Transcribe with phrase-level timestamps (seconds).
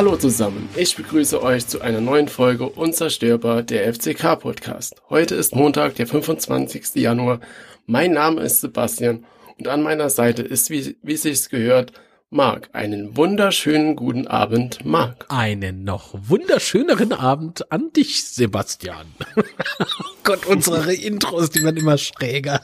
[0.00, 4.94] Hallo zusammen, ich begrüße euch zu einer neuen Folge Unzerstörbar der FCK Podcast.
[5.10, 6.94] Heute ist Montag, der 25.
[6.94, 7.40] Januar.
[7.84, 9.26] Mein Name ist Sebastian
[9.58, 11.92] und an meiner Seite ist, wie, wie sich's gehört,
[12.30, 12.70] Marc.
[12.72, 15.26] Einen wunderschönen guten Abend, Marc.
[15.28, 19.06] Einen noch wunderschöneren Abend an dich, Sebastian.
[20.24, 22.62] Gott, unsere Intros, die werden immer schräger.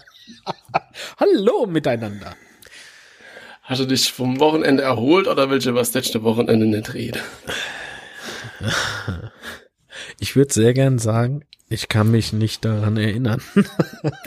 [1.20, 2.34] Hallo miteinander.
[3.66, 7.20] Hast du dich vom Wochenende erholt oder willst du was letzte Wochenende nicht reden?
[10.18, 13.42] Ich würde sehr gern sagen, ich kann mich nicht daran erinnern.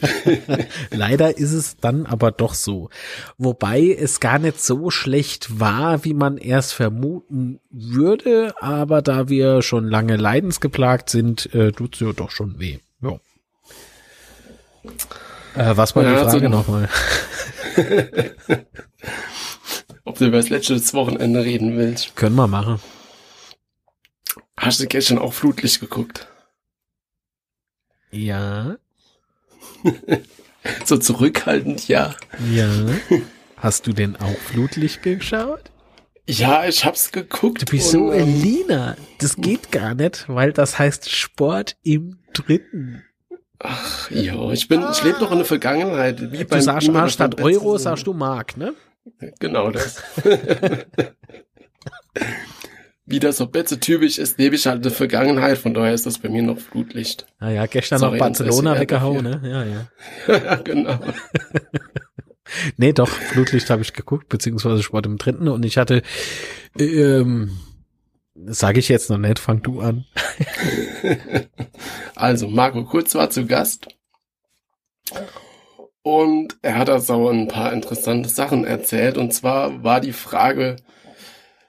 [0.92, 2.90] Leider ist es dann aber doch so.
[3.38, 9.64] Wobei es gar nicht so schlecht war, wie man erst vermuten würde, aber da wir
[9.64, 12.78] schon lange leidensgeplagt sind, äh, tut's ja doch schon weh.
[13.02, 13.20] Ja.
[15.56, 16.90] Äh, was war ja, die Frage also, nochmal?
[20.04, 22.16] Ob du über das letzte Wochenende reden willst.
[22.16, 22.80] Können wir machen.
[24.58, 26.28] Hast du gestern auch Flutlicht geguckt?
[28.12, 28.78] Ja.
[30.86, 32.16] so zurückhaltend, ja.
[32.52, 32.70] Ja.
[33.58, 35.72] Hast du denn auch Flutlicht geschaut?
[36.28, 37.64] Ja, ich hab's geguckt.
[37.64, 38.96] Du bist so Elina.
[39.18, 43.04] Das geht gar nicht, weil das heißt Sport im Dritten.
[43.60, 46.32] Ach, ja, ich bin, ich lebe doch in der Vergangenheit.
[46.32, 48.74] Wie du sagst mal statt Euro, sagst du Mark, ne?
[49.40, 50.04] Genau das.
[53.10, 56.06] wie das so Betze typisch ist, lebe ich halt in der Vergangenheit, von daher ist
[56.06, 57.26] das bei mir noch Flutlicht.
[57.40, 59.42] Ah ja, gestern Sorry, noch Barcelona weggehauen, ne?
[59.44, 59.88] Ja, ja.
[60.28, 61.00] ja, genau.
[62.78, 66.04] nee, doch, Flutlicht habe ich geguckt, beziehungsweise Sport im Dritten und ich hatte,
[66.78, 67.58] ähm,
[68.46, 70.06] sage ich jetzt noch nicht, fang du an.
[72.16, 73.88] also, Marco Kurz war zu Gast
[76.10, 80.78] und er hat also ein paar interessante Sachen erzählt und zwar war die Frage,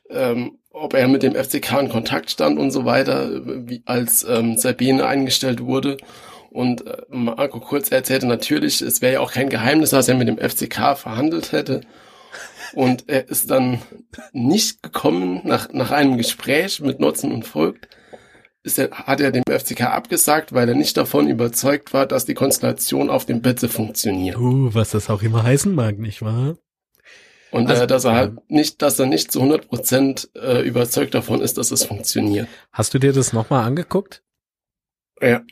[0.09, 3.29] ähm, ob er mit dem FCK in Kontakt stand und so weiter,
[3.69, 5.99] wie, als ähm, Sabine eingestellt wurde.
[6.51, 10.29] Und äh, Marco Kurz erzählte natürlich, es wäre ja auch kein Geheimnis, dass er mit
[10.29, 11.83] dem FCK verhandelt hätte.
[12.73, 13.83] Und er ist dann
[14.33, 17.89] nicht gekommen nach, nach einem Gespräch mit Nutzen und Folgt.
[18.63, 22.35] Ist er, hat er dem FCK abgesagt, weil er nicht davon überzeugt war, dass die
[22.35, 24.37] Konstellation auf dem Betze funktioniert.
[24.37, 26.57] Uh, was das auch immer heißen mag, nicht wahr?
[27.51, 30.61] Und äh, also, äh, dass er halt nicht, dass er nicht zu 100 Prozent äh,
[30.61, 32.49] überzeugt davon ist, dass es funktioniert.
[32.73, 34.23] Hast du dir das nochmal angeguckt?
[35.21, 35.43] Ja.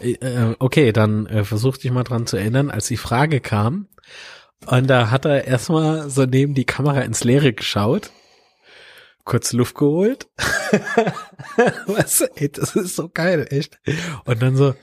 [0.00, 3.88] Äh, äh, okay, dann äh, versuch dich mal dran zu erinnern, als die Frage kam.
[4.66, 8.12] Und da hat er erstmal so neben die Kamera ins Leere geschaut,
[9.28, 10.26] kurz Luft geholt.
[11.86, 12.22] Was?
[12.22, 13.78] Ey, das ist so geil, echt.
[14.24, 14.74] Und dann so,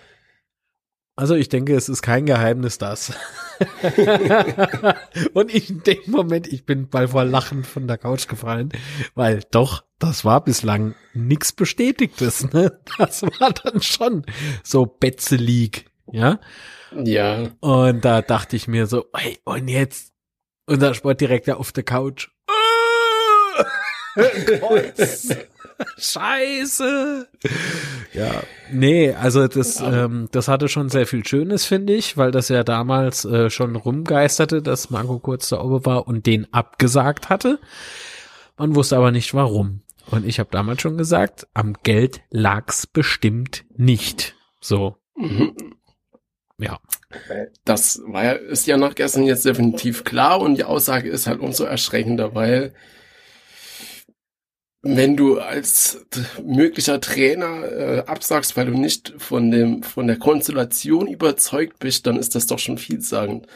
[1.16, 3.14] also ich denke, es ist kein Geheimnis das.
[5.34, 8.70] und ich in dem Moment, ich bin bald vor Lachen von der Couch gefallen,
[9.16, 12.52] weil doch, das war bislang nichts Bestätigtes.
[12.54, 12.80] Ne?
[12.98, 14.26] Das war dann schon
[14.64, 16.40] so Betze-League, ja.
[16.94, 17.50] Ja.
[17.62, 20.14] Und da dachte ich mir so, hey, und jetzt
[20.68, 22.30] unser Sportdirektor auf der Couch.
[24.16, 25.30] Kreuz.
[25.98, 27.28] Scheiße.
[28.14, 32.50] Ja, nee, also das, ähm, das hatte schon sehr viel Schönes, finde ich, weil das
[32.50, 37.60] ja damals äh, schon rumgeisterte, dass Marco kurz da oben war und den abgesagt hatte.
[38.58, 39.82] Man wusste aber nicht warum.
[40.10, 44.36] Und ich habe damals schon gesagt, am Geld lag's bestimmt nicht.
[44.62, 44.96] So.
[45.18, 45.56] Mhm.
[46.58, 46.80] Ja.
[47.66, 51.40] Das war ja, ist ja nach gestern jetzt definitiv klar und die Aussage ist halt
[51.40, 52.74] umso erschreckender, weil
[54.88, 56.06] wenn du als
[56.44, 62.18] möglicher Trainer äh, absagst, weil du nicht von dem von der Konstellation überzeugt bist, dann
[62.18, 63.48] ist das doch schon vielsagend.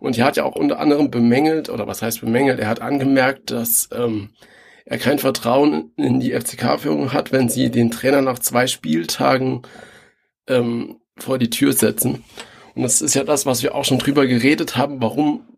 [0.00, 3.50] Und er hat ja auch unter anderem bemängelt, oder was heißt bemängelt, er hat angemerkt,
[3.50, 4.28] dass ähm,
[4.84, 9.62] er kein Vertrauen in die FCK-Führung hat, wenn sie den Trainer nach zwei Spieltagen
[10.48, 12.24] ähm, vor die Tür setzen.
[12.74, 15.48] Und das ist ja das, was wir auch schon drüber geredet haben, warum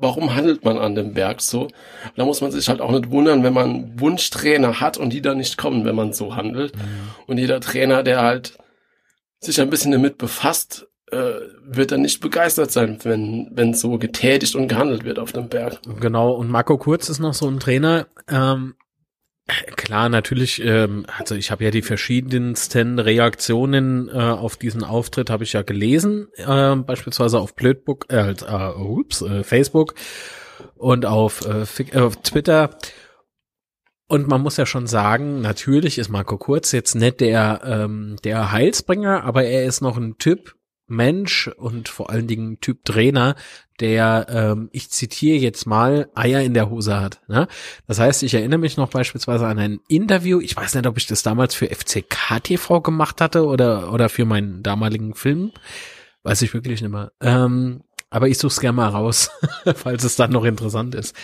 [0.00, 1.68] warum handelt man an dem Berg so?
[2.16, 5.38] Da muss man sich halt auch nicht wundern, wenn man Wunschtrainer hat und die dann
[5.38, 6.74] nicht kommen, wenn man so handelt.
[6.74, 6.80] Mhm.
[7.26, 8.58] Und jeder Trainer, der halt
[9.40, 11.32] sich ein bisschen damit befasst, äh,
[11.64, 15.80] wird dann nicht begeistert sein, wenn, wenn so getätigt und gehandelt wird auf dem Berg.
[16.00, 18.74] Genau, und Marco Kurz ist noch so ein Trainer, ähm,
[19.76, 25.44] Klar, natürlich, ähm, also ich habe ja die verschiedensten Reaktionen äh, auf diesen Auftritt habe
[25.44, 29.94] ich ja gelesen, äh, beispielsweise auf Blödbook, äh, halt, äh, ups, äh, Facebook
[30.76, 32.70] und auf, äh, auf Twitter.
[34.08, 38.50] Und man muss ja schon sagen, natürlich ist Marco Kurz jetzt nicht der, ähm, der
[38.50, 40.56] Heilsbringer, aber er ist noch ein Typ,
[40.90, 43.36] Mensch und vor allen Dingen Typ Trainer,
[43.80, 47.20] der, ähm, ich zitiere jetzt mal, Eier in der Hose hat.
[47.28, 47.48] Ne?
[47.86, 51.06] Das heißt, ich erinnere mich noch beispielsweise an ein Interview, ich weiß nicht, ob ich
[51.06, 55.52] das damals für FCK TV gemacht hatte oder, oder für meinen damaligen Film,
[56.22, 57.12] weiß ich wirklich nicht mehr.
[57.20, 59.30] Ähm, aber ich suche es gerne mal raus,
[59.74, 61.14] falls es dann noch interessant ist.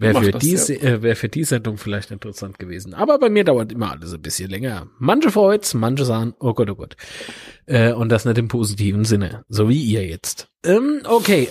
[0.00, 0.82] Wäre für, diese, ja.
[0.82, 2.94] äh, wär für die Sendung vielleicht interessant gewesen.
[2.94, 4.86] Aber bei mir dauert immer alles ein bisschen länger.
[4.98, 6.96] Manche freut's, manche sagen, oh Gott, oh Gott.
[7.68, 9.44] Äh, und das nicht im positiven Sinne.
[9.48, 10.48] So wie ihr jetzt.
[10.64, 11.48] Ähm, okay.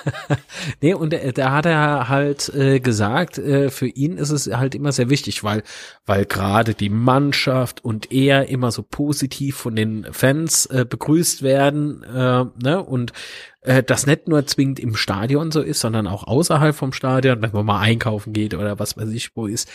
[0.82, 4.92] nee, und da, hat er halt äh, gesagt, äh, für ihn ist es halt immer
[4.92, 5.62] sehr wichtig, weil,
[6.04, 12.02] weil gerade die Mannschaft und er immer so positiv von den Fans äh, begrüßt werden,
[12.02, 13.14] äh, ne, und
[13.62, 17.52] äh, das nicht nur zwingend im Stadion so ist, sondern auch außerhalb vom Stadion, wenn
[17.52, 19.70] man mal einkaufen geht oder was weiß ich wo ist,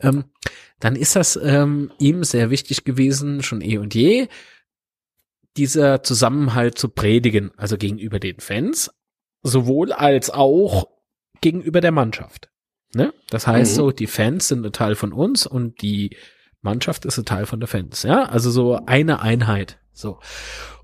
[0.00, 0.26] ähm,
[0.78, 4.28] dann ist das ähm, ihm sehr wichtig gewesen, schon eh und je,
[5.56, 8.90] dieser Zusammenhalt zu predigen, also gegenüber den Fans,
[9.42, 10.88] sowohl als auch
[11.40, 12.50] gegenüber der Mannschaft.
[12.94, 13.12] Ne?
[13.30, 13.76] Das heißt mhm.
[13.76, 16.16] so, die Fans sind ein Teil von uns und die
[16.60, 18.02] Mannschaft ist ein Teil von der Fans.
[18.02, 19.78] Ja, also so eine Einheit.
[19.92, 20.20] So.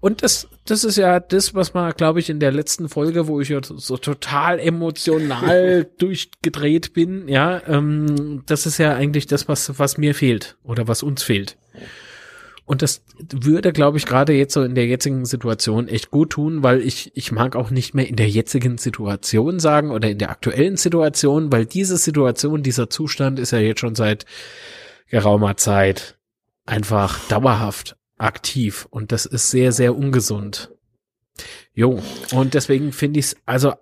[0.01, 3.41] Und das, das ist ja das, was man, glaube ich, in der letzten Folge, wo
[3.41, 9.79] ich ja so total emotional durchgedreht bin, ja, ähm, das ist ja eigentlich das, was,
[9.79, 11.57] was mir fehlt oder was uns fehlt.
[12.67, 16.63] Und das würde, glaube ich, gerade jetzt so in der jetzigen Situation echt gut tun,
[16.63, 20.31] weil ich, ich mag auch nicht mehr in der jetzigen Situation sagen oder in der
[20.31, 24.25] aktuellen Situation, weil diese Situation, dieser Zustand ist ja jetzt schon seit
[25.09, 26.19] geraumer Zeit
[26.65, 30.71] einfach dauerhaft aktiv und das ist sehr, sehr ungesund.
[31.75, 32.01] Jo,
[32.33, 33.75] und deswegen finde ich es, also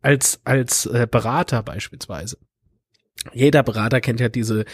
[0.00, 2.38] als, als äh, Berater beispielsweise.
[3.32, 4.64] Jeder Berater kennt ja diese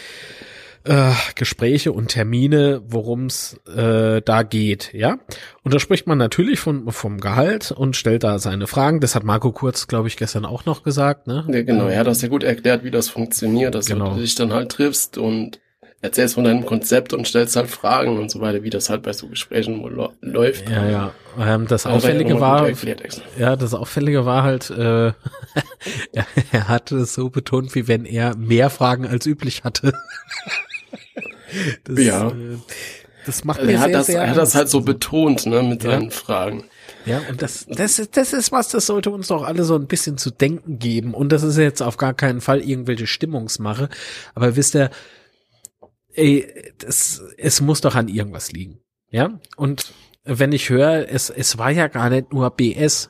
[0.89, 5.19] äh, Gespräche und Termine, worum es äh, da geht, ja.
[5.63, 8.99] Und da spricht man natürlich von, vom Gehalt und stellt da seine Fragen.
[8.99, 11.45] Das hat Marco Kurz, glaube ich, gestern auch noch gesagt, ne?
[11.47, 14.15] Ja, genau, er hat das sehr gut erklärt, wie das funktioniert, dass genau.
[14.15, 15.59] du dich dann halt triffst und
[16.01, 19.13] erzählst von deinem Konzept und stellst halt Fragen und so weiter, wie das halt bei
[19.13, 19.83] so Gesprächen
[20.21, 20.69] läuft.
[20.69, 21.11] Ja, ja.
[21.37, 22.67] Ähm, das Auffällige war,
[23.37, 25.07] ja, das Auffällige war halt, äh,
[26.13, 29.93] er, er hatte es so betont, wie wenn er mehr Fragen als üblich hatte.
[31.83, 32.27] Das, ja.
[32.27, 32.57] Äh,
[33.25, 35.63] das macht mir er hat sehr, das, sehr Er hat das halt so betont, ne,
[35.63, 35.91] mit ja.
[35.91, 36.65] seinen Fragen.
[37.05, 39.87] Ja, und das, das, ist, das ist was, das sollte uns doch alle so ein
[39.87, 41.13] bisschen zu denken geben.
[41.13, 43.89] Und das ist jetzt auf gar keinen Fall irgendwelche Stimmungsmache.
[44.35, 44.89] Aber wisst ihr,
[46.13, 46.47] ey,
[46.77, 48.79] das, es muss doch an irgendwas liegen.
[49.09, 49.91] Ja, und
[50.23, 53.09] wenn ich höre, es, es war ja gar nicht nur BS,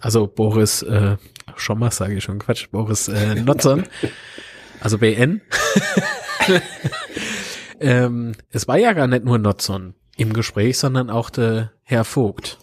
[0.00, 1.16] also Boris, äh,
[1.56, 3.84] schon mal sage ich schon Quatsch, Boris äh, Notzon,
[4.80, 5.40] also BN.
[7.80, 12.58] ähm, es war ja gar nicht nur Notzon im Gespräch, sondern auch der Herr Vogt.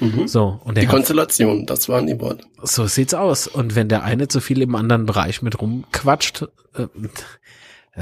[0.00, 0.28] Mhm.
[0.28, 2.44] So, und der die Konstellation, das waren die Worte.
[2.62, 3.46] So sieht's aus.
[3.46, 6.86] Und wenn der eine zu viel im anderen Bereich mit rumquatscht, äh,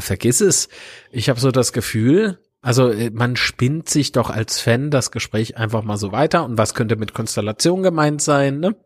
[0.01, 0.69] vergiss es.
[1.11, 5.57] Ich habe so das Gefühl, also äh, man spinnt sich doch als Fan das Gespräch
[5.57, 8.77] einfach mal so weiter und was könnte mit Konstellation gemeint sein, ne?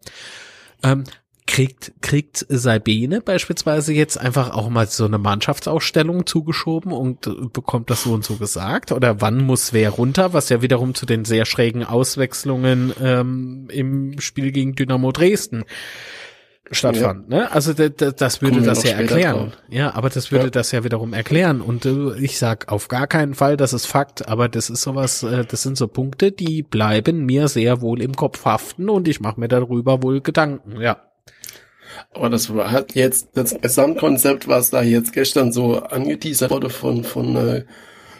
[0.82, 1.04] Ähm,
[1.50, 7.90] kriegt, kriegt Sabine beispielsweise jetzt einfach auch mal so eine Mannschaftsausstellung zugeschoben und äh, bekommt
[7.90, 8.92] das so und so gesagt?
[8.92, 10.32] Oder wann muss wer runter?
[10.32, 15.64] Was ja wiederum zu den sehr schrägen Auswechslungen ähm, im Spiel gegen Dynamo Dresden
[16.70, 17.32] stattfand.
[17.32, 17.38] Ja.
[17.38, 17.52] Ne?
[17.52, 19.50] Also das würde das ja erklären.
[19.50, 19.58] Drauf.
[19.68, 20.50] Ja, aber das würde ja.
[20.50, 21.62] das ja wiederum erklären.
[21.62, 25.24] Und äh, ich sag auf gar keinen Fall, das ist Fakt, aber das ist sowas,
[25.24, 29.18] äh, das sind so Punkte, die bleiben mir sehr wohl im Kopf haften und ich
[29.18, 31.09] mache mir darüber wohl Gedanken, ja.
[32.12, 37.36] Aber das hat jetzt das Gesamtkonzept, was da jetzt gestern so angeteasert wurde von, von
[37.36, 37.64] äh,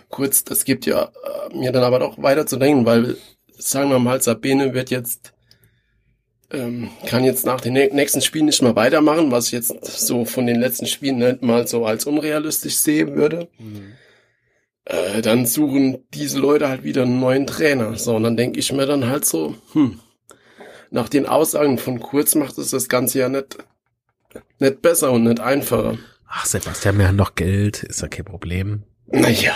[0.08, 1.04] kurz, das gibt ja
[1.50, 3.16] äh, mir dann aber doch weiter zu denken, weil
[3.58, 5.32] sagen wir mal, Sabine wird jetzt
[6.52, 10.46] ähm, kann jetzt nach den nächsten Spielen nicht mehr weitermachen, was ich jetzt so von
[10.46, 13.48] den letzten Spielen nicht mal so als unrealistisch sehen würde.
[13.58, 13.92] Mhm.
[14.84, 17.96] Äh, dann suchen diese Leute halt wieder einen neuen Trainer.
[17.96, 20.00] So, und dann denke ich mir dann halt so, hm,
[20.90, 23.58] nach den Aussagen von Kurz macht es das Ganze ja nicht,
[24.58, 25.98] nicht besser und nicht einfacher.
[26.28, 28.82] Ach, Sebastian, wir haben noch Geld, ist ja kein Problem.
[29.06, 29.54] Naja.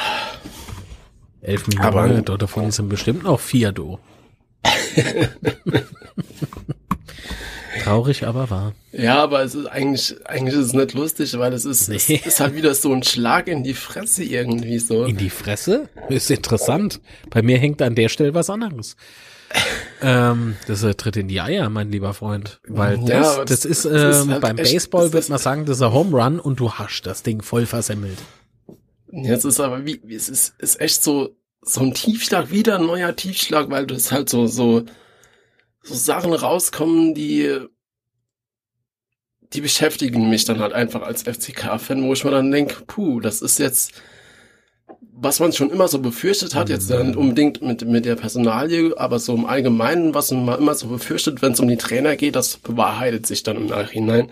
[1.40, 3.98] Elf Millionen, aber, davon sind bestimmt noch vier, du.
[7.82, 8.72] Traurig, aber wahr.
[8.92, 11.96] Ja, aber es ist eigentlich, eigentlich ist es nicht lustig, weil es ist, nee.
[11.96, 15.04] es ist halt wieder so ein Schlag in die Fresse irgendwie so.
[15.04, 15.90] In die Fresse?
[16.08, 17.00] Ist interessant.
[17.28, 18.96] Bei mir hängt an der Stelle was anderes.
[20.02, 22.60] Ähm, das ist Tritt in die Eier, mein lieber Freund.
[22.66, 25.38] Weil das, ja, das, das, ist, das ist ähm, halt beim echt, Baseball wird man
[25.38, 28.18] sagen, das ist ein Home Run und du hast das Ding voll versemmelt.
[29.10, 33.14] Jetzt ist aber wie, es ist, ist echt so, so ein Tiefschlag, wieder ein neuer
[33.14, 34.84] Tiefschlag, weil das halt so, so,
[35.82, 37.60] so Sachen rauskommen, die,
[39.52, 43.40] die beschäftigen mich dann halt einfach als FCK-Fan, wo ich mir dann denke, puh, das
[43.40, 43.92] ist jetzt,
[45.24, 49.18] was man schon immer so befürchtet hat, jetzt nicht unbedingt mit, mit der Personalie, aber
[49.18, 52.58] so im Allgemeinen, was man immer so befürchtet, wenn es um die Trainer geht, das
[52.58, 54.30] bewahrheitet sich dann im Nachhinein.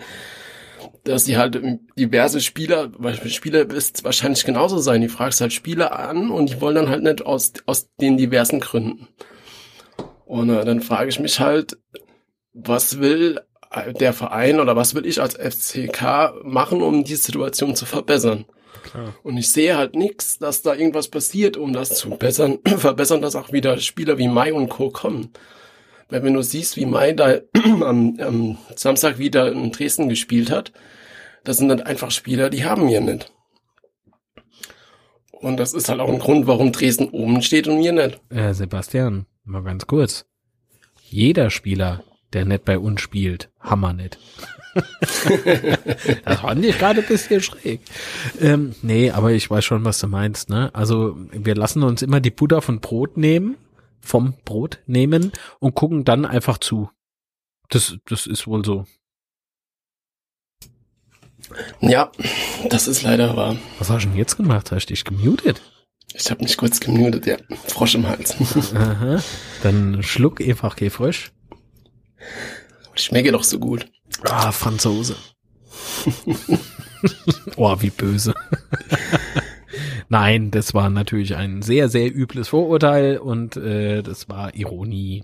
[1.03, 1.61] Dass die halt
[1.97, 6.61] diverse Spieler, weil Spieler ist wahrscheinlich genauso sein, die fragst halt Spieler an und die
[6.61, 9.07] wollen dann halt nicht aus, aus den diversen Gründen.
[10.25, 11.77] Und äh, dann frage ich mich halt,
[12.53, 13.41] was will
[13.99, 18.45] der Verein oder was will ich als FCK machen, um die Situation zu verbessern?
[18.81, 19.13] Klar.
[19.23, 23.35] Und ich sehe halt nichts, dass da irgendwas passiert, um das zu bessern, verbessern, dass
[23.35, 24.89] auch wieder Spieler wie Mai und Co.
[24.89, 25.29] kommen.
[26.09, 27.39] Weil wenn du siehst, wie Mai da
[27.81, 30.73] am, am Samstag wieder in Dresden gespielt hat,
[31.43, 33.31] das sind dann einfach Spieler, die haben wir nicht.
[35.31, 38.21] Und das ist halt auch ein Grund, warum Dresden oben steht und wir nicht.
[38.29, 40.25] Äh, Sebastian, mal ganz kurz.
[41.01, 44.17] Jeder Spieler, der nicht bei uns spielt, hammer nicht.
[46.25, 47.81] das fand ich gerade ein bisschen schräg.
[48.39, 50.49] Ähm, nee, aber ich weiß schon, was du meinst.
[50.49, 50.73] Ne?
[50.73, 53.57] Also wir lassen uns immer die Butter von Brot nehmen,
[54.01, 56.89] vom Brot nehmen und gucken dann einfach zu.
[57.69, 58.85] Das, das ist wohl so.
[61.81, 62.11] Ja,
[62.69, 63.57] das ist leider wahr.
[63.77, 64.71] Was hast du denn jetzt gemacht?
[64.71, 65.61] Hast du dich gemutet?
[66.13, 67.37] Ich habe mich kurz gemutet, ja.
[67.67, 68.35] Frosch im Hals.
[68.75, 69.21] Aha.
[69.63, 71.31] Dann schluck einfach geh frisch.
[72.95, 73.87] Ich schmecke doch so gut.
[74.23, 75.15] Ah, Franzose.
[77.55, 78.33] oh, wie böse.
[80.09, 85.23] Nein, das war natürlich ein sehr, sehr übles Vorurteil und äh, das war Ironie.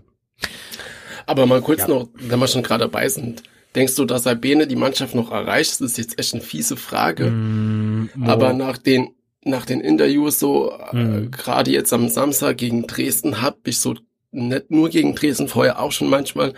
[1.26, 1.88] Aber mal kurz ja.
[1.90, 3.44] noch, wenn wir schon gerade dabei sind,
[3.76, 5.74] denkst du, dass Sabine die Mannschaft noch erreicht?
[5.74, 7.30] Das ist jetzt echt eine fiese Frage.
[7.30, 9.10] Mm, Aber nach den
[9.46, 10.98] nach den Interviews so mm.
[10.98, 13.96] äh, gerade jetzt am Samstag gegen Dresden hab ich so
[14.32, 16.54] nicht nur gegen Dresden vorher auch schon manchmal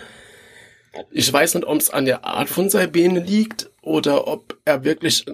[1.11, 5.25] ich weiß nicht, ob es an der Art von Sabine liegt oder ob er wirklich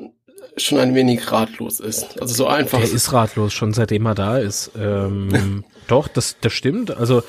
[0.57, 2.19] schon ein wenig ratlos ist.
[2.21, 2.79] Also so einfach.
[2.79, 4.71] Er ist ratlos, schon seitdem er da ist.
[4.77, 6.95] Ähm, doch, das, das stimmt.
[6.95, 7.23] Also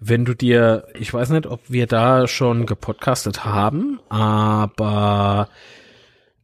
[0.00, 5.48] wenn du dir, ich weiß nicht, ob wir da schon gepodcastet haben, aber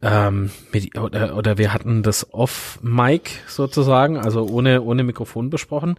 [0.01, 5.99] ähm, mit, oder, oder wir hatten das off-Mic sozusagen, also ohne, ohne Mikrofon besprochen.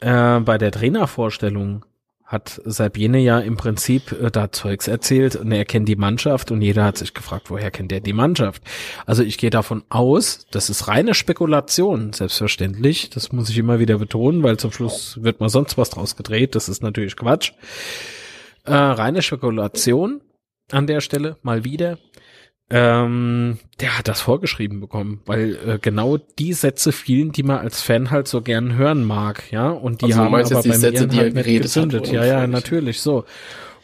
[0.00, 1.84] Äh, bei der Trainervorstellung
[2.32, 6.62] hat Sabine ja im Prinzip äh, da Zeugs erzählt und er kennt die Mannschaft und
[6.62, 8.62] jeder hat sich gefragt, woher kennt er die Mannschaft?
[9.04, 13.10] Also ich gehe davon aus, das ist reine Spekulation, selbstverständlich.
[13.10, 16.54] Das muss ich immer wieder betonen, weil zum Schluss wird mal sonst was draus gedreht.
[16.54, 17.52] Das ist natürlich Quatsch.
[18.64, 20.22] Äh, reine Spekulation
[20.70, 21.98] an der Stelle, mal wieder.
[22.74, 27.82] Ähm, der hat das vorgeschrieben bekommen, weil äh, genau die Sätze fielen, die man als
[27.82, 29.68] Fan halt so gern hören mag, ja.
[29.68, 32.06] Und die also haben aber bei Sätze, mir halt nicht gezündet.
[32.06, 33.26] Hat, ja, ja, natürlich so.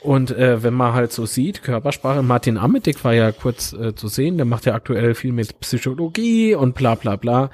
[0.01, 4.09] Und äh, wenn man halt so sieht, Körpersprache, Martin Amedik war ja kurz äh, zu
[4.09, 7.51] sehen, der macht ja aktuell viel mit Psychologie und bla bla bla.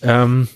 [0.00, 0.46] Ähm,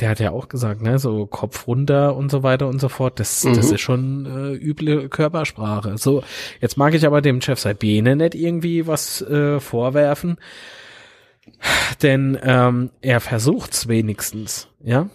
[0.00, 3.18] der hat ja auch gesagt, ne, so Kopf runter und so weiter und so fort.
[3.20, 3.54] Das, mhm.
[3.54, 5.98] das ist schon äh, üble Körpersprache.
[5.98, 6.22] So,
[6.60, 10.36] jetzt mag ich aber dem Chef Sabine nicht irgendwie was äh, vorwerfen,
[12.02, 15.08] denn ähm, er versucht's wenigstens, ja.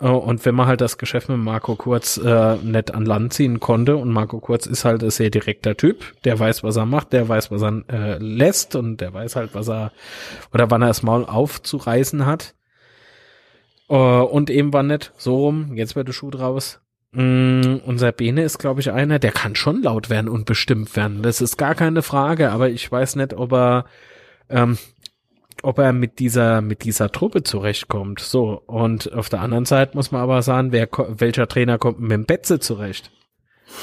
[0.00, 3.60] Äh, und wenn man halt das Geschäft mit Marco Kurz äh, nicht an Land ziehen
[3.60, 7.12] konnte und Marco Kurz ist halt ein sehr direkter Typ, der weiß, was er macht,
[7.12, 9.92] der weiß, was er äh, lässt und der weiß halt, was er
[10.52, 12.54] oder wann er das Maul aufzureißen hat
[13.98, 16.80] und eben war nicht so rum, jetzt wird der Schuh draus.
[17.12, 21.22] Mm, unser Bene ist, glaube ich, einer, der kann schon laut werden und bestimmt werden.
[21.22, 23.84] Das ist gar keine Frage, aber ich weiß nicht, ob er,
[24.48, 24.78] ähm,
[25.62, 28.20] ob er mit dieser, mit dieser Truppe zurechtkommt.
[28.20, 28.60] So.
[28.66, 32.26] Und auf der anderen Seite muss man aber sagen, wer, welcher Trainer kommt mit dem
[32.26, 33.12] Betze zurecht?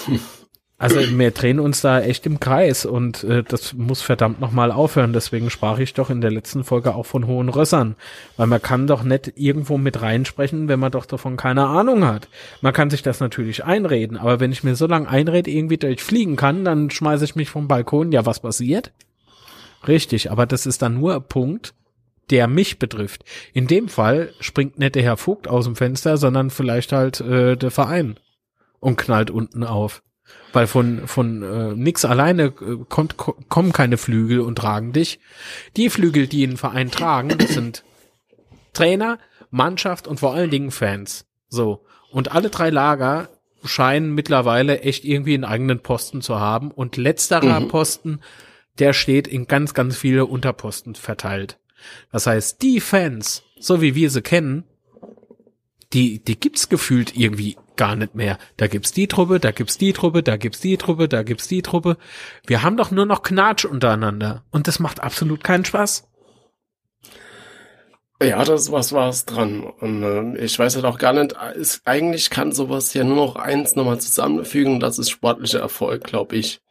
[0.81, 5.13] Also wir drehen uns da echt im Kreis und äh, das muss verdammt nochmal aufhören.
[5.13, 7.95] Deswegen sprach ich doch in der letzten Folge auch von hohen Rössern.
[8.35, 12.29] Weil man kann doch nicht irgendwo mit reinsprechen, wenn man doch davon keine Ahnung hat.
[12.61, 16.35] Man kann sich das natürlich einreden, aber wenn ich mir so lange einrede, irgendwie durchfliegen
[16.35, 18.11] kann, dann schmeiße ich mich vom Balkon.
[18.11, 18.91] Ja, was passiert?
[19.87, 21.75] Richtig, aber das ist dann nur ein Punkt,
[22.31, 23.23] der mich betrifft.
[23.53, 27.55] In dem Fall springt nicht der Herr Vogt aus dem Fenster, sondern vielleicht halt äh,
[27.55, 28.19] der Verein
[28.79, 30.01] und knallt unten auf.
[30.53, 35.19] Weil von, von äh, nix alleine äh, kommt, kommen keine Flügel und tragen dich.
[35.77, 37.83] Die Flügel, die einen Verein tragen, das sind
[38.73, 39.17] Trainer,
[39.49, 41.25] Mannschaft und vor allen Dingen Fans.
[41.47, 41.85] So.
[42.11, 43.29] Und alle drei Lager
[43.63, 46.71] scheinen mittlerweile echt irgendwie einen eigenen Posten zu haben.
[46.71, 47.67] Und letzterer mhm.
[47.67, 48.19] Posten,
[48.79, 51.57] der steht in ganz, ganz viele Unterposten verteilt.
[52.11, 54.65] Das heißt, die Fans, so wie wir sie kennen,
[55.93, 58.37] die, die gibt's gefühlt irgendwie gar nicht mehr.
[58.57, 61.61] Da gibt's die Truppe, da gibt's die Truppe, da gibt's die Truppe, da gibt's die
[61.61, 61.97] Truppe.
[62.45, 64.43] Wir haben doch nur noch Knatsch untereinander.
[64.51, 66.07] Und das macht absolut keinen Spaß.
[68.21, 69.63] Ja, das was was dran.
[69.63, 73.35] Und äh, ich weiß halt auch gar nicht, ist, eigentlich kann sowas ja nur noch
[73.35, 76.61] eins nochmal zusammenfügen, das ist sportlicher Erfolg, glaube ich.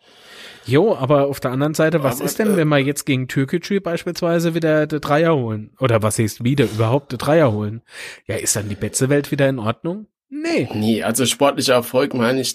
[0.67, 3.27] Jo, aber auf der anderen Seite, was aber, ist denn, äh, wenn wir jetzt gegen
[3.27, 5.73] Türkgücü beispielsweise wieder der Dreier holen?
[5.81, 7.83] Oder was heißt wieder überhaupt der Dreier holen?
[8.27, 10.07] Ja, ist dann die Betze-Welt wieder in Ordnung?
[10.31, 10.69] Nee.
[10.73, 12.55] Nee, also sportlicher Erfolg meine ich,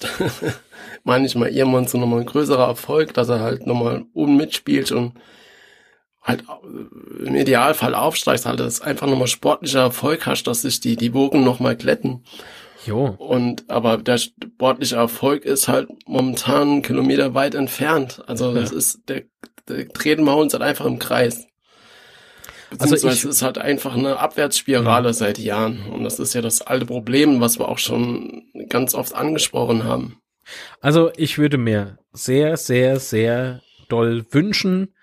[1.04, 4.94] meine ich mal irgendwann so nochmal ein größerer Erfolg, dass er halt nochmal oben mitspielt
[4.94, 5.14] und
[6.24, 10.96] halt äh, im Idealfall aufsteigst, halt das einfach nochmal sportlicher Erfolg hast, dass sich die,
[10.96, 12.24] die Wogen nochmal glätten.
[12.86, 13.16] Jo.
[13.18, 18.24] Und, aber der sportliche Erfolg ist halt momentan einen Kilometer weit entfernt.
[18.28, 18.78] Also das ja.
[18.78, 19.24] ist, der,
[19.68, 21.48] der treten wir uns halt einfach im Kreis.
[22.80, 25.88] Also ich, es ist halt einfach eine Abwärtsspirale seit Jahren.
[25.92, 30.18] Und das ist ja das alte Problem, was wir auch schon ganz oft angesprochen haben.
[30.82, 34.94] Also ich würde mir sehr, sehr, sehr doll wünschen,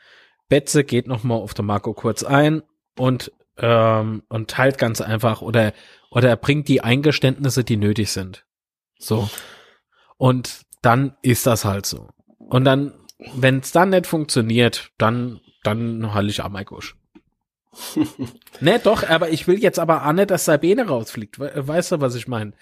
[0.48, 2.62] Betze geht nochmal auf der Marco kurz ein
[2.98, 5.72] und, ähm, und teilt ganz einfach oder
[6.12, 8.44] oder er bringt die Eingeständnisse, die nötig sind.
[8.98, 9.30] So.
[10.18, 12.10] Und dann ist das halt so.
[12.38, 12.92] Und dann,
[13.34, 16.96] wenn es dann nicht funktioniert, dann, dann halte ich Amaikusch.
[18.60, 21.38] Ne, doch, aber ich will jetzt aber auch nicht, dass Sabine rausfliegt.
[21.38, 22.52] Weißt du, was ich meine?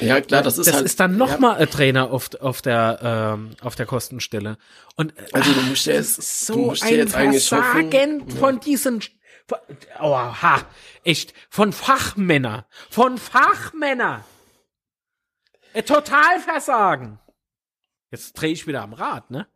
[0.00, 1.54] Ja, klar, das ist das halt, ist dann noch ja.
[1.54, 4.58] ein Trainer auf, auf der ähm, auf der Kostenstelle.
[4.96, 8.60] Und also du musst ja jetzt so du musst ein jetzt Versagen von ja.
[8.60, 9.00] diesen
[9.98, 10.64] Oh, ha,
[11.02, 14.24] echt, von Fachmänner, von Fachmänner.
[15.72, 17.18] Äh, total versagen.
[18.12, 19.48] Jetzt drehe ich wieder am Rad, ne?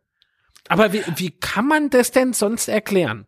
[0.67, 3.27] Aber wie, wie kann man das denn sonst erklären?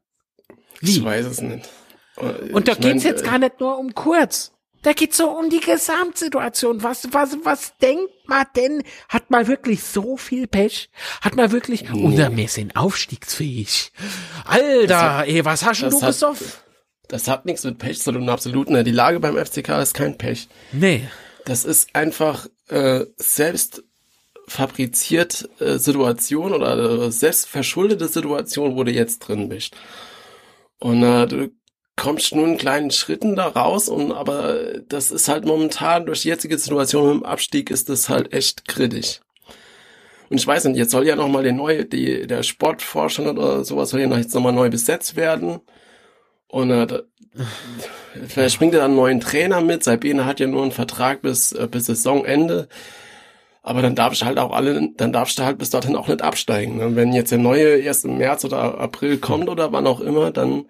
[0.81, 0.97] Wie?
[0.97, 1.67] Ich weiß es nicht.
[2.15, 4.51] Und da ich geht's mein, jetzt äh, gar nicht nur um kurz.
[4.83, 6.83] Da geht's so um die Gesamtsituation.
[6.83, 8.83] Was, was, was denkt man denn?
[9.09, 10.89] Hat man wirklich so viel Pech?
[11.21, 12.03] Hat man wirklich, nee.
[12.03, 13.91] oder wir sind aufstiegsfähig.
[14.45, 16.47] Alter, hat, ey, was hast du gesoffen?
[17.07, 18.85] Das hat nichts mit Pech zu tun, absolut nicht.
[18.85, 20.47] Die Lage beim FCK ist kein Pech.
[20.71, 21.07] Nee.
[21.45, 23.83] Das ist einfach äh, selbst
[24.47, 29.75] fabriziert äh, Situation oder äh, selbst verschuldete Situation, wo du jetzt drin bist.
[30.79, 31.51] Und äh, du
[31.95, 36.29] kommst nur in kleinen Schritten da raus und aber das ist halt momentan durch die
[36.29, 39.19] jetzige Situation mit dem Abstieg ist das halt echt kritisch.
[40.29, 43.89] Und ich weiß nicht, jetzt soll ja nochmal der neue, die, der Sportforscher oder sowas
[43.89, 45.61] soll ja jetzt nochmal neu besetzt werden.
[46.47, 47.03] Und äh,
[48.27, 49.83] vielleicht springt er dann einen neuen Trainer mit.
[49.83, 52.67] Sabine hat ja nur einen Vertrag bis, äh, bis Saisonende.
[53.67, 56.21] Aber dann darfst du halt auch alle, dann darfst du halt bis dorthin auch nicht
[56.21, 56.77] absteigen.
[56.77, 56.95] Ne?
[56.95, 60.67] Wenn jetzt der neue erst im März oder April kommt oder wann auch immer, dann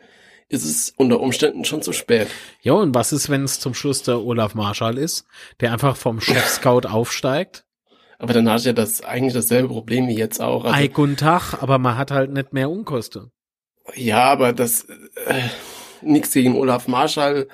[0.49, 2.27] ist es unter Umständen schon zu spät.
[2.63, 5.25] Ja, und was ist, wenn es zum Schluss der Olaf Marschall ist,
[5.59, 7.65] der einfach vom Chef-Scout aufsteigt?
[8.17, 10.63] Aber dann hast du ja das eigentlich dasselbe Problem wie jetzt auch.
[10.65, 13.31] Also, Ei, guten Tag, aber man hat halt nicht mehr Unkosten.
[13.93, 14.85] Ja, aber das
[15.27, 15.43] äh,
[16.01, 17.47] nichts gegen Olaf Marschall,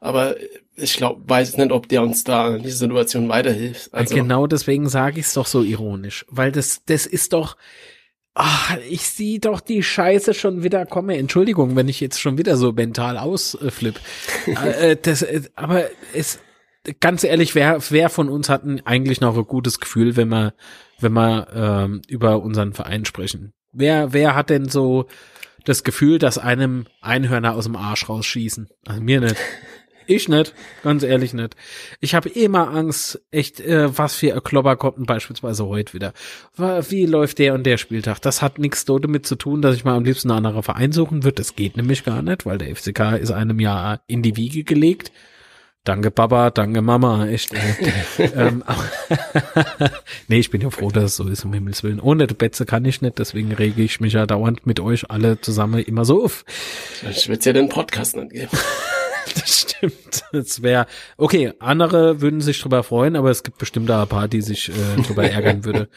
[0.00, 0.36] aber
[0.80, 3.92] ich glaube, weiß nicht, ob der uns da in dieser Situation weiterhilft.
[3.92, 7.56] Also, genau deswegen sage ich es doch so ironisch, weil das das ist doch
[8.40, 11.16] Ach, ich sehe doch die Scheiße schon wieder komme.
[11.16, 13.98] Entschuldigung, wenn ich jetzt schon wieder so mental ausflipp.
[14.46, 16.38] äh, das, äh, aber es,
[17.00, 20.54] ganz ehrlich, wer, wer von uns hat eigentlich noch ein gutes Gefühl, wenn wir,
[21.00, 23.54] wenn wir ähm, über unseren Verein sprechen?
[23.72, 25.08] Wer, wer hat denn so
[25.64, 28.68] das Gefühl, dass einem Einhörner aus dem Arsch rausschießen.
[28.86, 29.36] Also mir nicht.
[30.08, 31.54] Ich nicht, ganz ehrlich nicht.
[32.00, 36.14] Ich habe immer Angst, echt, äh, was für ein Klopper kommt beispielsweise heute wieder.
[36.56, 38.18] Wie läuft der und der Spieltag?
[38.20, 41.24] Das hat nichts damit zu tun, dass ich mal am liebsten einen anderen Verein suchen
[41.24, 41.36] würde.
[41.36, 45.12] Das geht nämlich gar nicht, weil der FCK ist einem Jahr in die Wiege gelegt.
[45.84, 47.52] Danke Papa, danke Mama, echt.
[47.52, 48.64] Äh, ähm,
[50.28, 52.00] nee, ich bin ja froh, dass es so ist, um Himmels Willen.
[52.00, 55.38] Ohne die Betze kann ich nicht, deswegen rege ich mich ja dauernd mit euch alle
[55.40, 56.46] zusammen immer so auf.
[57.10, 58.48] Ich würde ja den Podcast nicht geben.
[59.34, 60.24] das stimmt.
[60.32, 60.86] Das wäre,
[61.16, 64.70] okay, andere würden sich drüber freuen, aber es gibt bestimmt da ein paar, die sich
[64.70, 65.88] äh, drüber ärgern würde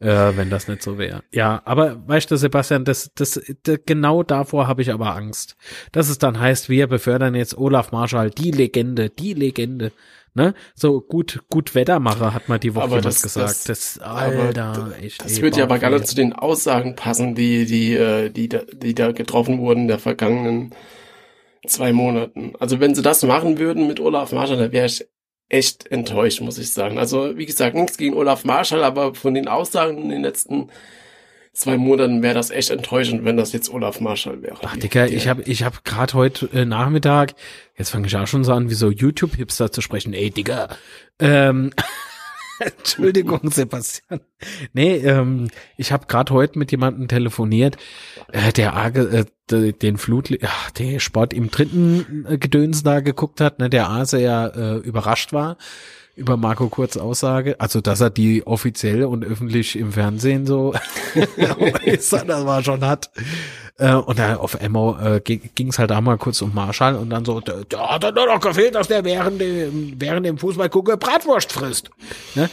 [0.00, 1.22] äh, wenn das nicht so wäre.
[1.32, 5.56] Ja, aber weißt du, Sebastian, das, das, das genau davor habe ich aber Angst.
[5.92, 9.92] Dass es dann heißt, wir befördern jetzt Olaf Marschall, die Legende, die Legende.
[10.34, 10.54] Ne?
[10.74, 13.48] So gut, gut Wettermacher hat man die Woche das, gesagt.
[13.48, 15.24] Das, das Alter, echt.
[15.24, 18.58] Das wird ja aber gar nicht zu den Aussagen passen, die, die, äh, die, die,
[18.74, 20.74] die da getroffen wurden in der vergangenen
[21.66, 22.52] zwei Monaten.
[22.58, 25.06] Also wenn sie das machen würden mit Olaf Marschall, dann wäre ich
[25.48, 26.98] echt enttäuscht, muss ich sagen.
[26.98, 30.68] Also, wie gesagt, nichts gegen Olaf Marschall, aber von den Aussagen in den letzten
[31.52, 34.58] zwei Monaten wäre das echt enttäuschend, wenn das jetzt Olaf Marschall wäre.
[34.62, 37.34] Ach, Digga, ich habe ich hab gerade heute äh, Nachmittag,
[37.78, 40.12] jetzt fange ich auch schon so an, wie so YouTube-Hipster zu sprechen.
[40.12, 40.68] Ey, Digga,
[41.20, 41.70] ähm,
[42.78, 44.20] Entschuldigung, Sebastian.
[44.72, 47.76] Nee, ähm, ich habe gerade heute mit jemandem telefoniert,
[48.32, 53.40] äh, der arge, äh, den Flut, ja, der Sport im dritten äh, Gedöns da geguckt
[53.40, 55.56] hat, ne, der A sehr äh, überrascht war
[56.16, 60.74] über Marco Kurz Aussage, also dass er die offiziell und öffentlich im Fernsehen so
[61.86, 63.10] das war schon hat.
[63.76, 67.10] Äh, und dann auf Emmo äh, ging es halt auch mal kurz um Marschall und
[67.10, 70.96] dann so, da hat er nur noch gefehlt, dass der während dem, während dem Fußballgucke
[70.96, 71.90] Bratwurst frisst.
[72.36, 72.48] Ne?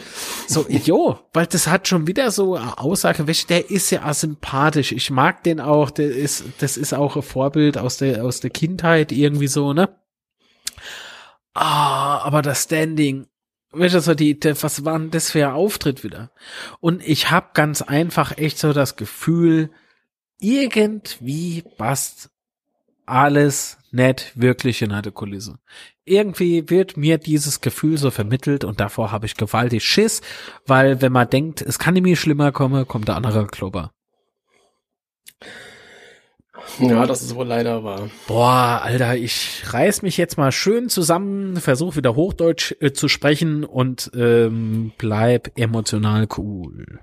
[0.48, 4.90] So, jo, weil das hat schon wieder so eine Aussage, welche, der ist ja sympathisch.
[4.90, 8.50] Ich mag den auch, der ist, das ist auch ein Vorbild aus der, aus der
[8.50, 9.96] Kindheit irgendwie so, ne?
[11.54, 13.26] Ah, aber das Standing,
[13.72, 16.30] Weißt du, so die, die, was war denn das für ein Auftritt wieder?
[16.80, 19.70] Und ich hab ganz einfach echt so das Gefühl,
[20.38, 22.30] irgendwie passt
[23.06, 25.58] alles nicht wirklich in eine Kulisse.
[26.04, 30.20] Irgendwie wird mir dieses Gefühl so vermittelt und davor habe ich gewaltig Schiss,
[30.66, 33.92] weil wenn man denkt, es kann nämlich schlimmer kommen, kommt der andere Klober.
[36.78, 38.10] Ja, das ist wohl leider wahr.
[38.26, 43.64] Boah, Alter, ich reiß mich jetzt mal schön zusammen, versuche wieder Hochdeutsch äh, zu sprechen
[43.64, 47.00] und ähm, bleib emotional cool.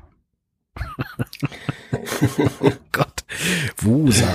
[2.62, 3.24] oh Gott,
[3.78, 4.28] Wusa.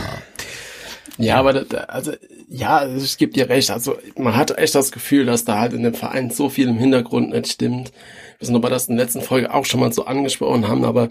[1.17, 2.13] Ja, aber da, also
[2.49, 3.71] ja, ich gebe dir recht.
[3.71, 6.79] Also man hat echt das Gefühl, dass da halt in dem Verein so viel im
[6.79, 7.93] Hintergrund nicht stimmt.
[8.39, 11.09] Wir sind aber das in der letzten Folge auch schon mal so angesprochen haben, aber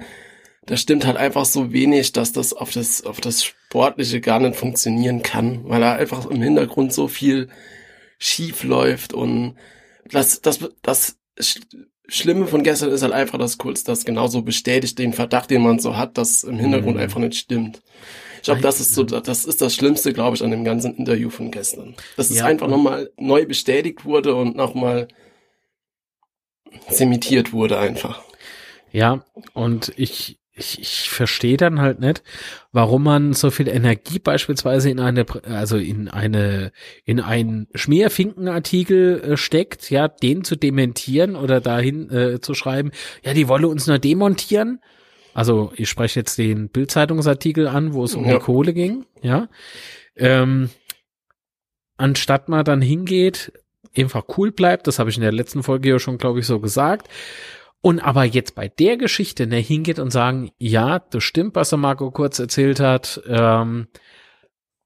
[0.66, 4.56] da stimmt halt einfach so wenig, dass das auf das, auf das Sportliche gar nicht
[4.56, 7.50] funktionieren kann, weil da einfach im Hintergrund so viel
[8.18, 9.56] schief läuft und
[10.10, 11.18] das, das, das
[12.08, 15.80] Schlimme von gestern ist halt einfach, dass Kurz das genauso bestätigt, den Verdacht, den man
[15.80, 17.02] so hat, dass im Hintergrund mhm.
[17.02, 17.82] einfach nicht stimmt.
[18.38, 21.30] Ich glaube, das ist so, das ist das Schlimmste, glaube ich, an dem ganzen Interview
[21.30, 21.96] von gestern.
[22.18, 22.36] Dass ja.
[22.36, 25.08] es einfach nochmal neu bestätigt wurde und nochmal
[26.90, 28.22] zementiert wurde einfach.
[28.92, 29.24] Ja,
[29.54, 32.22] und ich, ich, ich verstehe dann halt nicht,
[32.72, 36.72] warum man so viel Energie beispielsweise in eine, also in eine,
[37.06, 42.92] in einen Schmierfinkenartikel äh, steckt, ja, den zu dementieren oder dahin äh, zu schreiben,
[43.24, 44.80] ja, die wolle uns nur demontieren.
[45.34, 48.34] Also ich spreche jetzt den Bildzeitungsartikel an, wo es um ja.
[48.34, 49.50] die Kohle ging, ja.
[50.16, 50.70] Ähm,
[51.98, 53.52] anstatt man dann hingeht,
[53.98, 56.60] einfach cool bleibt, das habe ich in der letzten Folge ja schon, glaube ich, so
[56.60, 57.10] gesagt,
[57.84, 61.80] und aber jetzt bei der Geschichte ne, hingeht und sagen, ja, das stimmt, was der
[61.80, 63.22] Marco kurz erzählt hat.
[63.28, 63.88] Ähm,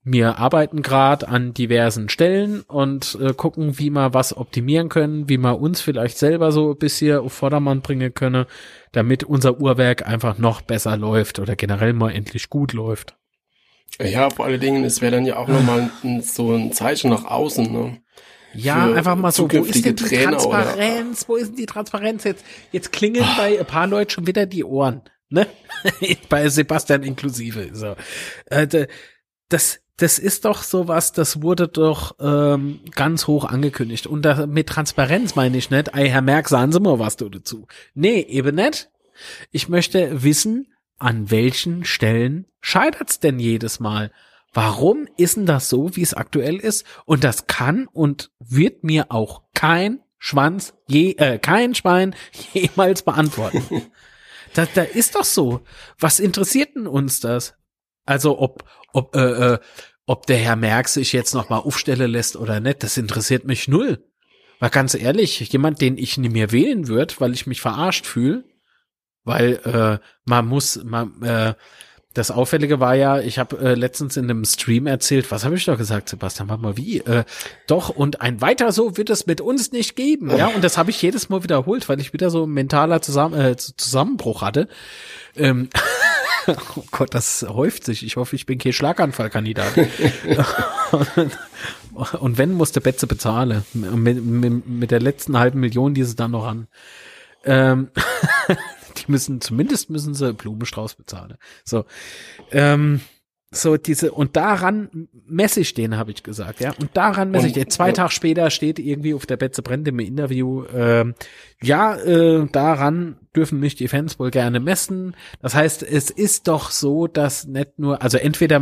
[0.03, 5.37] wir arbeiten gerade an diversen Stellen und äh, gucken, wie wir was optimieren können, wie
[5.37, 8.45] wir uns vielleicht selber so ein bisschen auf Vordermann bringen können,
[8.93, 13.15] damit unser Uhrwerk einfach noch besser läuft oder generell mal endlich gut läuft.
[14.01, 15.91] Ja, vor allen Dingen, es wäre dann ja auch nochmal
[16.23, 18.01] so ein Zeichen nach außen, ne?
[18.57, 21.21] Ja, einfach mal so, wo ist denn die Trainer Transparenz?
[21.21, 21.29] Oder?
[21.29, 22.45] Wo ist denn die Transparenz jetzt?
[22.71, 23.37] Jetzt klingeln oh.
[23.37, 25.47] bei ein paar Leuten schon wieder die Ohren, ne?
[26.29, 27.69] bei Sebastian inklusive.
[27.73, 27.95] So,
[28.47, 28.87] äh,
[29.49, 34.07] das, das ist doch sowas, das wurde doch ähm, ganz hoch angekündigt.
[34.07, 37.29] Und da, mit Transparenz meine ich nicht, ey, Herr Merck, sagen Sie mal was du
[37.29, 37.67] dazu.
[37.93, 38.89] Nee, eben nicht.
[39.51, 40.67] Ich möchte wissen,
[40.99, 44.11] an welchen Stellen scheitert's denn jedes Mal?
[44.57, 46.83] Warum ist denn das so, wie es aktuell ist?
[47.05, 52.15] Und das kann und wird mir auch kein Schwanz je, äh, kein Schwein
[52.53, 53.61] jemals beantworten.
[54.55, 55.61] da, da ist doch so.
[55.99, 57.53] Was interessiert denn uns das?
[58.07, 59.59] Also ob, ob, äh, äh,
[60.07, 63.67] ob der Herr Merck sich jetzt noch mal aufstellen lässt oder nicht, das interessiert mich
[63.67, 64.03] null.
[64.59, 68.43] Weil ganz ehrlich, jemand, den ich nicht mehr wählen würde, weil ich mich verarscht fühle,
[69.23, 71.53] weil äh, man muss, man, äh,
[72.13, 75.65] das Auffällige war ja, ich habe äh, letztens in einem Stream erzählt, was habe ich
[75.65, 76.97] doch gesagt, Sebastian, warte mal, wie?
[76.99, 77.25] Äh,
[77.67, 80.35] doch, und ein weiter so wird es mit uns nicht geben.
[80.35, 83.55] Ja, und das habe ich jedes Mal wiederholt, weil ich wieder so mentaler Zusammen äh,
[83.55, 84.67] Zusammenbruch hatte.
[85.35, 85.69] Ähm,
[86.47, 88.03] oh Gott, das häuft sich.
[88.03, 89.73] Ich hoffe, ich bin kein Schlaganfallkandidat.
[92.19, 93.63] und wenn, muss der Betze bezahlen.
[93.73, 96.67] Mit, mit, mit der letzten halben Million, die sie dann noch an.
[97.45, 97.89] Ähm,
[99.09, 101.37] müssen, zumindest müssen sie Blumenstrauß bezahlen.
[101.63, 101.85] So,
[102.51, 103.01] ähm,
[103.49, 106.73] so diese, und daran messe ich den, habe ich gesagt, ja.
[106.81, 107.69] Und daran messe ich den.
[107.69, 107.93] Zwei.
[107.93, 111.15] Tage später steht irgendwie auf der Betze Brände im Interview, ähm,
[111.63, 115.15] ja, äh, daran dürfen mich die Fans wohl gerne messen.
[115.41, 118.61] Das heißt, es ist doch so, dass nicht nur, also entweder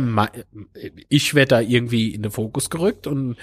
[1.08, 3.36] ich werde da irgendwie in den Fokus gerückt und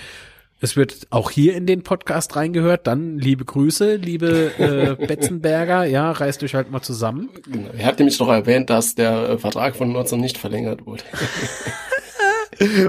[0.64, 2.88] es wird auch hier in den Podcast reingehört.
[2.88, 5.84] Dann liebe Grüße, liebe äh, Betzenberger.
[5.84, 7.30] Ja, reißt euch halt mal zusammen.
[7.52, 7.68] Genau.
[7.78, 11.04] Er hat nämlich noch erwähnt, dass der äh, Vertrag von Nutzer nicht verlängert wurde.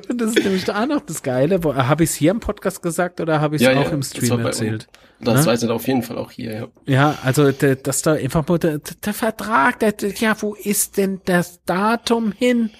[0.08, 1.60] Und das ist nämlich da noch das Geile.
[1.64, 4.00] Habe ich es hier im Podcast gesagt oder habe ich es Ja, auch ja, im
[4.00, 4.86] das Stream bei erzählt?
[5.20, 5.46] Das Ne?
[5.46, 6.68] weiß ich auf jeden Fall auch hier, ja.
[6.86, 11.60] Ja, also dass da einfach nur der, der Vertrag, der, ja, wo ist denn das
[11.64, 12.70] Datum hin?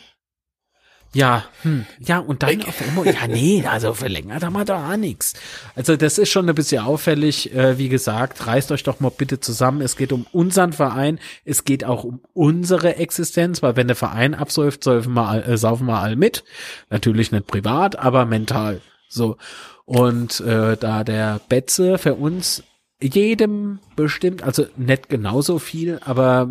[1.14, 4.96] Ja, hm, ja, und dann auf einmal, ja, nee, also verlängert haben wir da auch
[4.96, 5.34] nichts.
[5.76, 9.38] Also das ist schon ein bisschen auffällig, äh, wie gesagt, reißt euch doch mal bitte
[9.38, 9.80] zusammen.
[9.80, 14.34] Es geht um unseren Verein, es geht auch um unsere Existenz, weil wenn der Verein
[14.34, 16.42] absäuft, saufen wir, all- äh, saufen wir all mit.
[16.90, 18.80] Natürlich nicht privat, aber mental.
[19.08, 19.36] So.
[19.84, 22.64] Und äh, da der Betze für uns
[23.00, 26.48] jedem bestimmt, also nicht genauso viel, aber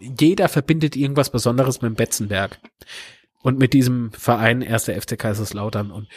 [0.00, 2.58] jeder verbindet irgendwas Besonderes mit dem Betzenberg
[3.46, 5.92] und mit diesem Verein erster FC Kaiserslautern.
[5.92, 6.08] Und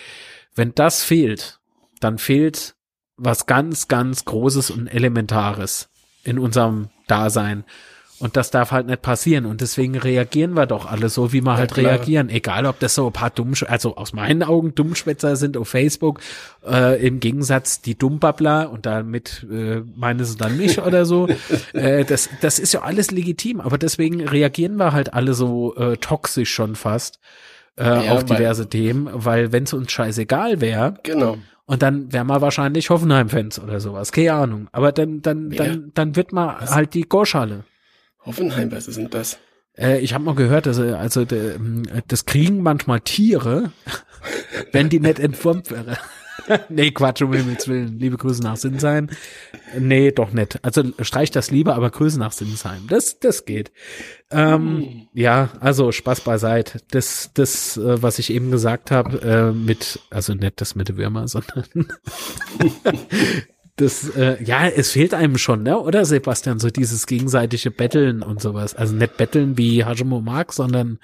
[0.55, 1.59] wenn das fehlt,
[1.99, 2.73] dann fehlt
[3.17, 5.89] was ganz, ganz Großes und Elementares
[6.23, 7.65] in unserem Dasein.
[8.19, 9.45] Und das darf halt nicht passieren.
[9.45, 11.93] Und deswegen reagieren wir doch alle so, wie wir halt klar.
[11.93, 12.29] reagieren.
[12.29, 16.19] Egal, ob das so ein paar Dummsch also aus meinen Augen Dummschwätzer sind auf Facebook,
[16.67, 21.27] äh, im Gegensatz die Dummbabbler und damit äh, meinen sie dann mich oder so.
[21.73, 25.95] äh, das, das ist ja alles legitim, aber deswegen reagieren wir halt alle so äh,
[25.97, 27.19] toxisch schon fast
[27.77, 31.37] äh, Ja, auf diverse Themen, weil wenn es uns scheißegal wäre, Genau.
[31.65, 34.11] und dann wären wir wahrscheinlich Hoffenheim-Fans oder sowas.
[34.11, 34.67] Keine Ahnung.
[34.73, 35.57] Aber dann, dann, Wer?
[35.57, 37.63] dann, dann wird man halt die Gorschale.
[38.25, 39.39] Hoffenheim, was sind das?
[39.77, 43.71] Äh, ich habe mal gehört, dass äh, also de, ähm, das kriegen manchmal Tiere,
[44.71, 45.97] wenn die nicht entwurmt wäre.
[46.69, 47.99] nee, Quatsch, um Himmels Willen.
[47.99, 49.09] Liebe Grüße nach Sinsheim.
[49.77, 50.63] Nee, doch nicht.
[50.63, 52.87] Also streich das lieber, aber Grüße nach Sinsheim.
[52.87, 53.71] Das, das geht.
[54.31, 56.81] Ähm, Ja, also Spaß beiseite.
[56.91, 60.97] Das, das, äh, was ich eben gesagt habe, äh, mit, also nicht das mit den
[60.97, 61.65] Würmer, sondern
[63.79, 65.79] das, äh, ja, es fehlt einem schon, ne?
[65.79, 68.75] Oder Sebastian, so dieses gegenseitige Betteln und sowas.
[68.75, 70.99] Also nicht Betteln wie Hajimo mag, sondern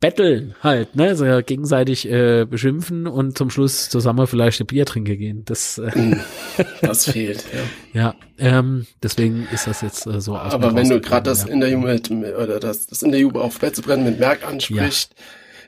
[0.00, 1.16] Betteln halt, ne?
[1.16, 5.44] So gegenseitig äh, beschimpfen und zum Schluss zusammen vielleicht ein Bier trinken gehen.
[5.44, 5.90] Das, äh,
[6.82, 7.44] Das fehlt,
[7.92, 8.00] ja.
[8.00, 11.50] ja, ähm, deswegen ist das jetzt äh, so aus Aber wenn du gerade das ja.
[11.50, 15.14] Interview mit, oder das, das Interview auf Betzebrennen mit Merck anspricht,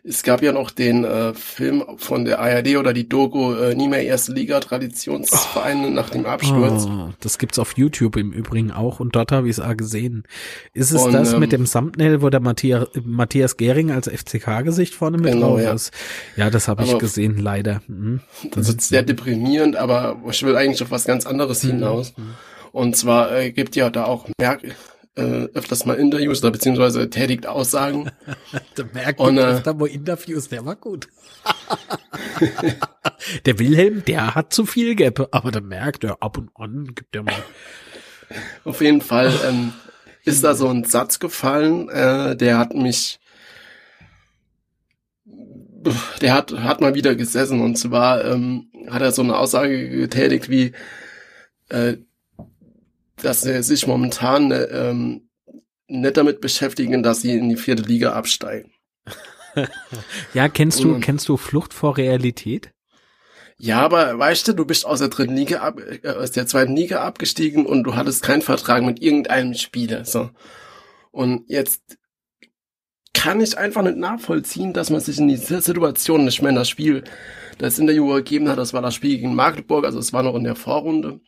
[0.02, 3.88] es gab ja noch den äh, Film von der ARD oder die Doku äh, nie
[3.88, 6.86] mehr erste Liga Traditionsvereine nach dem Absturz.
[6.88, 10.24] Oh, das gibt's auf YouTube im Übrigen auch und dort habe ich es auch gesehen.
[10.72, 14.94] Ist es Und, das ähm, mit dem Thumbnail, wo der Matthias, Matthias Gehring als FCK-Gesicht
[14.94, 15.72] vorne mit Genau, drauf ja.
[15.72, 15.92] ist?
[16.36, 17.82] Ja, das habe ich gesehen, leider.
[17.86, 18.20] Mhm.
[18.52, 21.70] Das ist sehr deprimierend, aber ich will eigentlich auf was ganz anderes Mhm.
[21.70, 22.14] hinaus.
[22.72, 24.62] Und zwar äh, gibt ja da auch Merck
[25.16, 28.10] äh, öfters mal Interviews oder beziehungsweise tätigt Aussagen.
[28.76, 31.08] Der merkt Und, äh, öfter mal Interviews, der war gut.
[33.46, 37.14] der Wilhelm, der hat zu viel Gap, aber der merkt, der ab und an gibt
[37.14, 37.34] der mal.
[38.64, 39.72] Auf jeden Fall ähm,
[40.24, 43.18] ist da so ein Satz gefallen, äh, der hat mich,
[46.20, 50.48] der hat, hat mal wieder gesessen und zwar ähm, hat er so eine Aussage getätigt
[50.48, 50.72] wie,
[51.68, 51.96] äh,
[53.22, 55.28] dass er sich momentan äh, ähm,
[55.88, 58.72] nicht damit beschäftigen, dass sie in die vierte Liga absteigen.
[60.32, 62.70] Ja, kennst du, kennst du Flucht vor Realität?
[63.58, 66.76] Ja, aber weißt du, du bist aus der dritten Liga ab, äh, aus der zweiten
[66.76, 70.30] Liga abgestiegen und du hattest keinen Vertrag mit irgendeinem Spieler, so.
[71.10, 71.98] Und jetzt
[73.12, 76.70] kann ich einfach nicht nachvollziehen, dass man sich in dieser Situation nicht mehr in das
[76.70, 77.04] Spiel,
[77.58, 80.44] das Interview gegeben hat, das war das Spiel gegen Magdeburg, also es war noch in
[80.44, 81.20] der Vorrunde.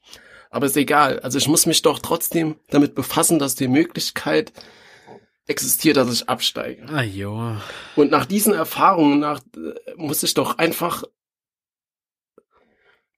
[0.52, 1.18] Aber ist egal.
[1.20, 4.52] Also ich muss mich doch trotzdem damit befassen, dass die Möglichkeit
[5.46, 6.86] existiert, dass ich absteige.
[6.88, 7.56] Ah, jo.
[7.96, 11.04] Und nach diesen Erfahrungen nach, äh, muss ich doch einfach,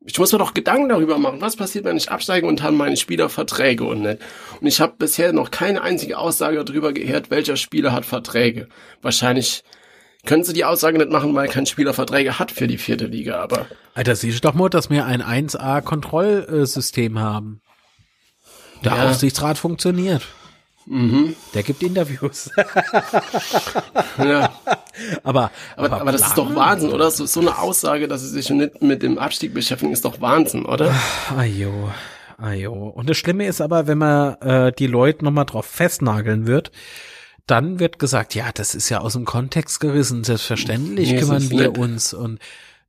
[0.06, 2.96] ich muss mir doch Gedanken darüber machen, was passiert, wenn ich absteige und haben meine
[2.96, 4.20] Spieler Verträge und nicht.
[4.60, 8.68] Und ich habe bisher noch keine einzige Aussage darüber gehört, welcher Spieler hat Verträge.
[9.02, 9.64] Wahrscheinlich
[10.26, 13.40] können sie die Aussage nicht machen, weil kein Spieler Verträge hat für die vierte Liga,
[13.40, 17.60] aber Alter, siehst du doch mal, dass wir ein 1A-Kontrollsystem haben.
[18.84, 19.08] Der Ja.
[19.10, 20.26] Aufsichtsrat funktioniert.
[20.86, 22.50] mhm, Der gibt Interviews.
[24.18, 24.52] ja.
[25.22, 27.10] aber, Aber, aber, das ist doch Wahnsinn, oder?
[27.10, 30.66] So, so eine Aussage, dass sie sich nicht mit dem Abstieg beschäftigen, ist doch Wahnsinn,
[30.66, 30.94] oder?
[31.36, 31.90] Ajo,
[32.38, 32.72] ajo.
[32.72, 36.70] Und das Schlimme ist aber, wenn man äh, die Leute nochmal drauf festnageln wird,
[37.46, 41.68] dann wird gesagt, ja, das ist ja aus dem Kontext gerissen, selbstverständlich Nee, kümmern wir
[41.68, 41.78] nicht.
[41.78, 42.38] uns und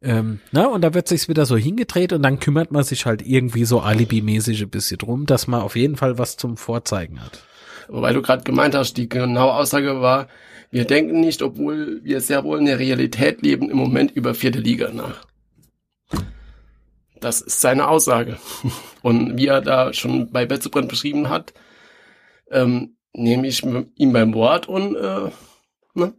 [0.01, 3.25] ähm, na, und da wird sich's wieder so hingedreht und dann kümmert man sich halt
[3.25, 7.43] irgendwie so alibimäßig ein bisschen drum, dass man auf jeden Fall was zum Vorzeigen hat.
[7.87, 10.27] Wobei du gerade gemeint hast, die genaue Aussage war,
[10.71, 14.59] wir denken nicht, obwohl wir sehr wohl in der Realität leben, im Moment über vierte
[14.59, 15.25] Liga nach.
[17.19, 18.37] das ist seine Aussage.
[19.01, 21.53] Und wie er da schon bei Betzebrand beschrieben hat,
[22.51, 25.29] ähm, nehme ich ihm beim Wort und äh,
[25.93, 26.13] ne?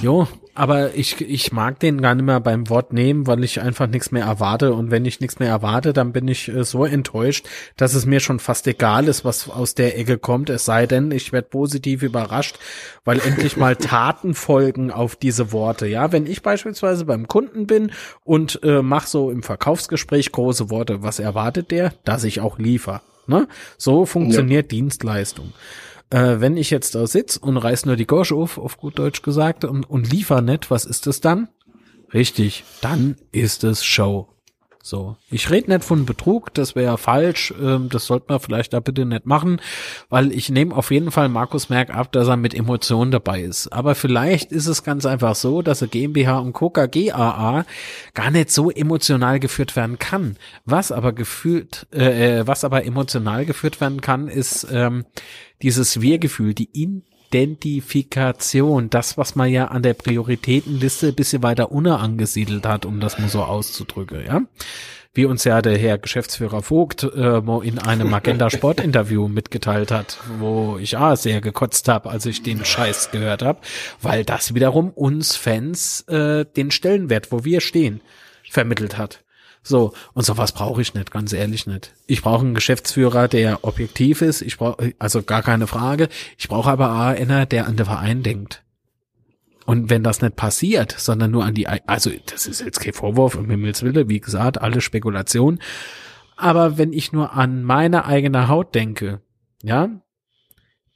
[0.00, 3.86] Jo, aber ich, ich mag den gar nicht mehr beim Wort nehmen, weil ich einfach
[3.86, 4.74] nichts mehr erwarte.
[4.74, 8.20] Und wenn ich nichts mehr erwarte, dann bin ich äh, so enttäuscht, dass es mir
[8.20, 10.50] schon fast egal ist, was aus der Ecke kommt.
[10.50, 12.58] Es sei denn, ich werde positiv überrascht,
[13.04, 15.86] weil endlich mal Taten folgen auf diese Worte.
[15.86, 17.92] Ja, wenn ich beispielsweise beim Kunden bin
[18.24, 21.94] und äh, mache so im Verkaufsgespräch große Worte, was erwartet der?
[22.04, 23.02] Dass ich auch liefer.
[23.26, 23.48] Ne?
[23.78, 24.76] So funktioniert ja.
[24.76, 25.52] Dienstleistung
[26.12, 29.22] äh, wenn ich jetzt da sitz und reiß nur die Gosch auf, auf gut Deutsch
[29.22, 31.48] gesagt, und, und liefer nicht, was ist das dann?
[32.12, 34.28] Richtig, dann ist es Show.
[34.84, 38.80] So, ich rede nicht von Betrug, das wäre falsch, ähm, das sollte man vielleicht da
[38.80, 39.60] bitte nicht machen,
[40.08, 43.72] weil ich nehme auf jeden Fall Markus Merck ab, dass er mit Emotionen dabei ist.
[43.72, 47.64] Aber vielleicht ist es ganz einfach so, dass er GmbH und Coca GAA
[48.12, 50.36] gar nicht so emotional geführt werden kann.
[50.64, 55.04] Was aber gefühlt, äh, äh, was aber emotional geführt werden kann, ist ähm,
[55.62, 62.00] dieses Wir-Gefühl, die Identifikation, das, was man ja an der Prioritätenliste ein bisschen weiter unter
[62.00, 64.42] angesiedelt hat, um das mal so auszudrücken, ja.
[65.14, 70.16] Wie uns ja der Herr Geschäftsführer Vogt äh, in einem Agenda Sport Interview mitgeteilt hat,
[70.38, 73.60] wo ich ah sehr gekotzt habe, als ich den Scheiß gehört habe,
[74.00, 78.00] weil das wiederum uns Fans äh, den Stellenwert, wo wir stehen,
[78.50, 79.21] vermittelt hat.
[79.62, 81.94] So, und sowas brauche ich nicht, ganz ehrlich nicht.
[82.06, 86.08] Ich brauche einen Geschäftsführer, der objektiv ist, ich brauche, also gar keine Frage.
[86.36, 88.64] Ich brauche aber einer, der an den Verein denkt.
[89.64, 93.36] Und wenn das nicht passiert, sondern nur an die, also das ist jetzt kein Vorwurf,
[93.36, 95.60] um Himmels Wille, wie gesagt, alle Spekulation.
[96.36, 99.20] Aber wenn ich nur an meine eigene Haut denke,
[99.62, 99.88] ja,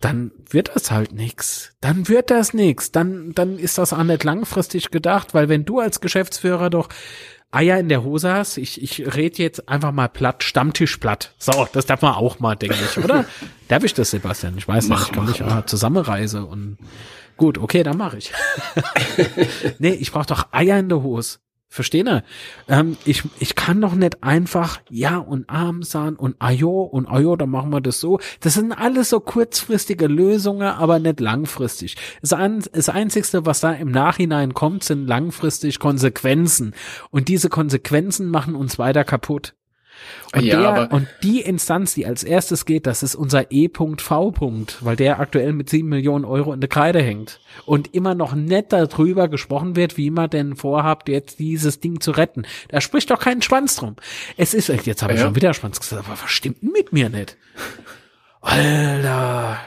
[0.01, 1.75] dann wird das halt nix.
[1.81, 2.93] Dann wird das nix.
[2.93, 6.89] Dann, dann ist das auch nicht langfristig gedacht, weil wenn du als Geschäftsführer doch
[7.53, 11.35] Eier in der Hose hast, ich, ich rede jetzt einfach mal platt, Stammtisch platt.
[11.39, 13.25] So, das darf man auch mal, denke ich, oder?
[13.69, 14.59] darf ich das, Sebastian?
[14.59, 16.77] Ich weiß mach, nicht, ich kann mich ah, zusammenreise und
[17.37, 18.33] gut, okay, dann mache ich.
[19.79, 21.39] nee, ich brauche doch Eier in der Hose.
[21.69, 22.25] Verstehen ihr?
[22.69, 27.37] Ähm, ich, ich kann doch nicht einfach Ja und Arm sagen und Ajo und Ajo,
[27.37, 28.21] dann machen wir das so.
[28.41, 31.97] Das sind alles so kurzfristige Lösungen, aber nicht langfristig.
[32.23, 36.73] Das, ein, das Einzigste, was da im Nachhinein kommt, sind langfristig Konsequenzen.
[37.11, 39.55] Und diese Konsequenzen machen uns weiter kaputt.
[40.35, 43.97] Und, ja, der, und die Instanz, die als erstes geht, das ist unser E.V.
[44.81, 47.41] weil der aktuell mit sieben Millionen Euro in der Kreide hängt.
[47.65, 52.11] Und immer noch nett darüber gesprochen wird, wie man denn vorhabt, jetzt dieses Ding zu
[52.11, 52.47] retten.
[52.69, 53.97] Da spricht doch kein Schwanz drum.
[54.37, 55.27] Es ist, jetzt habe ich ja.
[55.27, 57.37] schon wieder Schwanz gesagt, aber was stimmt denn mit mir nicht?
[58.41, 59.59] Alter.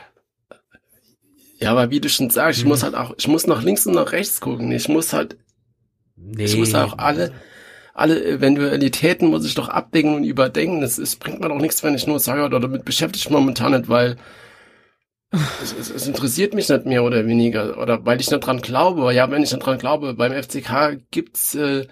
[1.59, 2.69] Ja, aber wie du schon sagst, ich hm.
[2.69, 4.71] muss halt auch, ich muss nach links und nach rechts gucken.
[4.71, 5.37] Ich muss halt,
[6.15, 6.45] nee.
[6.45, 7.33] ich muss auch alle,
[7.99, 10.81] alle Eventualitäten muss ich doch abdecken und überdenken.
[10.81, 13.73] Es, es bringt mir doch nichts, wenn ich nur sage, oder damit beschäftige ich momentan
[13.73, 14.17] nicht, weil
[15.61, 17.77] es, es, es, interessiert mich nicht mehr oder weniger.
[17.77, 19.13] Oder weil ich nicht dran glaube.
[19.13, 21.87] Ja, wenn ich nicht dran glaube, beim FCK gibt's, äh,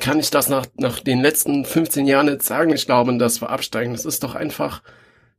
[0.00, 2.72] kann ich das nach, nach den letzten 15 Jahren nicht sagen.
[2.72, 3.92] Ich glaube, dass wir absteigen.
[3.92, 4.82] Das ist doch einfach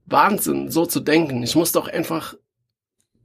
[0.05, 1.43] Wahnsinn, so zu denken.
[1.43, 2.35] Ich muss doch einfach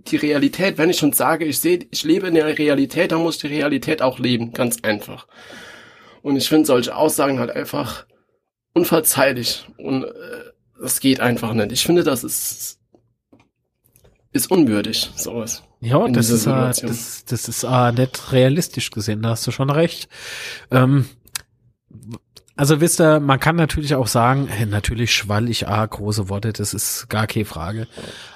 [0.06, 3.36] die Realität, wenn ich schon sage, ich sehe, ich lebe in der Realität, dann muss
[3.36, 4.52] ich die Realität auch leben.
[4.52, 5.26] Ganz einfach.
[6.22, 8.06] Und ich finde solche Aussagen halt einfach
[8.74, 9.66] unverzeihlich.
[9.78, 10.08] Und äh,
[10.80, 11.72] das geht einfach nicht.
[11.72, 12.78] Ich finde, das ist,
[14.32, 15.62] ist unwürdig, sowas.
[15.80, 19.70] Ja, das ist, äh, das, das ist äh, nicht realistisch gesehen, da hast du schon
[19.70, 20.08] recht.
[20.70, 21.06] Ähm,
[22.56, 26.52] also wisst ihr, man kann natürlich auch sagen, hey, natürlich schwall ich ah, große Worte,
[26.52, 27.88] das ist gar keine Frage.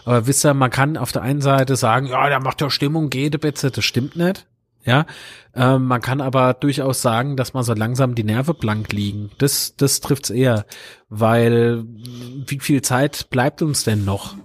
[0.07, 3.11] Aber wisst ihr, man kann auf der einen Seite sagen, ja, der macht ja Stimmung,
[3.11, 4.47] geht bitte, das stimmt nicht.
[4.85, 5.07] Ja,
[5.55, 9.31] ähm, man kann aber durchaus sagen, dass man so langsam die Nerven blank liegen.
[9.39, 10.67] Das, das trifft's eher,
[11.09, 11.85] weil
[12.47, 14.37] wie viel Zeit bleibt uns denn noch?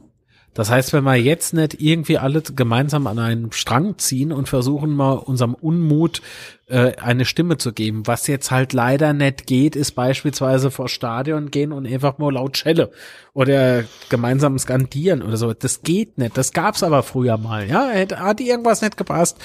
[0.54, 4.94] Das heißt, wenn wir jetzt nicht irgendwie alle gemeinsam an einen Strang ziehen und versuchen
[4.94, 6.22] mal unserem Unmut
[6.70, 11.52] äh, eine Stimme zu geben, was jetzt halt leider nicht geht, ist beispielsweise vor Stadion
[11.52, 12.92] gehen und einfach mal laut Schelle
[13.34, 15.54] oder gemeinsam skandieren oder so.
[15.54, 16.38] Das geht nicht.
[16.38, 17.68] Das gab's aber früher mal.
[17.68, 19.38] Ja, hat irgendwas nicht gepasst.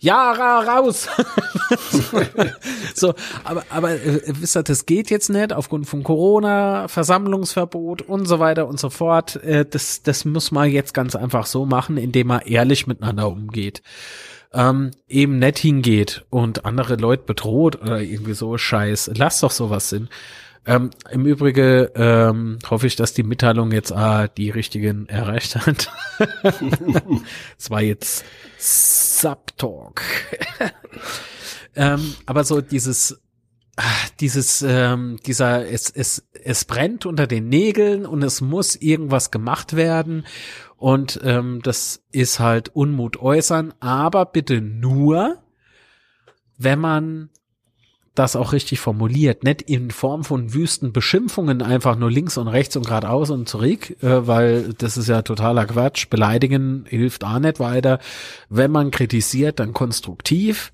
[0.00, 1.08] Ja, ra, raus.
[2.94, 3.14] so,
[3.44, 8.38] aber aber äh, wisst ihr, das geht jetzt nicht aufgrund von Corona, Versammlungsverbot und so
[8.38, 9.36] weiter und so fort.
[9.44, 13.82] Äh, das das muss man jetzt ganz einfach so machen, indem man ehrlich miteinander umgeht.
[14.54, 19.12] Ähm, eben nett hingeht und andere Leute bedroht oder irgendwie so Scheiß.
[19.14, 20.10] Lass doch sowas sind.
[20.64, 25.90] Ähm, Im Übrigen ähm, hoffe ich, dass die Mitteilung jetzt ah, die richtigen erreicht hat.
[27.58, 28.24] Es war jetzt
[28.58, 30.02] Subtalk.
[31.74, 33.20] ähm, aber so dieses
[34.20, 39.74] dieses, ähm, dieser, es, es, es brennt unter den Nägeln und es muss irgendwas gemacht
[39.74, 40.26] werden.
[40.82, 45.36] Und ähm, das ist halt Unmut äußern, aber bitte nur,
[46.58, 47.30] wenn man
[48.16, 52.76] das auch richtig formuliert, nicht in Form von wüsten Beschimpfungen einfach nur links und rechts
[52.76, 56.10] und geradeaus und zurück, äh, weil das ist ja totaler Quatsch.
[56.10, 58.00] Beleidigen hilft auch nicht weiter.
[58.48, 60.72] Wenn man kritisiert, dann konstruktiv.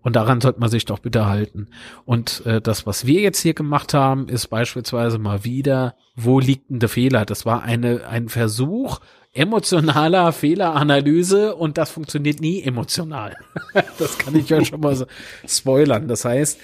[0.00, 1.68] Und daran sollte man sich doch bitte halten.
[2.06, 6.70] Und äh, das, was wir jetzt hier gemacht haben, ist beispielsweise mal wieder, wo liegt
[6.70, 7.26] denn der Fehler?
[7.26, 9.00] Das war eine, ein Versuch
[9.32, 13.36] emotionaler Fehleranalyse und das funktioniert nie emotional.
[13.98, 15.06] das kann ich ja schon mal so
[15.46, 16.08] spoilern.
[16.08, 16.58] Das heißt,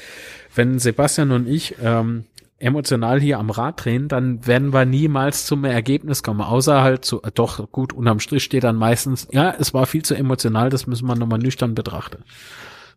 [0.54, 2.24] wenn Sebastian und ich ähm,
[2.58, 7.22] emotional hier am Rad drehen, dann werden wir niemals zum Ergebnis kommen, außer halt zu,
[7.22, 10.86] äh, doch gut, unterm Strich steht dann meistens, ja, es war viel zu emotional, das
[10.86, 12.24] müssen wir nochmal nüchtern betrachten.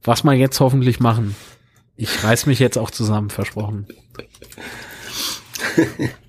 [0.03, 1.35] Was wir jetzt hoffentlich machen.
[1.97, 3.87] Ich reiß mich jetzt auch zusammen, versprochen.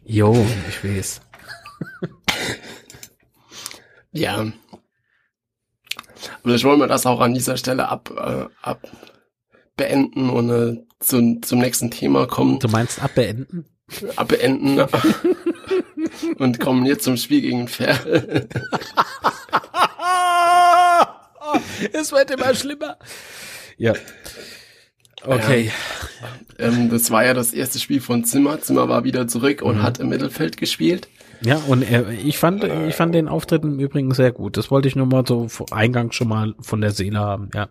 [0.05, 1.21] Jo, ich weiß.
[4.13, 4.53] Ja.
[6.43, 8.89] Aber ich wollen wir das auch an dieser Stelle ab, äh, ab
[9.77, 12.59] beenden und äh, zu, zum nächsten Thema kommen.
[12.59, 13.65] Du meinst abbeenden?
[14.17, 14.79] Abbeenden.
[16.39, 18.49] und kommen jetzt zum Spiel gegen Ferl.
[21.93, 22.99] es wird immer schlimmer.
[23.79, 23.95] Ja.
[25.25, 25.73] Okay.
[26.59, 28.61] Ja, ähm, das war ja das erste Spiel von Zimmer.
[28.61, 29.83] Zimmer war wieder zurück und mhm.
[29.83, 31.09] hat im Mittelfeld gespielt.
[31.43, 34.57] Ja, und er, ich fand, ich fand den Auftritt im Übrigen sehr gut.
[34.57, 37.69] Das wollte ich nur mal so eingangs schon mal von der Seele haben, ja.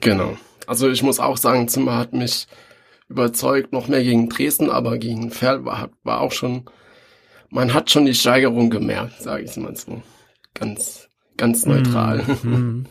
[0.00, 0.36] Genau.
[0.66, 2.46] Also ich muss auch sagen, Zimmer hat mich
[3.08, 6.64] überzeugt, noch mehr gegen Dresden, aber gegen Ferl war, war auch schon,
[7.50, 10.02] man hat schon die Steigerung gemerkt, sage ich mal so.
[10.54, 12.22] Ganz, ganz neutral.
[12.42, 12.86] Mm,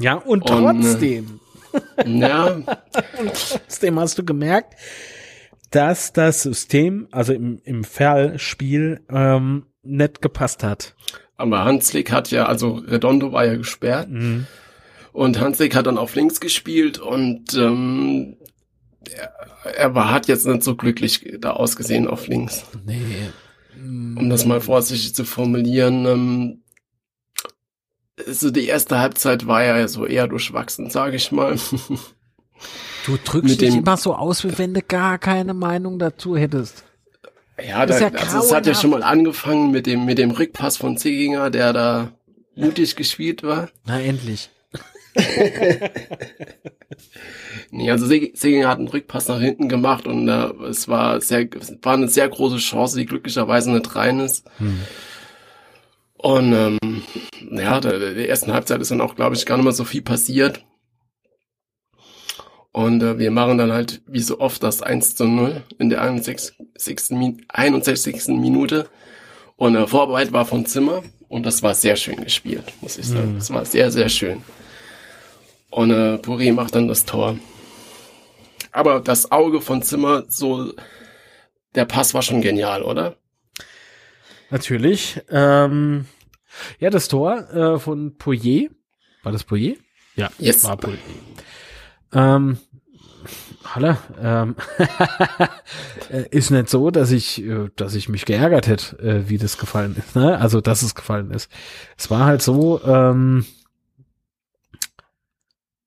[0.00, 1.40] Ja, und trotzdem.
[1.96, 2.46] Und, äh, ja.
[3.18, 4.74] und trotzdem hast du gemerkt,
[5.70, 10.94] dass das System, also im, im Ferl-Spiel, ähm, nicht gepasst hat.
[11.36, 14.08] Aber Hanslik hat ja, also Redondo war ja gesperrt.
[14.10, 14.46] Mhm.
[15.12, 18.36] Und Hanslik hat dann auf links gespielt und ähm,
[19.10, 19.32] er,
[19.64, 22.64] er war, hat jetzt nicht so glücklich da ausgesehen auf links.
[22.84, 23.30] Nee.
[23.80, 26.06] Um das mal vorsichtig zu formulieren.
[26.06, 26.62] Ähm,
[28.26, 31.56] so die erste Halbzeit war ja so eher durchwachsen, sage ich mal.
[33.06, 36.84] Du drückst dich immer so aus, wie wenn du gar keine Meinung dazu hättest.
[37.66, 40.76] Ja, da, ja also es hat ja schon mal angefangen mit dem, mit dem Rückpass
[40.76, 42.12] von Zeginger, der da
[42.54, 43.68] mutig gespielt war.
[43.84, 44.50] Na, endlich.
[47.70, 51.76] nee, also Seginger hat einen Rückpass nach hinten gemacht und äh, es war sehr, es
[51.82, 54.44] war eine sehr große Chance, die glücklicherweise nicht rein ist.
[54.58, 54.78] Hm.
[56.14, 57.02] Und ähm,
[57.50, 60.02] ja, der, der ersten Halbzeit ist dann auch, glaube ich, gar nicht mehr so viel
[60.02, 60.64] passiert.
[62.72, 66.02] Und äh, wir machen dann halt wie so oft das 1 zu 0 in der
[66.02, 66.54] 61.
[67.48, 68.28] 61.
[68.28, 68.88] Minute.
[69.56, 73.32] Und äh, Vorarbeit war von Zimmer und das war sehr schön gespielt, muss ich sagen.
[73.32, 73.38] Mhm.
[73.38, 74.42] Das war sehr, sehr schön.
[75.70, 77.38] Und äh, Puri macht dann das Tor.
[78.72, 80.72] Aber das Auge von Zimmer, so,
[81.74, 83.16] der Pass war schon genial, oder?
[84.50, 85.20] Natürlich.
[85.30, 86.06] Ähm,
[86.78, 88.68] ja, das Tor äh, von Poyer.
[89.22, 89.74] War das Poyer?
[90.16, 90.64] Ja, yes.
[90.64, 90.98] war Poyer.
[92.12, 92.58] Ähm,
[93.64, 94.56] Halle, ähm,
[96.30, 99.96] ist nicht so, dass ich, äh, dass ich mich geärgert hätte, äh, wie das gefallen
[99.96, 100.16] ist.
[100.16, 100.38] Ne?
[100.38, 101.50] Also, dass es gefallen ist.
[101.96, 103.44] Es war halt so, ähm,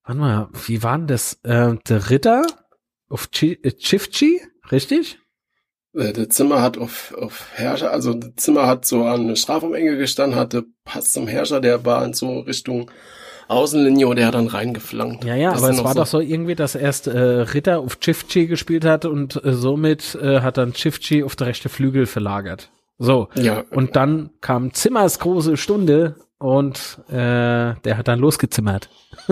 [0.03, 1.39] warte mal, wie war denn das?
[1.43, 2.45] Äh, der Ritter
[3.09, 4.41] auf äh, Chifchi,
[4.71, 5.19] richtig?
[5.93, 9.97] Äh, der Zimmer hat auf, auf Herrscher, also der Zimmer hat so an eine Strafumenge
[9.97, 12.91] gestanden, hatte Pass zum Herrscher, der war in so Richtung
[13.51, 15.23] Außenlinie und er hat dann reingeflankt.
[15.23, 17.99] Ja, ja, das aber es war so doch so irgendwie, dass erst äh, Ritter auf
[17.99, 22.69] Chifchi gespielt hat und äh, somit äh, hat dann Chifchi auf der rechte Flügel verlagert.
[22.97, 23.29] So.
[23.35, 23.63] Ja.
[23.71, 28.89] Und dann kam Zimmers große Stunde und äh, der hat dann losgezimmert.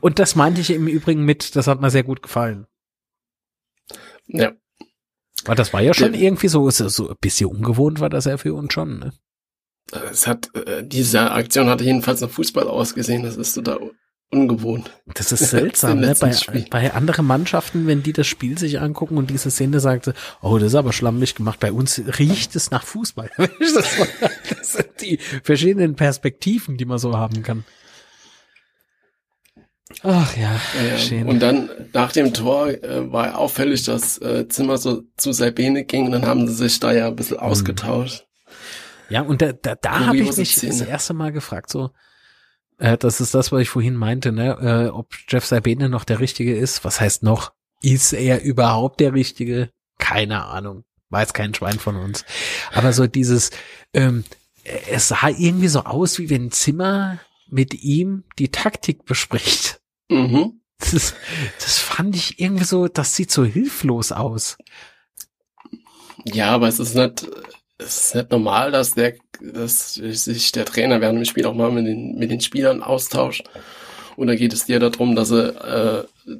[0.00, 2.66] und das meinte ich im Übrigen mit, das hat mir sehr gut gefallen.
[4.26, 4.52] Ja.
[5.44, 8.54] Weil das war ja schon irgendwie so, so ein bisschen ungewohnt war das ja für
[8.54, 9.12] uns schon, ne?
[10.10, 13.22] Es hat, äh, diese Aktion hatte jedenfalls nach Fußball ausgesehen.
[13.22, 13.90] Das ist total
[14.30, 14.90] ungewohnt.
[15.14, 16.14] Das ist seltsam, ne?
[16.18, 16.34] Bei,
[16.70, 20.68] bei anderen Mannschaften, wenn die das Spiel sich angucken und diese Szene sagt, oh, das
[20.68, 21.60] ist aber schlammig gemacht.
[21.60, 23.30] Bei uns riecht es nach Fußball.
[23.36, 27.64] das sind die verschiedenen Perspektiven, die man so haben kann.
[30.02, 30.58] Ach ja,
[30.90, 31.28] ja schön.
[31.28, 36.06] Und dann nach dem Tor äh, war auffällig, dass äh, Zimmer so zu Sabine ging
[36.06, 37.42] und dann haben sie sich da ja ein bisschen mhm.
[37.42, 38.26] ausgetauscht.
[39.08, 41.90] Ja, und da, da, da habe ich mich das erste Mal gefragt, so,
[42.78, 44.58] Äh, das ist das, was ich vorhin meinte, ne?
[44.60, 46.84] Äh, ob Jeff Sabine noch der Richtige ist.
[46.84, 47.52] Was heißt noch?
[47.80, 49.70] Ist er überhaupt der Richtige?
[49.98, 50.84] Keine Ahnung.
[51.10, 52.24] Weiß kein Schwein von uns.
[52.72, 53.50] Aber so dieses,
[53.92, 54.24] ähm,
[54.90, 59.80] es sah irgendwie so aus, wie wenn Zimmer mit ihm die Taktik bespricht.
[60.08, 60.60] Mhm.
[60.78, 61.14] Das,
[61.60, 64.56] das fand ich irgendwie so, das sieht so hilflos aus.
[66.24, 67.28] Ja, aber es ist nicht,
[67.78, 71.70] es ist nicht normal, dass der, dass sich der Trainer während dem Spiel auch mal
[71.70, 73.44] mit den, mit den Spielern austauscht.
[74.16, 76.36] Und da geht es dir darum, dass er, äh,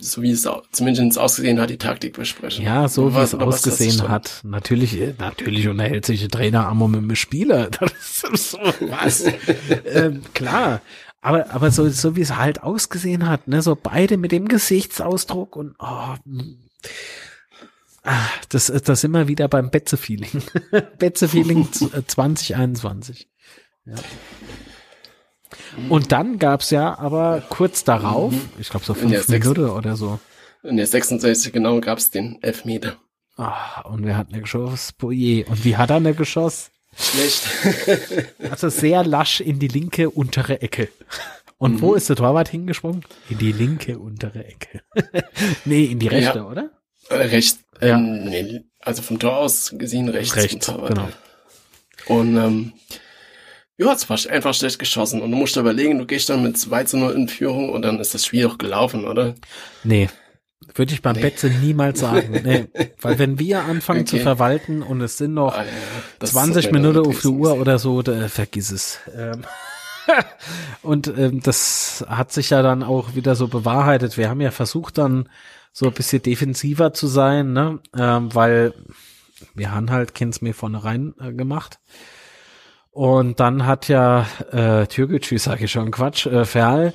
[0.00, 2.64] so wie es zumindest ausgesehen hat, die Taktik besprechen.
[2.64, 4.40] Ja, so wie es ausgesehen hat.
[4.42, 7.70] Natürlich, äh, natürlich unterhält sich der Trainer am mit dem Spieler.
[7.80, 9.24] Das ist so was.
[9.86, 10.80] ähm, klar.
[11.20, 15.54] Aber, aber so, so wie es halt ausgesehen hat, ne, so beide mit dem Gesichtsausdruck
[15.54, 16.14] und, oh,
[18.04, 20.42] Ah, das, das sind wir wieder beim Betze-Feeling.
[20.98, 21.68] Betze-Feeling
[22.06, 23.28] 2021.
[23.86, 23.94] Ja.
[25.88, 28.48] Und dann gab's ja aber kurz darauf, mhm.
[28.58, 30.18] ich glaube so fünf Minuten oder so.
[30.62, 32.96] In der 66 genau gab's den Elfmeter.
[33.36, 34.92] Ah, und wer hat eine Geschoss?
[34.92, 35.44] Boje.
[35.46, 36.70] Und wie hat er eine Geschoss?
[36.96, 37.44] Schlecht.
[38.50, 40.88] also sehr lasch in die linke untere Ecke.
[41.56, 41.80] Und mhm.
[41.80, 43.04] wo ist der Torwart hingesprungen?
[43.30, 44.82] In die linke untere Ecke.
[45.64, 46.46] nee, in die rechte, ja.
[46.46, 46.70] oder?
[47.08, 47.60] Äh, rechts.
[47.82, 47.96] Ja.
[47.96, 50.36] Ähm, nee, also vom Tor aus gesehen rechts.
[50.36, 51.08] Rechts, genau.
[52.06, 52.72] Und ähm,
[53.78, 55.20] ja, es war einfach schlecht geschossen.
[55.20, 57.98] Und du musst überlegen, du gehst dann mit 2 zu 0 in Führung und dann
[57.98, 59.34] ist das Spiel auch gelaufen, oder?
[59.82, 60.08] Nee.
[60.74, 61.22] Würde ich beim nee.
[61.22, 62.40] Betze niemals sagen.
[62.44, 62.68] Nee.
[63.00, 64.16] Weil wenn wir anfangen okay.
[64.16, 68.02] zu verwalten und es sind noch ah, ja, 20 Minuten auf die Uhr oder so,
[68.02, 69.00] da, vergiss es.
[69.16, 69.42] Ähm.
[70.82, 74.16] und ähm, das hat sich ja dann auch wieder so bewahrheitet.
[74.16, 75.28] Wir haben ja versucht dann
[75.72, 77.80] so ein bisschen defensiver zu sein, ne?
[77.96, 78.74] Ähm, weil
[79.54, 81.80] wir haben halt Kins mir vornherein äh, gemacht.
[82.90, 86.92] Und dann hat ja äh, Türkgücü, sage ich schon, Quatsch, äh, Ferl,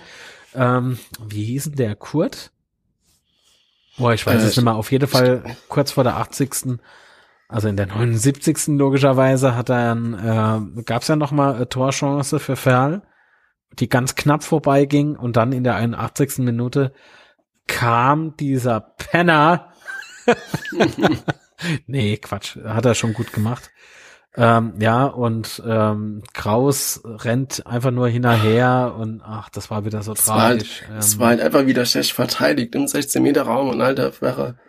[0.54, 2.52] ähm, wie hießen der, Kurt?
[3.98, 4.76] Boah, ich weiß äh, es nicht mehr.
[4.76, 6.80] Auf jeden Fall kurz vor der 80.
[7.48, 8.78] Also in der 79.
[8.78, 13.02] logischerweise hat er äh, gab es ja noch mal eine Torchance für Ferl,
[13.80, 16.40] die ganz knapp vorbeiging und dann in der 81.
[16.40, 16.94] Minute
[17.68, 19.74] kam dieser Penner.
[21.88, 23.72] nee, Quatsch, hat er schon gut gemacht.
[24.36, 30.14] Ähm, ja, und ähm, Kraus rennt einfach nur hinterher und ach, das war wieder so
[30.14, 30.84] es tragisch.
[30.84, 33.82] War halt, ähm, es war halt einfach wieder schlecht verteidigt im 16 Meter Raum und
[33.82, 34.60] alter wäre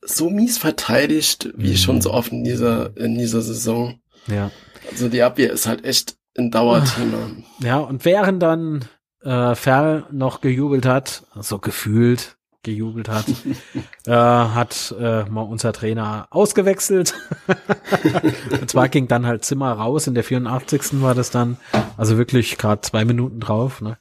[0.00, 1.76] so mies verteidigt, wie mhm.
[1.76, 4.00] schon so oft in dieser, in dieser Saison.
[4.28, 4.50] Ja.
[4.90, 7.30] Also die Abwehr ist halt echt ein Dauerthema.
[7.60, 8.86] Ja, und während dann
[9.24, 13.26] äh, Ferl noch gejubelt hat, so gefühlt gejubelt hat,
[14.06, 17.14] äh, hat äh, mal unser Trainer ausgewechselt.
[18.60, 21.02] Und zwar ging dann halt Zimmer raus, in der 84.
[21.02, 21.58] war das dann,
[21.96, 23.80] also wirklich gerade zwei Minuten drauf.
[23.80, 23.98] Ne?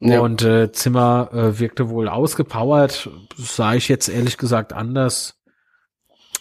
[0.00, 0.20] Ja.
[0.20, 5.33] Und äh, Zimmer äh, wirkte wohl ausgepowert, sah ich jetzt ehrlich gesagt anders.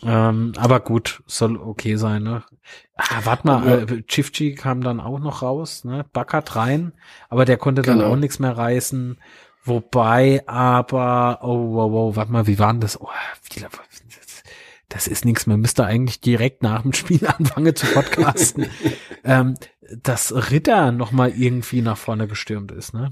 [0.05, 2.43] Ähm, aber gut, soll okay sein, ne?
[2.95, 3.75] Ah, warte mal, ja.
[3.95, 6.05] äh, Chifchi kam dann auch noch raus, ne?
[6.13, 6.93] Backert rein,
[7.29, 8.11] aber der konnte dann genau.
[8.11, 9.17] auch nichts mehr reißen.
[9.65, 12.99] Wobei aber, oh, wow, wow, warte mal, wie waren das?
[12.99, 13.07] Oh,
[13.49, 13.61] wie,
[14.89, 18.67] das ist nichts, man müsste eigentlich direkt nach dem Spiel anfangen zu podcasten.
[19.23, 19.55] ähm,
[20.01, 23.11] dass Ritter noch mal irgendwie nach vorne gestürmt ist, ne?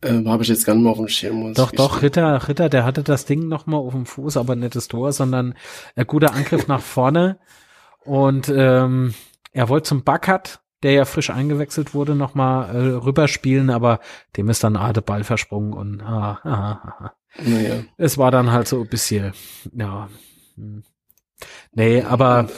[0.00, 1.54] Äh, habe ich jetzt gar nicht mehr auf dem Schirm.
[1.54, 4.88] Doch, doch, Ritter, Ritter, der hatte das Ding noch mal auf dem Fuß, aber nettes
[4.88, 5.54] Tor, sondern
[5.96, 7.38] ein guter Angriff nach vorne.
[8.04, 9.14] Und ähm,
[9.52, 13.98] er wollte zum Backert, der ja frisch eingewechselt wurde, noch mal äh, rüberspielen, aber
[14.36, 17.12] dem ist dann ah, der Ball versprungen und ah, ah, ah, ah.
[17.44, 17.84] Naja.
[17.96, 19.32] es war dann halt so ein bisschen,
[19.72, 20.08] ja.
[20.56, 20.84] Hm.
[21.72, 22.48] Nee, aber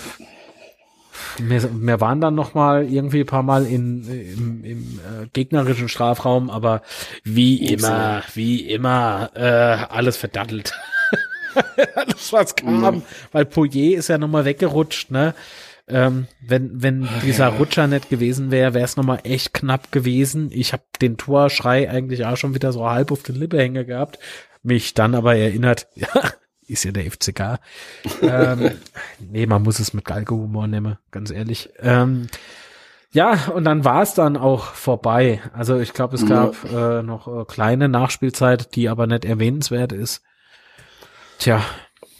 [1.38, 5.88] wir, wir waren dann noch mal irgendwie ein paar Mal in, im, im äh, gegnerischen
[5.88, 6.82] Strafraum, aber
[7.24, 10.72] wie immer, wie immer, äh, alles verdattelt.
[11.94, 13.02] alles, was kam, mhm.
[13.32, 15.34] weil Poyer ist ja noch mal weggerutscht, ne?
[15.88, 20.50] Ähm, wenn wenn dieser Rutscher nicht gewesen wäre, wäre es noch mal echt knapp gewesen.
[20.52, 24.20] Ich habe den Torschrei eigentlich auch schon wieder so halb auf den Lippe hängen gehabt,
[24.62, 26.08] mich dann aber erinnert, ja,
[26.70, 27.60] ist ja der FCK.
[28.22, 28.72] ähm,
[29.18, 31.70] nee, man muss es mit Galgenhumor nehmen, ganz ehrlich.
[31.80, 32.28] Ähm,
[33.12, 35.40] ja, und dann war es dann auch vorbei.
[35.52, 37.00] Also ich glaube, es gab ja.
[37.00, 40.22] äh, noch äh, kleine Nachspielzeit, die aber nicht erwähnenswert ist.
[41.38, 41.64] Tja,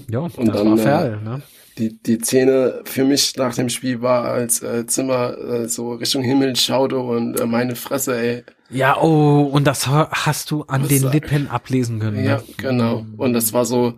[0.08, 1.42] ja, und das dann, war fair, äh, ne?
[1.78, 6.22] Die, die Szene für mich nach dem Spiel war, als äh, Zimmer äh, so Richtung
[6.22, 8.44] Himmel schaute und äh, meine Fresse, ey.
[8.70, 12.24] Ja, oh, und das hast du an den Lippen ablesen können.
[12.24, 12.44] Ja, ne?
[12.56, 13.06] genau.
[13.16, 13.94] Und das war so,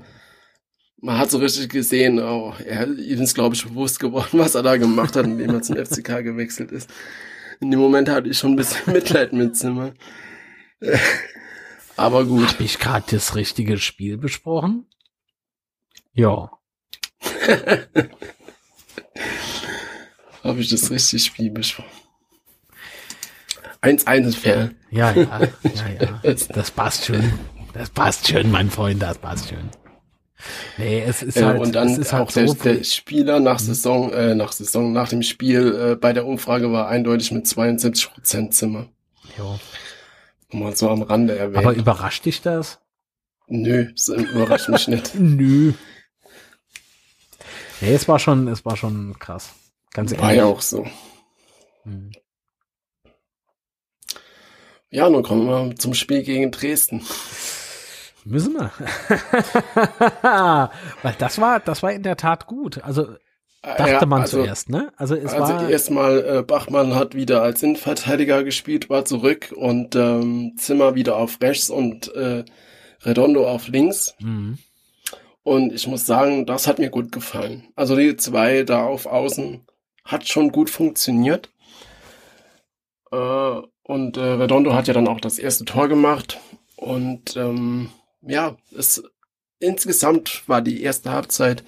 [1.03, 4.63] man hat so richtig gesehen, oh, er ihm ist, glaube ich, bewusst geworden, was er
[4.63, 6.89] da gemacht hat, indem er zum FCK gewechselt ist.
[7.61, 9.93] In dem Moment hatte ich schon ein bisschen Mitleid mit Zimmer.
[11.97, 12.49] Aber gut.
[12.49, 14.87] Habe ich gerade das richtige Spiel besprochen?
[16.15, 16.51] Ja.
[20.43, 21.91] Habe ich das richtige Spiel besprochen?
[23.83, 24.71] 1-1 ist fair.
[24.91, 26.35] Ja, ja, ja, ja.
[26.55, 27.33] Das passt schon.
[27.75, 29.71] Das passt schon, mein Freund, das passt schon.
[30.79, 33.61] Nee, es ist ja, halt, und dann ist halt auch so der, der, Spieler nach
[33.61, 33.65] mhm.
[33.65, 38.13] Saison, äh, nach Saison, nach dem Spiel äh, bei der Umfrage war eindeutig mit 72
[38.13, 38.89] Prozent Zimmer.
[39.39, 39.59] Ja.
[40.51, 41.65] Mal so am Rande erwähnt.
[41.65, 42.81] Aber überrascht dich das?
[43.47, 45.15] Nö, es überrascht mich nicht.
[45.19, 45.73] Nö.
[47.81, 49.51] Nee, es war schon, es war schon krass.
[49.93, 50.25] Ganz ehrlich.
[50.25, 50.87] War ja auch so.
[51.85, 52.13] Hm.
[54.91, 57.03] Ja, nun kommen wir zum Spiel gegen Dresden.
[58.25, 58.71] Müssen wir.
[61.03, 62.83] Weil das war, das war in der Tat gut.
[62.83, 63.17] Also
[63.63, 64.93] dachte ja, man also, zuerst, ne?
[64.97, 69.95] Also es also war erstmal äh, Bachmann hat wieder als Innenverteidiger gespielt, war zurück und
[69.97, 72.45] ähm, Zimmer wieder auf rechts und äh,
[73.03, 74.15] Redondo auf links.
[74.21, 74.59] Mhm.
[75.45, 77.65] Und ich muss sagen, das hat mir gut gefallen.
[77.75, 79.67] Also die zwei da auf Außen
[80.05, 81.51] hat schon gut funktioniert.
[83.11, 86.39] Äh, und äh, Redondo hat ja dann auch das erste Tor gemacht.
[86.77, 87.91] Und ähm,
[88.27, 89.03] ja, es
[89.59, 91.63] insgesamt war die erste Halbzeit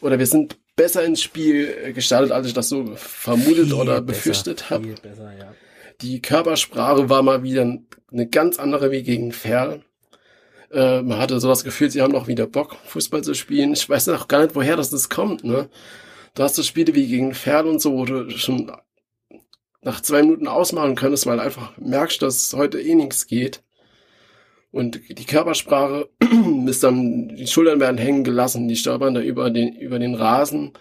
[0.00, 4.70] oder wir sind besser ins Spiel gestartet, als ich das so vermutet viel oder befürchtet
[4.70, 4.88] habe.
[4.88, 5.54] Ja.
[6.00, 7.78] Die Körpersprache war mal wieder
[8.10, 9.84] eine ganz andere wie gegen Ferl.
[10.72, 13.72] Äh, man hatte so das Gefühl, sie haben noch wieder Bock, Fußball zu spielen.
[13.72, 15.44] Ich weiß auch gar nicht, woher das, das kommt.
[15.44, 15.68] Ne?
[16.34, 18.72] Du hast so Spiele wie gegen Ferl und so, wo du schon
[19.82, 23.62] nach zwei Minuten ausmachen könntest, weil du einfach merkst, dass heute eh nichts geht.
[24.72, 26.08] Und die Körpersprache
[26.66, 30.72] ist dann, die Schultern werden hängen gelassen, die stolpern da über den, über den Rasen.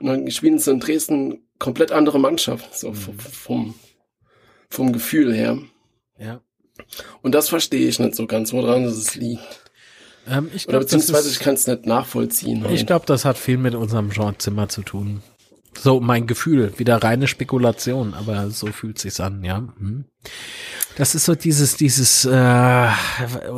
[0.00, 2.94] Und dann spielen sie in Dresden komplett andere Mannschaft, so mhm.
[2.94, 3.74] vom,
[4.68, 5.58] vom Gefühl her.
[6.18, 6.40] Ja.
[7.22, 9.64] Und das verstehe ich nicht so ganz, woran es liegt.
[10.28, 12.66] Ähm, ich glaub, Oder beziehungsweise ist, ich kann es nicht nachvollziehen.
[12.70, 15.22] Ich glaube, das hat viel mit unserem Jean Zimmer zu tun.
[15.78, 19.58] So mein Gefühl, wieder reine Spekulation, aber so fühlt sich's an, ja.
[19.78, 20.06] Hm.
[20.96, 22.88] Das ist so dieses, dieses, äh,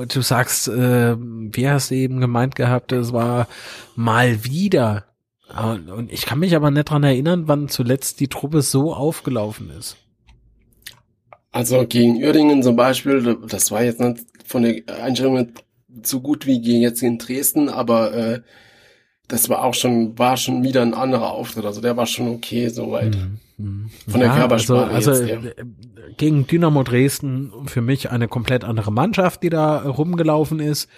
[0.09, 3.47] du sagst, äh, wie hast du eben gemeint gehabt, es war
[3.95, 5.05] mal wieder.
[5.57, 9.97] Und ich kann mich aber nicht dran erinnern, wann zuletzt die Truppe so aufgelaufen ist.
[11.53, 15.49] Also gegen Uerdingen zum Beispiel, das war jetzt nicht von der Einstellung
[16.03, 18.41] so gut wie gegen jetzt in Dresden, aber äh,
[19.29, 21.65] das war auch schon, war schon wieder ein anderer Auftritt.
[21.65, 23.15] Also der war schon okay soweit.
[23.15, 23.39] Mhm.
[23.59, 24.91] Von der ja, Körpersprache.
[24.95, 25.65] Also, also jetzt, ja.
[26.17, 30.89] gegen Dynamo Dresden für mich eine komplett andere Mannschaft, die da rumgelaufen ist.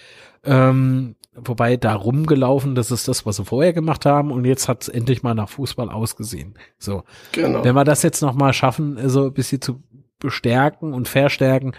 [0.45, 4.83] Ähm, wobei da rumgelaufen, das ist das, was sie vorher gemacht haben und jetzt hat
[4.83, 6.55] es endlich mal nach Fußball ausgesehen.
[6.79, 7.05] So.
[7.33, 7.65] Genau.
[7.65, 9.83] Wenn wir das jetzt nochmal schaffen, so ein bisschen zu
[10.19, 11.73] bestärken und verstärken,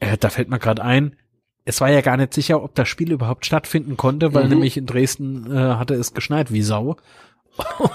[0.00, 1.16] äh, da fällt mir gerade ein,
[1.66, 4.50] es war ja gar nicht sicher, ob das Spiel überhaupt stattfinden konnte, weil mhm.
[4.50, 6.96] nämlich in Dresden äh, hatte es geschneit wie Sau.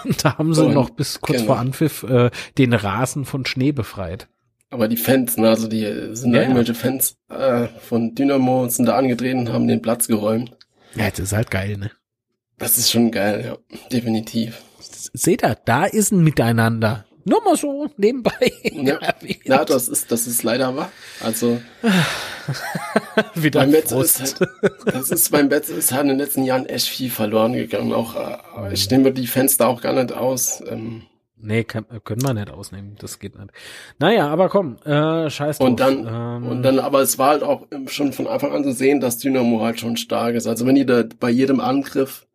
[0.03, 1.53] Und da haben sie und, noch bis kurz genau.
[1.53, 4.27] vor Anpfiff äh, den Rasen von Schnee befreit.
[4.69, 5.83] Aber die Fans, ne, also die
[6.15, 10.07] sind ja, da irgendwelche Fans äh, von Dynamo sind da angedreht und haben den Platz
[10.07, 10.55] geräumt.
[10.95, 11.91] Ja, das ist halt geil, ne?
[12.57, 14.61] Das ist schon geil, ja, definitiv.
[14.79, 17.05] Seht ihr, da ist ein Miteinander.
[17.25, 18.51] Nur mal so nebenbei.
[18.63, 18.99] Ja,
[19.43, 20.91] ja das ist, das ist leider wahr.
[21.21, 21.61] Also,
[23.35, 24.51] Wieder beim Metz ist, halt,
[24.85, 27.93] das ist beim Metz ist halt in den letzten Jahren echt viel verloren gegangen.
[27.93, 30.61] Auch, äh, ich nehme die Fenster auch gar nicht aus.
[30.67, 31.03] Ähm,
[31.43, 32.95] Nee, kann, können wir nicht ausnehmen.
[32.99, 33.49] Das geht nicht.
[33.97, 35.67] Naja, aber komm, äh, scheiß drauf.
[35.67, 38.73] Und dann, ähm, und dann, aber es war halt auch schon von Anfang an zu
[38.73, 40.45] sehen, dass Dynamo halt schon stark ist.
[40.45, 42.27] Also wenn die da bei jedem Angriff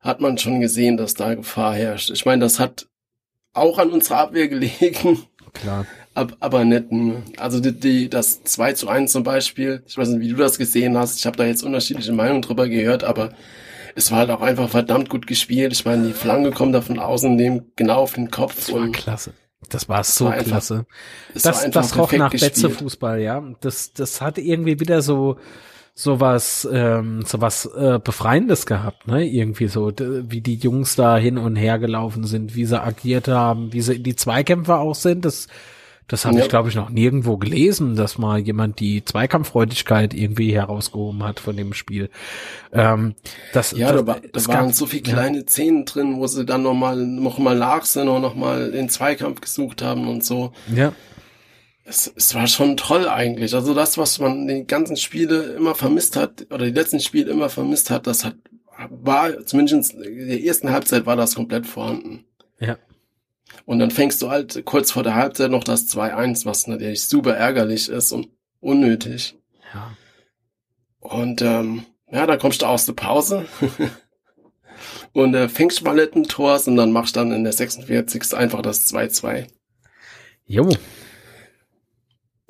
[0.00, 2.10] hat man schon gesehen, dass da Gefahr herrscht.
[2.10, 2.88] Ich meine, das hat
[3.54, 5.22] auch an unserer Abwehr gelegen.
[5.52, 5.86] Klar.
[6.14, 6.84] Ab, aber nicht
[7.38, 10.58] Also die, die, das 2 zu 1 zum Beispiel, ich weiß nicht, wie du das
[10.58, 13.32] gesehen hast, ich habe da jetzt unterschiedliche Meinungen drüber gehört, aber
[13.94, 15.72] es war halt auch einfach verdammt gut gespielt.
[15.72, 18.56] Ich meine, die Flanke kommt da von außen dem genau auf den Kopf.
[18.56, 19.32] Das war klasse.
[19.68, 20.86] Das war so war klasse.
[21.34, 23.42] Einfach, das, das roch nach Betze-Fußball, ja.
[23.60, 25.38] Das, das hat irgendwie wieder so,
[25.94, 29.26] sowas ähm, sowas äh, befreiendes gehabt, ne?
[29.26, 33.72] Irgendwie so, wie die Jungs da hin und her gelaufen sind, wie sie agiert haben,
[33.72, 35.24] wie sie in die Zweikämpfe auch sind.
[35.24, 35.48] Das
[36.08, 36.42] das habe ja.
[36.42, 41.56] ich glaube ich noch nirgendwo gelesen, dass mal jemand die Zweikampffreudigkeit irgendwie herausgehoben hat von
[41.56, 42.10] dem Spiel.
[42.72, 43.14] Ähm,
[43.52, 45.44] das, ja, das, da, da waren gab, so viele kleine ja.
[45.46, 49.80] Szenen drin, wo sie dann nochmal noch mal nach sind und nochmal den Zweikampf gesucht
[49.80, 50.52] haben und so.
[50.74, 50.92] Ja
[51.84, 53.54] es, es war schon toll eigentlich.
[53.54, 57.48] Also das, was man die ganzen Spiele immer vermisst hat, oder die letzten Spiele immer
[57.48, 58.36] vermisst hat, das hat
[58.90, 62.24] war zumindest in der ersten Halbzeit war das komplett vorhanden.
[62.58, 62.78] Ja.
[63.64, 67.36] Und dann fängst du halt kurz vor der Halbzeit noch das 2-1, was natürlich super
[67.36, 68.28] ärgerlich ist und
[68.60, 69.36] unnötig.
[69.74, 69.96] Ja.
[71.00, 73.46] Und ähm, ja, dann kommst du aus der Pause
[75.12, 78.34] und äh, fängst mal ein Tor, und dann machst dann in der 46.
[78.34, 79.46] einfach das 2-2.
[80.46, 80.68] Jo.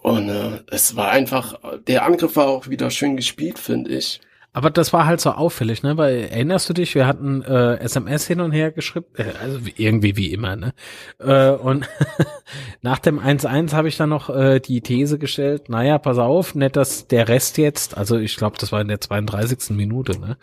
[0.02, 4.20] Und äh, es war einfach, der Angriff war auch wieder schön gespielt, finde ich.
[4.54, 5.96] Aber das war halt so auffällig, ne?
[5.96, 9.72] Weil erinnerst du dich, wir hatten äh, SMS hin und her geschrieben, äh, also wie,
[9.76, 10.74] irgendwie wie immer, ne?
[11.18, 11.88] Äh, und
[12.82, 16.76] nach dem 1-1 habe ich dann noch äh, die These gestellt, naja, pass auf, nicht,
[16.76, 19.70] dass der Rest jetzt, also ich glaube, das war in der 32.
[19.70, 20.36] Minute, ne?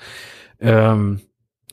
[0.59, 1.21] Ähm,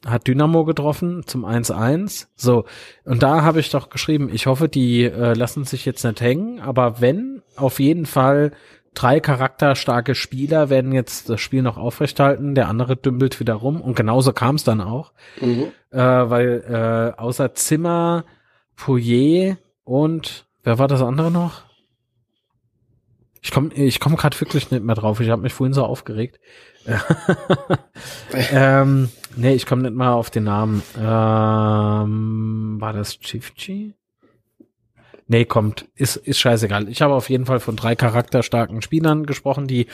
[0.06, 2.28] hat Dynamo getroffen zum 1-1.
[2.36, 2.64] So,
[3.04, 6.60] und da habe ich doch geschrieben, ich hoffe, die äh, lassen sich jetzt nicht hängen,
[6.60, 8.52] aber wenn, auf jeden Fall
[8.94, 13.94] drei charakterstarke Spieler werden jetzt das Spiel noch aufrechthalten, der andere dümpelt wieder rum und
[13.96, 15.66] genauso kam es dann auch, Mhm.
[15.90, 18.24] äh, weil äh, außer Zimmer,
[18.76, 21.62] Pouillet und wer war das andere noch?
[23.42, 25.20] Ich komme ich komm gerade wirklich nicht mehr drauf.
[25.20, 26.40] Ich habe mich vorhin so aufgeregt.
[28.50, 30.82] ähm, nee, ich komme nicht mal auf den Namen.
[30.98, 33.94] Ähm, war das Chifchi?
[35.28, 35.86] Nee, kommt.
[35.94, 36.88] Ist, ist scheißegal.
[36.88, 39.86] Ich habe auf jeden Fall von drei charakterstarken Spielern gesprochen, die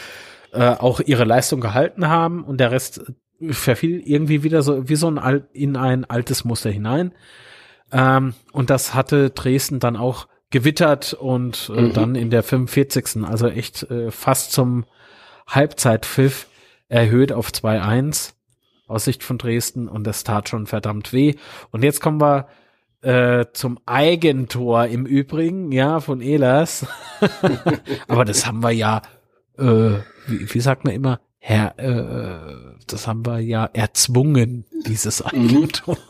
[0.53, 3.03] äh, auch ihre Leistung gehalten haben und der Rest
[3.41, 7.13] äh, verfiel irgendwie wieder so wie so ein Al in ein altes Muster hinein.
[7.91, 11.93] Ähm, und das hatte Dresden dann auch gewittert und äh, Mhm.
[11.95, 13.25] dann in der 45.
[13.25, 14.85] also echt äh, fast zum
[15.49, 16.47] Halbzeitpfiff
[16.89, 18.35] erhöht auf 2-1
[18.87, 21.35] aus Sicht von Dresden und das tat schon verdammt weh.
[21.71, 22.47] Und jetzt kommen wir
[23.03, 26.87] äh, zum Eigentor im Übrigen, ja, von Elas.
[28.09, 29.03] Aber das haben wir ja,
[29.59, 29.65] äh,
[30.27, 35.97] wie, wie sagt man immer, Herr, äh, das haben wir ja erzwungen, dieses Eigentor.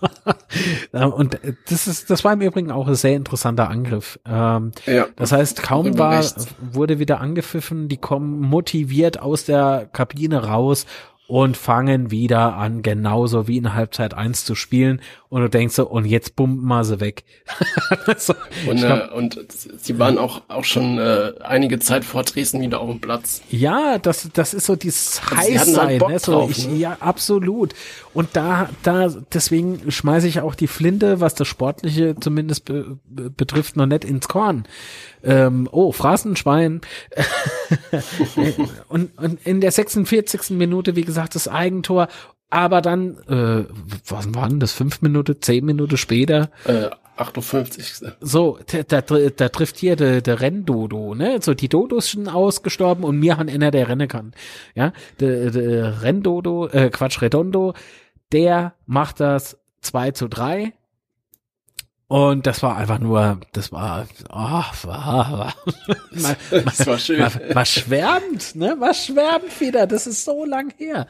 [0.92, 1.38] Ja, und
[1.70, 4.18] das ist, das war im Übrigen auch ein sehr interessanter Angriff.
[4.26, 5.06] Ähm, Ja.
[5.16, 6.48] das heißt, kaum war, rechts.
[6.60, 10.84] wurde wieder angepfiffen, die kommen motiviert aus der Kabine raus
[11.32, 15.00] und fangen wieder an, genauso wie in Halbzeit eins zu spielen.
[15.32, 17.24] Und du denkst so, und jetzt pumpen wir sie weg.
[18.18, 18.34] so,
[18.68, 19.38] Und, glaub, äh, und
[19.78, 23.40] sie waren auch, auch schon äh, einige Zeit vor Dresden wieder auf dem Platz.
[23.48, 26.18] ja, das, das ist so dieses Also halt Heißsein, Bock ne?
[26.18, 26.76] So, ich, ne?
[26.76, 27.74] ja, absolut.
[28.12, 33.74] Und da, da, deswegen schmeiße ich auch die Flinte, was das Sportliche zumindest be, betrifft,
[33.76, 34.64] noch nicht ins Korn.
[35.24, 36.82] Ähm, oh, Phrasenschwein.
[38.88, 40.50] und, und in der 46.
[40.50, 42.08] Minute, wie gesagt, das Eigentor.
[42.52, 43.64] Aber dann, äh,
[44.06, 48.12] was waren das, fünf Minuten, zehn Minuten später, Äh, 58.
[48.20, 51.38] so, da, da, da trifft hier der, der Renndodo, ne?
[51.40, 54.32] So, die Dodos sind ausgestorben und mir han einer, der rennen kann.
[54.74, 57.72] Ja, der, der Renndodo, äh, Quatsch, Redondo,
[58.32, 60.74] der macht das 2 zu 3.
[62.08, 65.54] Und das war einfach nur, das war, oh, war, war,
[66.10, 66.36] man,
[66.66, 67.20] Das war schön.
[67.20, 68.76] man, man schwärmt, ne?
[68.76, 71.06] Man schwärmt wieder, das ist so lang her.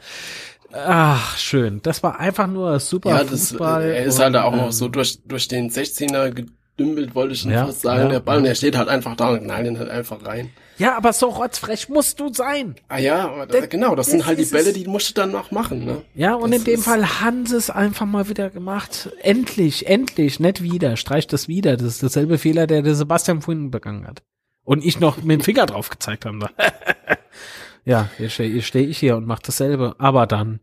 [0.73, 1.81] Ach, schön.
[1.83, 3.83] Das war einfach nur super Ja, das, Fußball.
[3.83, 7.41] er ist und, halt auch ähm, noch so durch, durch den 16er gedümpelt, wollte ich
[7.41, 8.43] schon Ja, fast sagen, ja, der Ball, ja.
[8.45, 10.49] der steht halt einfach da und knallt ihn halt einfach rein.
[10.79, 12.73] Ja, aber so rotzfrech musst du sein.
[12.87, 15.13] Ah ja, aber da, Das- genau, das, das sind halt die Bälle, die musst du
[15.13, 16.01] dann noch machen, ne?
[16.15, 19.11] Ja, und Das in dem Fall haben sie es einfach mal wieder gemacht.
[19.21, 20.97] Endlich, endlich, nicht wieder.
[20.97, 21.77] Streicht das wieder.
[21.77, 24.23] Das ist dasselbe Fehler, der der Sebastian vorhin begangen hat.
[24.63, 26.49] Und ich noch mit dem Finger drauf gezeigt habe.
[27.85, 29.95] ja, jetzt stehe steh ich hier und mache dasselbe.
[29.97, 30.59] Aber dann,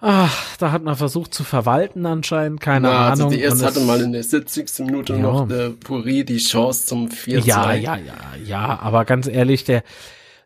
[0.00, 2.60] ach, da hat man versucht zu verwalten anscheinend.
[2.60, 3.34] Keine Na, also Ahnung.
[3.36, 4.80] die erste hatte mal in der 70.
[4.86, 5.18] Minute Ja.
[5.20, 9.82] noch äh, Puri die Chance zum 4 Ja, ja, ja, ja, aber ganz ehrlich, der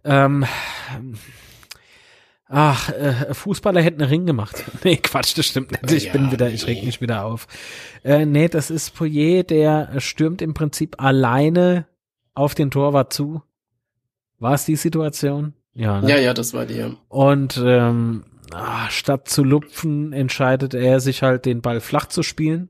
[0.05, 0.47] ähm,
[2.47, 4.65] ach, äh, Fußballer hätten einen Ring gemacht.
[4.85, 5.91] Nee, Quatsch, das stimmt nicht.
[5.93, 7.47] Ich Ja, bin wieder, ich reg mich wieder auf.
[8.05, 11.87] Äh, nee, das ist Poirier, der stürmt im Prinzip alleine
[12.35, 13.43] auf den Torwart zu.
[14.39, 15.53] War es die Situation?
[15.79, 16.11] Ja, ne?
[16.11, 16.75] Ja, ja, das war die.
[16.75, 16.91] ja.
[17.09, 22.69] Und ähm, ah, statt zu lupfen, entscheidet er sich halt, den Ball flach zu spielen.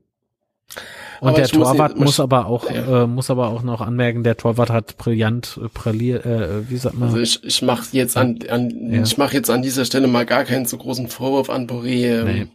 [1.19, 3.03] Und Aber der Torwart muss, muss- aber auch Ja.
[3.03, 6.95] äh, muss aber auch noch anmerken, der Torwart hat brillant äh, brilliert, äh, wie sagt
[6.95, 7.09] man?
[7.09, 9.01] Also ich, ich mache jetzt an, an Ja.
[9.01, 12.05] ich mache jetzt an dieser Stelle mal gar keinen so großen Vorwurf an Puri.
[12.05, 12.47] Ähm, Nee.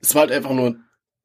[0.00, 0.76] Es war halt einfach nur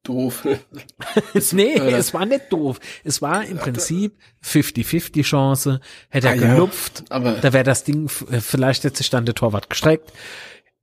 [0.08, 0.46] doof.
[1.52, 2.80] nee, äh, es war nicht doof.
[3.04, 5.80] Es war im Prinzip 50-50 Chance.
[6.08, 6.54] Hätte er Ah, ja.
[6.54, 10.12] gelupft, Aber da wäre das Ding, äh, vielleicht hätte sich dann der Torwart gestreckt.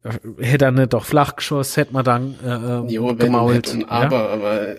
[0.04, 0.12] Äh,
[0.44, 2.48] Hätte er nicht doch flach geschossen, hätte man dann äh,
[2.88, 3.56] äh, jo, gemault.
[3.68, 3.88] hätten, ja?
[3.90, 4.76] aber, aber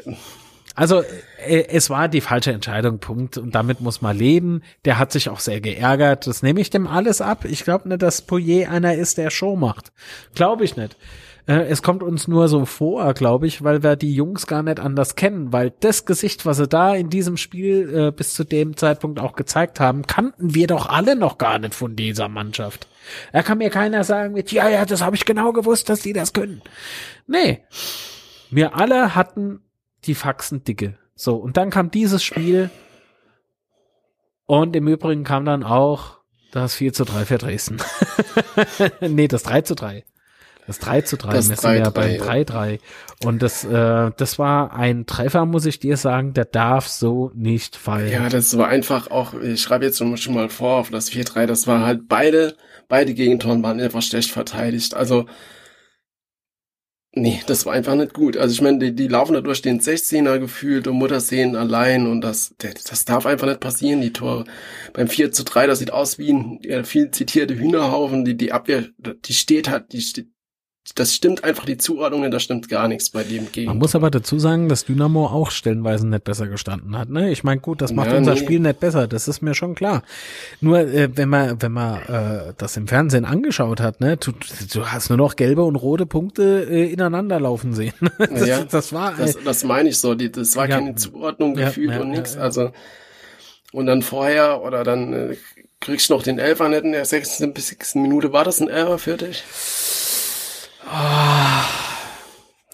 [0.74, 1.02] Also
[1.46, 3.36] äh, es war die falsche Entscheidung, Punkt.
[3.38, 4.62] Und damit muss man leben.
[4.84, 6.26] Der hat sich auch sehr geärgert.
[6.26, 7.44] Das nehme ich dem alles ab.
[7.44, 9.90] Ich glaube nicht, dass Poirier einer ist, der Show macht.
[10.34, 10.96] Glaube ich nicht.
[11.46, 14.80] Äh, es kommt uns nur so vor, glaube ich, weil wir die Jungs gar nicht
[14.80, 18.76] anders kennen, weil das Gesicht, was sie da in diesem Spiel äh, bis zu dem
[18.76, 22.88] Zeitpunkt auch gezeigt haben, kannten wir doch alle noch gar nicht von dieser Mannschaft.
[23.32, 26.12] Da kann mir keiner sagen mit, ja, ja, das habe ich genau gewusst, dass die
[26.12, 26.62] das können.
[27.26, 27.62] Nee.
[28.50, 29.60] Wir alle hatten
[30.04, 30.98] die Faxen dicke.
[31.14, 32.70] So, und dann kam dieses Spiel.
[34.46, 36.18] Und im Übrigen kam dann auch
[36.52, 37.78] das 4 zu 3 für Dresden.
[39.00, 40.04] nee, das 3 zu 3.
[40.66, 42.24] Das 3 zu 3 Das messen 3 wir ja -3, bei ja.
[42.24, 42.78] 3-3.
[43.24, 47.76] Und das, äh, das war ein Treffer, muss ich dir sagen, der darf so nicht
[47.76, 48.10] fallen.
[48.10, 51.66] Ja, das war einfach auch, ich schreibe jetzt schon mal vor auf das 4-3, das
[51.66, 52.56] war halt beide,
[52.88, 54.94] beide Gegentoren waren einfach schlecht verteidigt.
[54.94, 55.26] Also,
[57.12, 58.36] nee, das war einfach nicht gut.
[58.36, 62.20] Also ich meine, die, die laufen da durch den 16er gefühlt und Mutterseen allein und
[62.20, 64.44] das, das darf einfach nicht passieren, die Tore.
[64.92, 68.84] Beim 4 zu 3, das sieht aus wie ein viel zitierte Hühnerhaufen, die, die Abwehr,
[68.98, 70.28] die steht halt, die steht,
[70.94, 73.78] das stimmt einfach, die Zuordnung, da stimmt gar nichts bei dem Man Gegen.
[73.78, 77.10] muss aber dazu sagen, dass Dynamo auch stellenweise nicht besser gestanden hat.
[77.10, 77.30] Ne?
[77.30, 78.40] Ich meine, gut, das macht Ja, unser nee.
[78.40, 80.02] Spiel nicht besser, das ist mir schon klar.
[80.60, 84.32] Nur äh, wenn man, wenn man äh, das im Fernsehen angeschaut hat, ne, du,
[84.72, 87.94] du hast nur noch gelbe und rote Punkte äh, ineinander laufen sehen.
[88.18, 90.76] das, Ja, das war äh, Das, das meine ich so, die, das war Ja.
[90.76, 92.40] keine Zuordnung gefühlt ja, und ja.
[92.40, 92.70] Also
[93.72, 95.36] und dann vorher oder dann äh,
[95.80, 97.52] kriegst du noch den Elfer nicht in der 16.
[97.52, 97.96] bis 6.
[97.96, 98.32] Minute.
[98.32, 99.42] War das ein Elfer für dich?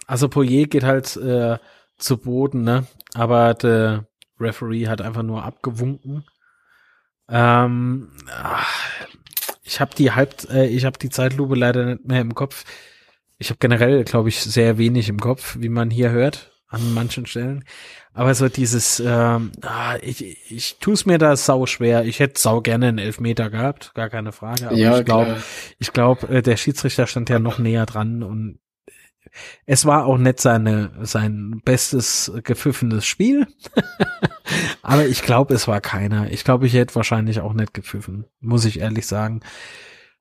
[0.06, 1.58] Also Poirier geht halt äh,
[1.96, 2.86] zu Boden, ne?
[3.14, 4.06] Aber der
[4.38, 6.24] Referee hat einfach nur abgewunken.
[7.28, 8.64] Ähm, ah,
[9.62, 12.64] ich habe die Halb, äh, ich habe die Zeitlupe leider nicht mehr im Kopf.
[13.38, 17.26] Ich habe generell, glaube ich, sehr wenig im Kopf, wie man hier hört an manchen
[17.26, 17.64] Stellen.
[18.14, 22.04] Aber so dieses, ähm, ah, ich, ich tue es mir da sau schwer.
[22.04, 24.66] Ich hätte sau gerne einen Elfmeter gehabt, gar keine Frage.
[24.66, 25.36] Aber Ja, ich glaube,
[25.78, 28.58] ich glaube, äh, der Schiedsrichter stand ja noch näher dran und
[29.64, 33.46] es war auch nicht seine, sein bestes gepfiffenes Spiel.
[34.82, 36.30] Aber ich glaube, es war keiner.
[36.30, 39.40] Ich glaube, ich hätte wahrscheinlich auch nicht gepfiffen, muss ich ehrlich sagen.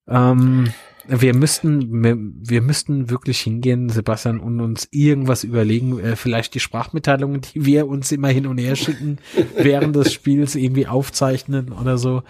[0.07, 0.73] Ähm,
[1.07, 6.59] wir müssten, wir, wir müssten wirklich hingehen, Sebastian, und uns irgendwas überlegen, äh, vielleicht die
[6.59, 9.17] Sprachmitteilungen, die wir uns immer hin und her schicken,
[9.57, 12.23] während des Spiels irgendwie aufzeichnen oder so.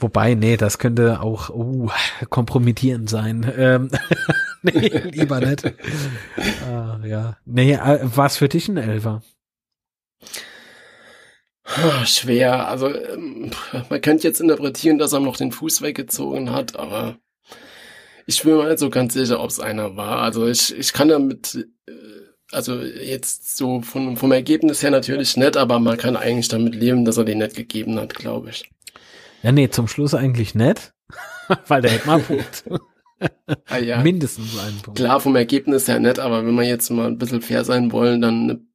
[0.00, 1.88] Wobei, nee, das könnte auch uh,
[2.28, 3.50] kompromittierend sein.
[3.56, 3.90] Ähm,
[4.62, 5.72] nee, lieber nicht.
[6.68, 7.36] Ah, ja.
[7.44, 9.22] Nee, äh, was für dich ein Elfer?
[11.64, 12.68] Ah, Schwer.
[12.68, 13.52] Also ähm,
[13.88, 17.18] man könnte jetzt interpretieren, dass er noch den Fuß weggezogen hat, aber
[18.26, 20.18] ich bin mir nicht so ganz sicher, ob es einer war.
[20.18, 21.92] Also ich, ich kann damit, äh,
[22.50, 27.04] also jetzt so von, vom Ergebnis her natürlich nicht, aber man kann eigentlich damit leben,
[27.04, 28.70] dass er den nicht gegeben hat, glaube ich.
[29.42, 30.92] Ja, nee, zum Schluss eigentlich nicht.
[31.66, 32.64] Weil der hätte mal einen Punkt.
[33.66, 34.00] Ah, ja.
[34.02, 34.98] Mindestens einen Punkt.
[34.98, 38.20] Klar, vom Ergebnis her nicht, aber wenn wir jetzt mal ein bisschen fair sein wollen,
[38.20, 38.68] dann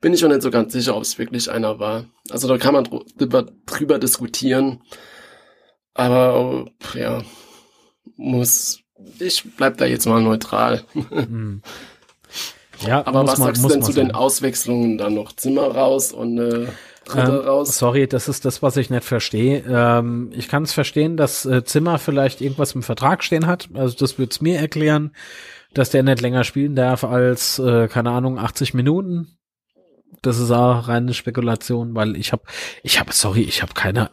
[0.00, 2.04] bin ich schon nicht so ganz sicher, ob es wirklich einer war.
[2.30, 4.82] Also da kann man dr- drüber, drüber diskutieren.
[5.94, 7.22] Aber ja,
[8.16, 8.80] muss.
[9.18, 10.82] Ich bleib da jetzt mal neutral.
[11.10, 11.62] Hm.
[12.86, 14.14] Ja, Aber was man- sagst du denn zu den sagen.
[14.16, 15.32] Auswechslungen dann noch?
[15.32, 16.66] Zimmer raus und äh,
[17.04, 17.78] Dritte Ähm, raus?
[17.78, 19.62] Sorry, das ist das, was ich nicht verstehe.
[19.68, 23.68] Ähm, ich kann es verstehen, dass äh, Zimmer vielleicht irgendwas im Vertrag stehen hat.
[23.74, 25.12] Also das wird's mir erklären,
[25.72, 29.38] dass der nicht länger spielen darf als, äh, keine Ahnung, 80 Minuten.
[30.22, 32.42] Das ist auch reine Spekulation, weil ich habe,
[32.82, 34.10] ich habe, sorry, ich habe keine,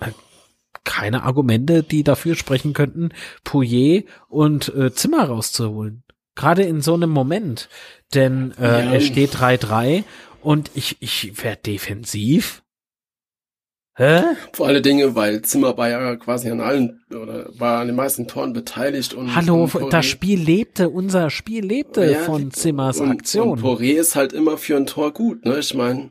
[0.84, 3.10] keine Argumente, die dafür sprechen könnten,
[3.44, 6.04] Pouillet und äh, Zimmer rauszuholen.
[6.36, 7.70] Gerade in so einem Moment.
[8.14, 8.94] Denn äh, Ja.
[8.94, 10.04] er steht 3-3
[10.42, 12.62] und ich, ich werde defensiv.
[13.96, 14.24] Hä?
[14.54, 18.28] Vor alle Dinge, weil Zimmer war ja quasi an allen oder war an den meisten
[18.28, 23.12] Toren beteiligt und Hallo, und das Spiel lebte, unser Spiel lebte Ja, von Zimmers und,
[23.12, 23.50] Aktion.
[23.50, 25.60] Und Poré ist halt immer für ein Tor gut, ne?
[25.60, 26.10] Ich meine,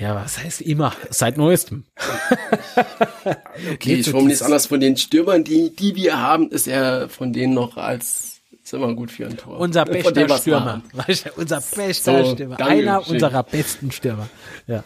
[0.00, 0.92] ja, was heißt immer?
[1.10, 1.84] Seit neuestem.
[3.72, 7.32] okay, ich formuliere es anders von den Stürmern, die, die wir haben, ist er von
[7.32, 9.58] denen noch als Zimmer gut für ein Tor.
[9.60, 10.64] Unser bester Stürmer.
[10.72, 10.82] haben.
[10.94, 12.56] Weißt du, unser bester So, Stürmer.
[12.56, 13.12] danke, Einer schön.
[13.14, 14.28] unserer besten Stürmer.
[14.66, 14.84] Ja.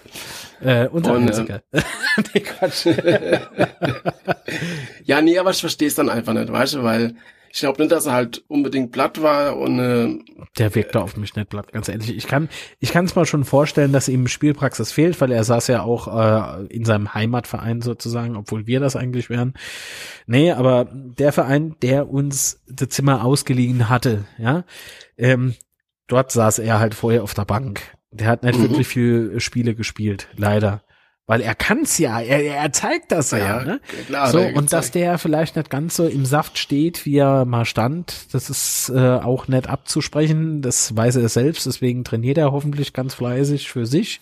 [0.61, 1.63] Äh, unser Und, einziger.
[2.35, 2.87] nee, Quatsch.
[5.05, 7.15] Ja, nee, aber ich verstehe es dann einfach nicht, weißt du, weil
[7.59, 10.19] ich glaube nicht, dass er halt unbedingt platt war und äh,
[10.59, 12.17] Der wirkte auf mich nicht platt, ganz ehrlich.
[12.17, 12.49] Ich kann,
[12.79, 16.07] ich kann es mal schon vorstellen, dass ihm Spielpraxis fehlt, weil er saß ja auch
[16.07, 19.55] äh, in seinem Heimatverein sozusagen, obwohl wir das eigentlich wären.
[20.29, 24.63] Nee, aber der Verein, der uns das Zimmer ausgeliehen hatte, ja,
[25.17, 25.55] ähm,
[26.07, 27.81] dort saß er halt vorher auf der Bank.
[28.13, 28.63] Der hat nicht Mhm.
[28.63, 30.83] wirklich viel Spiele gespielt, leider.
[31.29, 33.81] Weil er kann's ja, er, er zeigt das ja, Ja, ne?
[34.07, 34.95] klar, So, und dass gezeigt.
[34.95, 38.99] der vielleicht nicht ganz so im Saft steht, wie er mal stand, das ist äh,
[38.99, 40.63] auch nicht abzusprechen.
[40.63, 44.21] Das weiß er selbst, deswegen trainiert er hoffentlich ganz fleißig für sich.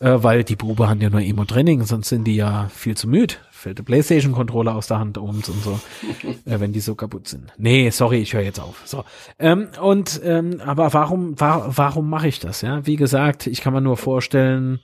[0.00, 3.34] Äh, weil die Bube haben ja nur Emo-Training, sonst sind die ja viel zu müde.
[3.50, 5.80] Fällt der Playstation-Controller aus der Hand oben und so,
[6.44, 7.52] äh, wenn die so kaputt sind.
[7.56, 8.82] Nee, sorry, ich höre jetzt auf.
[8.84, 9.02] So.
[9.40, 12.60] Ähm, und ähm, aber warum, wa warum mache ich das?
[12.60, 14.78] Ja, wie gesagt, ich kann mir nur vorstellen,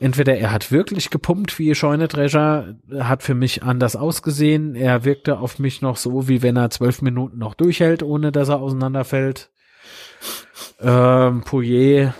[0.00, 4.74] entweder er hat wirklich gepumpt wie Scheunedrescher, hat für mich anders ausgesehen.
[4.74, 8.48] Er wirkte auf mich noch so, wie wenn er zwölf Minuten noch durchhält, ohne dass
[8.48, 9.50] er auseinanderfällt.
[10.80, 12.12] Ähm, Pouillet,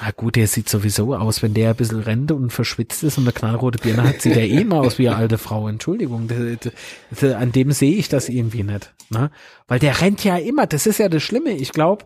[0.00, 3.24] na gut, der sieht sowieso aus, wenn der ein bisschen rennt und verschwitzt ist und
[3.24, 5.68] eine knallrote Birne hat, sieht er eh immer aus wie eine alte Frau.
[5.68, 8.92] Entschuldigung, an dem sehe ich das irgendwie nicht.
[9.08, 9.30] Ne?
[9.68, 11.52] Weil der rennt ja immer, das ist ja das Schlimme.
[11.52, 12.04] Ich glaube,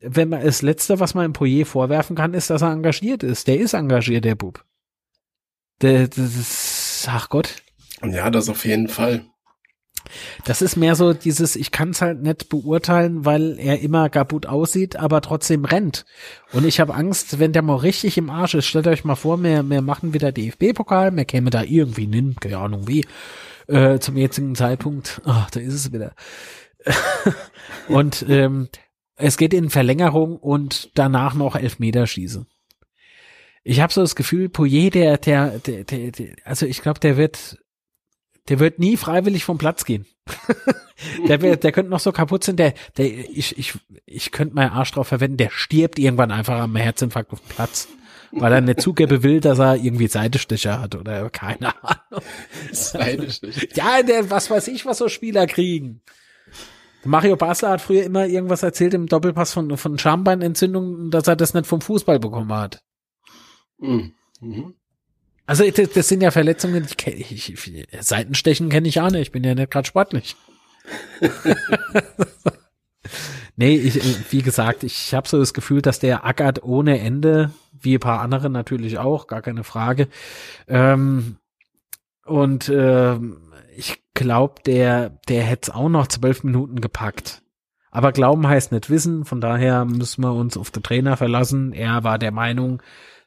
[0.00, 3.46] wenn man das Letzte, was man im Pouillet vorwerfen kann, ist, dass er engagiert ist.
[3.48, 4.64] Der ist engagiert, der Bub.
[5.82, 7.56] Der, das ist, ach Gott,
[8.02, 9.24] Ja, das auf jeden Fall.
[10.44, 14.46] das ist mehr so dieses, ich kann es halt nicht beurteilen, weil er immer kaputt
[14.46, 16.04] aussieht, aber trotzdem rennt.
[16.52, 19.42] Und ich habe Angst, wenn der mal richtig im Arsch ist, stellt euch mal vor,
[19.42, 23.04] wir, wir machen wieder DFB-Pokal, wir kämen da irgendwie hin, keine Ahnung wie,
[23.66, 26.14] äh, zum jetzigen Zeitpunkt, ach, da ist es wieder.
[27.88, 28.68] und ähm,
[29.16, 32.46] es geht in Verlängerung und danach noch Elfmeterschieße.
[33.64, 37.16] Ich habe so das Gefühl, Pouillet, der, der, der, der, der also ich glaube, der
[37.16, 37.58] wird
[38.48, 40.06] der wird nie freiwillig vom Platz gehen.
[41.28, 44.70] der, wird, der könnte noch so kaputt sein, der, der, ich, ich, ich könnte meinen
[44.70, 47.88] Arsch drauf verwenden, der stirbt irgendwann einfach am Herzinfarkt auf dem Platz.
[48.32, 52.22] Weil er nicht zugeben will, dass er irgendwie Seitestecher hat oder keine Ahnung.
[53.74, 56.02] Ja, der, was weiß ich, was so Spieler kriegen.
[57.06, 61.54] Mario Basler hat früher immer irgendwas erzählt im Doppelpass von, von Schambeinentzündung, dass er das
[61.54, 62.82] nicht vom Fußball bekommen hat.
[63.78, 64.12] Mhm.
[64.40, 64.74] Mhm.
[65.46, 69.22] Also das, das sind ja Verletzungen, die kenn ich, ich, Seitenstechen kenne ich auch nicht,
[69.22, 70.36] ich bin ja nicht gerade sportlich.
[73.56, 77.94] nee, ich, wie gesagt, ich habe so das Gefühl, dass der ackert ohne Ende, wie
[77.94, 80.08] ein paar andere natürlich auch, gar keine Frage.
[80.66, 81.36] Ähm,
[82.24, 83.45] und ähm,
[83.76, 87.42] ich glaube, der, der hätte es auch noch zwölf Minuten gepackt.
[87.90, 91.72] Aber glauben heißt nicht wissen, von daher müssen wir uns auf den Trainer verlassen.
[91.72, 92.82] Er war der Meinung,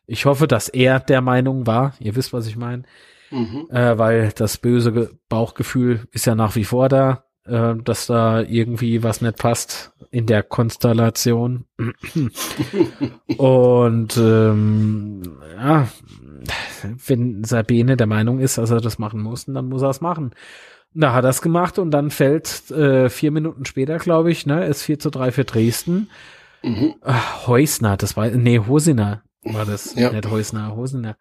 [0.06, 1.94] ich hoffe, dass er der Meinung war.
[2.00, 2.84] Ihr wisst, was ich meine.
[3.32, 3.68] Mhm.
[3.72, 8.42] Äh, weil das böse Ge- Bauchgefühl ist ja nach wie vor da, äh, dass da
[8.42, 11.66] irgendwie was nicht passt in der Konstellation.
[13.38, 15.22] Und ähm,
[15.58, 15.88] ja,
[17.06, 20.32] wenn Sabine der Meinung ist, dass er das machen muss, dann muss er es machen.
[20.94, 24.66] Da hat er es gemacht und dann fällt äh, vier Minuten später, glaube ich, ne,
[24.66, 26.10] ist 4 zu 3 für Dresden.
[26.64, 26.96] Mhm.
[27.02, 30.12] Ach, Heusner, das war, nee, Hosiner war das, Ja.
[30.12, 31.16] nicht Heusner, Hosiner.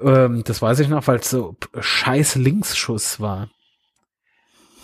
[0.00, 3.48] Ähm, das weiß ich noch, weil es so scheiß Linksschuss war.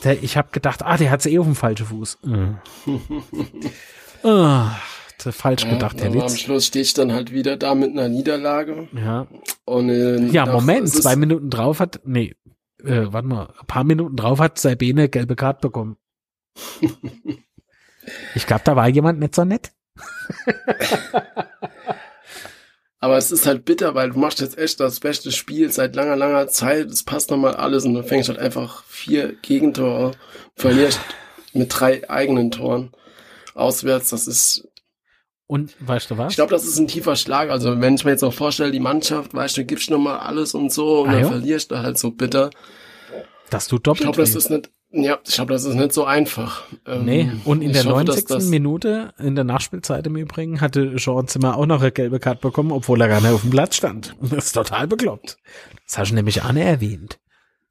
[0.05, 2.19] Der, ich habe gedacht, ah, der hat's eh auf dem falschen Fuß.
[2.23, 2.59] Mhm.
[4.23, 4.77] ah,
[5.19, 6.41] falsch Ja, gedacht, Herr aber am Litz.
[6.41, 8.89] Schluss stehe ich dann halt wieder da mit einer Niederlage.
[8.93, 9.27] Ja,
[9.65, 12.35] Und, äh, ja Moment, es zwei Minuten drauf hat, nee,
[12.83, 15.97] äh, warte mal, ein paar Minuten drauf hat Sabine gelbe Karte bekommen.
[18.35, 19.73] ich glaube, da war jemand nicht so nett.
[23.05, 26.17] Aber es ist halt bitter, weil du machst jetzt echt das beste Spiel seit langer,
[26.17, 26.87] langer Zeit.
[26.87, 30.13] Es passt nochmal alles und du fängst halt einfach vier Gegentore,
[30.57, 30.99] verlierst
[31.53, 32.93] mit drei eigenen Toren
[33.55, 34.09] auswärts.
[34.09, 34.67] Das ist,
[35.47, 36.33] Und weißt du was?
[36.33, 37.51] ich glaube, das ist ein tiefer Schlag.
[37.51, 40.55] Also wenn ich mir jetzt auch vorstelle, die Mannschaft, weißt du, du gibst nochmal alles
[40.55, 41.29] und so und Ah, dann ja?
[41.29, 42.49] verlierst du halt so bitter.
[43.51, 46.05] dass du Ich doppelt glaube, das ist nicht, ja, ich glaube, das ist nicht so
[46.05, 46.63] einfach.
[46.87, 48.29] Ähm, Nee, und in ich der hoffe, dass 90.
[48.29, 52.41] das- Minute, in der Nachspielzeit im Übrigen, hatte Jean Zimmer auch noch eine gelbe Karte
[52.41, 54.15] bekommen, obwohl er gar nicht auf dem Platz stand.
[54.21, 55.37] Das ist total bekloppt.
[55.87, 57.19] Das hast du nämlich auch nicht erwähnt.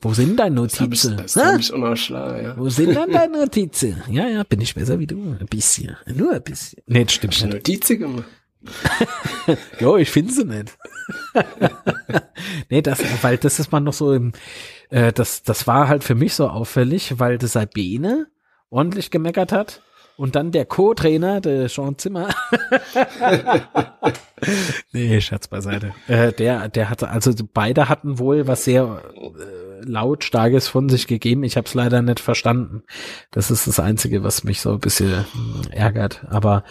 [0.01, 1.15] Wo sind deine Das ich, Notizen?
[1.17, 2.57] das hab ich unerschlagen, ja.
[2.57, 4.03] Wo sind dann deine Notizen?
[4.09, 5.37] Ja, ja, bin ich besser wie du.
[5.39, 5.95] Ein bisschen.
[6.13, 6.83] Nur ein bisschen.
[6.87, 7.53] Nee, das stimmt Ich nicht.
[7.53, 8.25] Notizen gemacht.
[9.79, 10.77] Jo, ich finde sie nicht.
[12.69, 14.33] nee, das, weil das ist man noch so im,
[14.89, 18.27] äh, das, das war halt für mich so auffällig, weil der Sabine
[18.69, 19.81] ordentlich gemeckert hat
[20.15, 22.29] und dann der Co-Trainer, der Sean Zimmer.
[24.91, 25.93] nee, Schatz beiseite.
[26.07, 31.43] Äh, der, der hatte, also beide hatten wohl was sehr äh, lautstarkes von sich gegeben.
[31.43, 32.83] Ich habe es leider nicht verstanden.
[33.31, 36.25] Das ist das Einzige, was mich so ein bisschen hm, ärgert.
[36.29, 36.63] Aber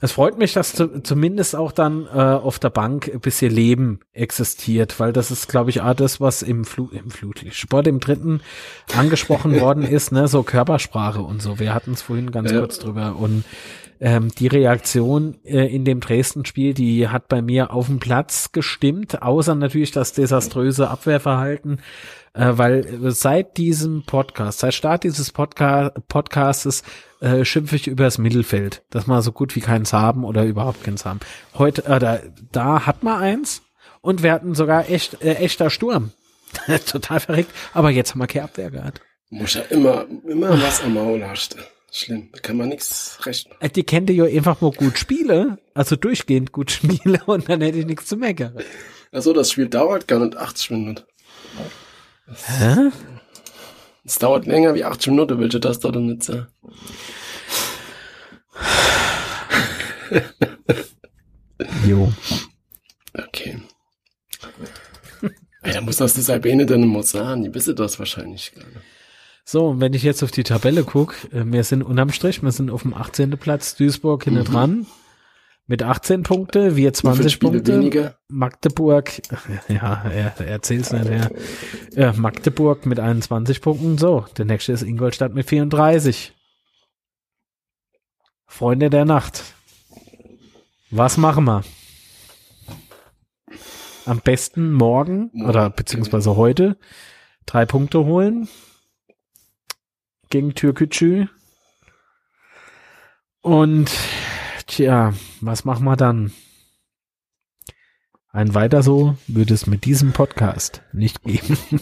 [0.00, 4.00] es freut mich, dass zu, zumindest auch dann äh, auf der Bank ein bisschen Leben
[4.12, 8.40] existiert, weil das ist, glaube ich, auch das, was im, Flu im Flutlichtsport im dritten
[8.96, 11.58] angesprochen worden ist, ne, so Körpersprache und so.
[11.58, 12.60] Wir hatten es vorhin ganz Ja.
[12.60, 13.44] kurz drüber und
[14.00, 19.22] ähm, die Reaktion äh, in dem Dresden-Spiel, die hat bei mir auf dem Platz gestimmt,
[19.22, 21.80] außer natürlich das desaströse Abwehrverhalten,
[22.34, 26.82] äh, weil seit diesem Podcast, seit Start dieses Podca Podcastes
[27.20, 31.04] äh, schimpfe ich übers Mittelfeld, dass wir so gut wie keins haben oder überhaupt keins
[31.04, 31.20] haben.
[31.54, 32.20] Heute, äh, da,
[32.52, 33.62] da hat man eins
[34.00, 36.12] und wir hatten sogar echt, äh, echter Sturm.
[36.86, 39.00] Total verrückt, aber jetzt haben wir keine Abwehr gehabt.
[39.30, 41.56] Muss ja immer, immer was am Maul hast.
[41.90, 43.58] Schlimm, da kann man nichts recht machen.
[43.60, 47.78] Äh, Die kennt ja einfach mal gut spiele, also durchgehend gut spiele und dann hätte
[47.78, 48.58] ich nichts zu meckern.
[49.10, 51.02] Also das Spiel dauert gar nicht 80 Minuten.
[52.28, 52.90] Hä?
[54.04, 56.46] Es dauert länger wie 80 Minuten, welche das da nicht sagen.
[61.86, 62.12] Jo.
[63.14, 63.60] Okay.
[65.62, 68.66] Ey, da muss das die Albene dann mal sagen, die wissen das wahrscheinlich nicht.
[69.44, 72.52] So, und wenn ich jetzt auf die Tabelle gucke, äh, wir sind unterm Strich, wir
[72.52, 73.36] sind auf dem 18.
[73.38, 74.86] Platz, Duisburg hinten dran.
[75.70, 77.74] Mit 18 Punkte, wir Wie viele 20 Spiele Punkte.
[77.74, 78.18] weniger?
[78.28, 79.20] Magdeburg,
[79.68, 81.30] ja, er, er erzählt's nicht mehr.
[81.92, 83.98] Ja, Magdeburg mit 21 Punkten.
[83.98, 86.32] So, der nächste ist Ingolstadt mit 34.
[88.46, 89.44] Freunde der Nacht.
[90.90, 91.62] Was machen wir?
[94.06, 96.78] Am besten morgen oder beziehungsweise heute
[97.44, 98.48] drei Punkte holen
[100.30, 101.26] gegen Türkücü.
[103.42, 103.90] Und
[104.68, 106.32] tja, was machen wir dann?
[108.30, 111.56] Ein weiter so würde es mit diesem Podcast nicht geben.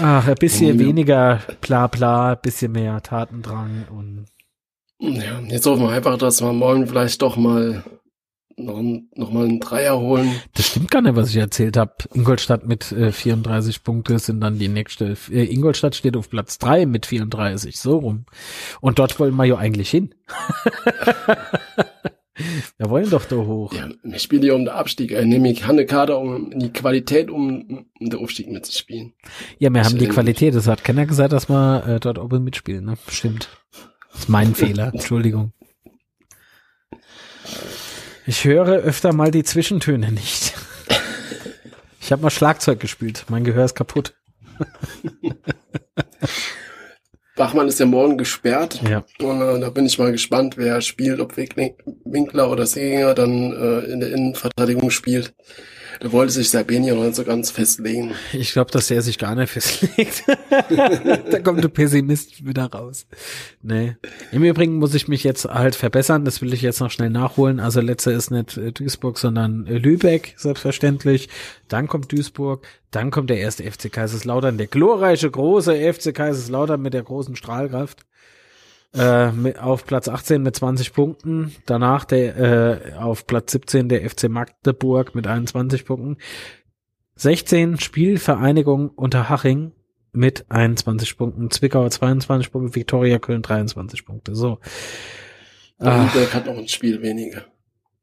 [0.00, 0.86] Ach, ein bisschen Ja.
[0.86, 4.26] weniger bla bla, bisschen mehr Tatendrang und
[5.00, 7.82] Ja, jetzt hoffen wir einfach, dass wir morgen vielleicht doch mal
[8.58, 10.30] noch, ein- noch mal einen Dreier holen.
[10.54, 11.92] das stimmt gar nicht, was ich erzählt habe.
[12.14, 15.16] Ingolstadt mit äh, 34 Punkte sind dann die nächste.
[15.30, 18.26] Äh, Ingolstadt steht auf Platz 3 mit 34, so rum.
[18.80, 20.14] Und dort wollen wir ja eigentlich hin.
[22.78, 23.72] wir wollen doch da hoch.
[23.72, 25.12] Ja, wir spielen ja um den Abstieg.
[25.12, 29.14] Äh, nehme ich eine Karte, um die Qualität, um, um den Aufstieg mitzuspielen.
[29.58, 30.54] Ja, wir Ich haben die Qualität.
[30.54, 32.84] Es hat keiner gesagt, dass wir äh, dort oben mitspielen.
[32.84, 32.94] Ne?
[33.08, 33.48] Stimmt.
[34.12, 34.90] Das ist mein Fehler.
[34.92, 35.52] Entschuldigung.
[38.28, 40.52] Ich höre öfter mal die Zwischentöne nicht.
[41.98, 43.24] Ich habe mal Schlagzeug gespielt.
[43.28, 44.12] Mein Gehör ist kaputt.
[47.36, 48.82] Bachmann ist ja morgen gesperrt.
[48.86, 49.02] Ja.
[49.20, 53.90] Und äh, da bin ich mal gespannt, wer spielt, ob Winkler oder Seginger dann äh,
[53.90, 55.32] in der Innenverteidigung spielt.
[56.00, 58.12] Da wollte sich Sabenia noch nicht so ganz festlegen.
[58.32, 60.24] Ich glaube, dass er sich gar nicht festlegt.
[61.30, 63.06] da kommt der Pessimist wieder raus.
[63.62, 63.96] Nee.
[64.32, 66.24] Im Übrigen muss ich mich jetzt halt verbessern.
[66.24, 67.60] Das will ich jetzt noch schnell nachholen.
[67.60, 71.28] Also letzter ist nicht äh, Duisburg, sondern äh, Lübeck, selbstverständlich.
[71.68, 72.66] Dann kommt Duisburg.
[72.90, 74.58] Dann kommt der erste FC Kaiserslautern.
[74.58, 78.06] Der glorreiche, große FC Kaiserslautern mit der großen Strahlkraft.
[78.94, 81.54] Äh, mit, auf Platz 18 mit 20 Punkten.
[81.66, 86.16] Danach der äh, auf Platz 17 der FC Magdeburg mit 21 Punkten.
[87.16, 89.72] 16 Spielvereinigung unter Haching
[90.12, 94.34] mit 21 Punkten, Zwickau 22 Punkte, Viktoria Köln 23 Punkte.
[94.34, 94.58] So.
[95.78, 97.44] Ah, Lübeck hat noch ein Spiel weniger.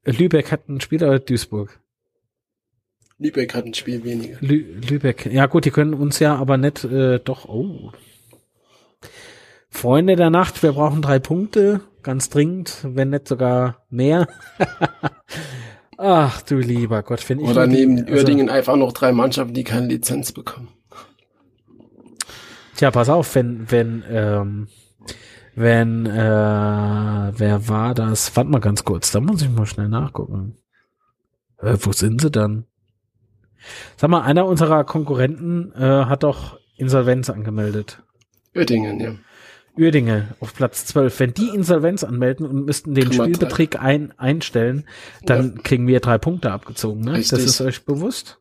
[0.04, 1.80] Lübeck hat ein Spiel oder Duisburg?
[3.18, 4.36] Lübeck hat ein Spiel weniger.
[4.40, 5.26] Lü Lübeck.
[5.26, 7.46] Ja gut, die können uns ja aber nicht äh, doch.
[7.48, 7.92] Oh.
[9.76, 14.26] Freunde der Nacht, wir brauchen drei Punkte, ganz dringend, wenn nicht sogar mehr.
[15.98, 19.64] Ach du lieber Gott, wenn ich Oder neben also- Uerdingen einfach noch drei Mannschaften, die
[19.64, 20.68] keine Lizenz bekommen.
[22.76, 24.68] Tja, pass auf, wenn, wenn, ähm,
[25.54, 26.12] wenn, äh,
[27.36, 28.34] wer war das?
[28.34, 30.56] Warte mal ganz kurz, da muss ich mal schnell nachgucken.
[31.58, 32.64] Äh, wo sind sie dann?
[33.96, 38.02] Sag mal, einer unserer Konkurrenten äh, hat doch Insolvenz angemeldet.
[38.54, 39.12] Uerdingen, ja.
[39.78, 41.20] Uerdinge auf Platz 12.
[41.20, 44.86] Wenn die Insolvenz anmelden und müssten den Kriegen Spielbetrieb ein, einstellen,
[45.24, 47.00] dann kriegen wir drei Punkte abgezogen.
[47.02, 47.12] Ne?
[47.12, 47.44] Das Richtig.
[47.44, 48.38] ist euch bewusst?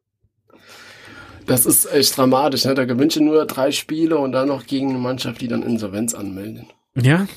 [1.46, 2.66] Das ist echt dramatisch.
[2.66, 2.74] Ne?
[2.74, 6.68] Da gewünsche nur drei Spiele und dann noch gegen eine Mannschaft, die dann Insolvenz anmelden.
[6.96, 7.28] Ja,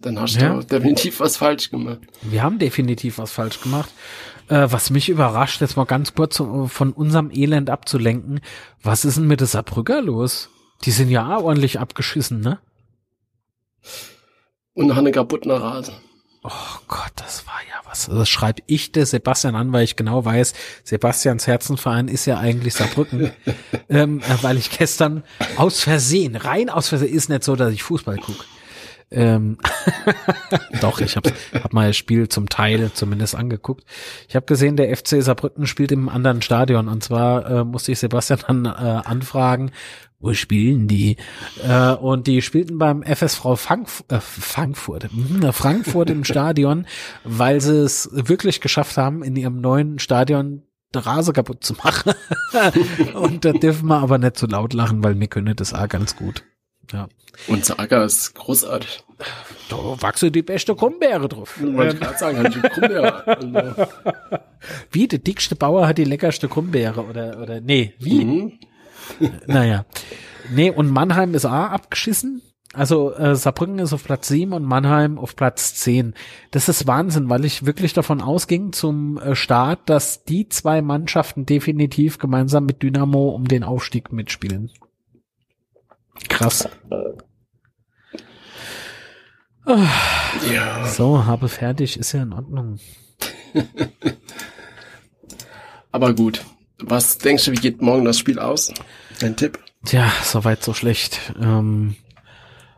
[0.00, 0.54] Dann hast Ja.
[0.54, 2.00] du definitiv was falsch gemacht.
[2.22, 3.90] Wir haben definitiv was falsch gemacht.
[4.48, 8.40] Äh, was mich überrascht, jetzt mal ganz kurz um von unserem Elend abzulenken.
[8.82, 10.50] Was ist denn mit der Saarbrücker los?
[10.84, 12.58] Die sind ja ordentlich abgeschissen, ne?
[14.74, 15.94] Und eine kaputte Rasen.
[16.42, 16.50] Oh
[16.88, 18.06] Gott, das war ja was.
[18.06, 20.52] Das schreibe ich der Sebastian an, weil ich genau weiß,
[20.82, 23.32] Sebastians Herzenverein ist ja eigentlich Saarbrücken.
[23.88, 25.24] ähm, äh, weil ich gestern
[25.56, 28.44] aus Versehen, rein aus Versehen, ist nicht so, dass ich Fußball guck.
[29.10, 29.58] Ähm,
[30.82, 31.32] doch, ich habe
[31.62, 33.84] hab mal das Spiel zum Teil zumindest angeguckt.
[34.28, 38.00] Ich habe gesehen, der FC Saarbrücken spielt im anderen Stadion und zwar äh, musste ich
[38.00, 39.70] Sebastian dann äh, anfragen,
[40.24, 41.16] wo spielen die?
[41.62, 46.86] Äh, und die spielten beim FSV Frank, äh, Frankfurt, äh, Frankfurt im Stadion,
[47.24, 50.62] weil sie es wirklich geschafft haben, in ihrem neuen Stadion
[50.96, 52.12] Rase kaputt zu machen.
[53.14, 56.16] und da dürfen wir aber nicht zu laut lachen, weil wir können das auch ganz
[56.16, 56.44] gut.
[56.92, 57.08] Ja.
[57.48, 59.02] Unser Acker ist großartig.
[59.68, 61.58] Da wachsen die beste Krummbeere drauf.
[61.58, 63.88] Ich wollte gerade sagen, hat die Krummbeere.
[64.90, 68.24] Wie, der dickste Bauer hat die leckerste Krummbeere oder, oder, nee, wie?
[68.24, 68.52] mhm.
[69.46, 69.86] Naja.
[70.50, 72.42] Nee, und Mannheim ist auch abgeschissen.
[72.74, 76.14] Also äh, Saarbrücken ist auf Platz 7 und Mannheim auf Platz 10.
[76.50, 81.46] Das ist Wahnsinn, weil ich wirklich davon ausging zum äh, Start, dass die zwei Mannschaften
[81.46, 84.70] definitiv gemeinsam mit Dynamo um den Aufstieg mitspielen.
[86.28, 86.68] Krass.
[89.66, 90.84] Ja.
[90.86, 92.78] So, habe fertig, ist ja in Ordnung.
[95.92, 96.44] Aber gut.
[96.78, 98.72] Was denkst du, wie geht morgen das Spiel aus?
[99.20, 99.58] Dein Tipp?
[99.84, 101.20] Tja, soweit so schlecht.
[101.40, 101.94] Ähm,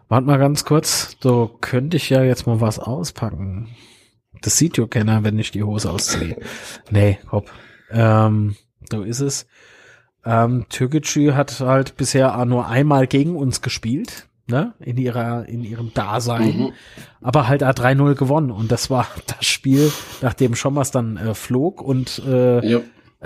[0.09, 3.69] warte mal ganz kurz, so könnte ich ja jetzt mal was auspacken.
[4.43, 6.37] Das sieht ja keiner, wenn ich die Hose ausziehe.
[6.91, 7.51] nee, hopp.
[7.91, 8.57] Ähm,
[8.91, 9.47] so ist es.
[10.25, 15.95] Ähm, Türkgücü hat halt bisher nur einmal gegen uns gespielt, ne, in ihrer, in ihrem
[15.95, 16.73] Dasein, Mhm.
[17.23, 19.91] aber halt auch 3-0 gewonnen und das war das Spiel,
[20.23, 22.61] nachdem Schommers dann äh, flog und äh.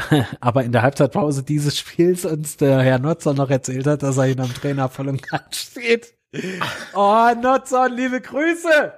[0.41, 4.29] aber in der Halbzeitpause dieses Spiels uns der Herr Notzer noch erzählt hat, dass er
[4.29, 6.15] ihn am Trainer voll und ganz steht.
[6.95, 8.93] Oh, Notzer, liebe Grüße!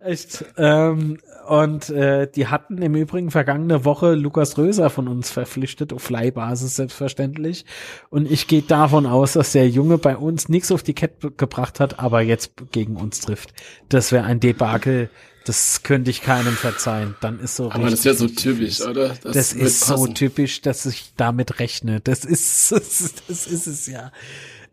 [0.00, 0.46] Echt.
[0.56, 6.08] Ähm, und äh, die hatten im Übrigen vergangene Woche Lukas Röser von uns verpflichtet, auf
[6.08, 7.66] Leihbasis selbstverständlich.
[8.08, 11.80] Und ich gehe davon aus, dass der Junge bei uns nichts auf die Kette gebracht
[11.80, 13.52] hat, aber jetzt gegen uns trifft.
[13.90, 15.10] Das wäre ein Debakel,
[15.50, 17.16] das könnte ich keinem verzeihen.
[17.20, 19.16] Dann ist so Aber das ist ja so typisch, oder?
[19.20, 20.14] Das, wird ist so passen.
[20.14, 21.98] typisch, dass ich damit rechne.
[21.98, 24.12] Das ist, das ist, das ist es ja.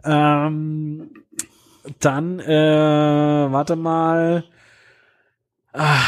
[0.04, 1.10] Ähm,
[2.00, 2.48] dann, äh,
[3.52, 4.44] warte mal.
[5.74, 6.04] Ah,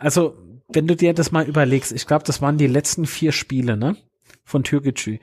[0.00, 0.36] also,
[0.66, 3.96] wenn du dir das mal überlegst, ich glaube, das waren die letzten vier Spiele, ne?
[4.42, 5.20] Von Türkgücü.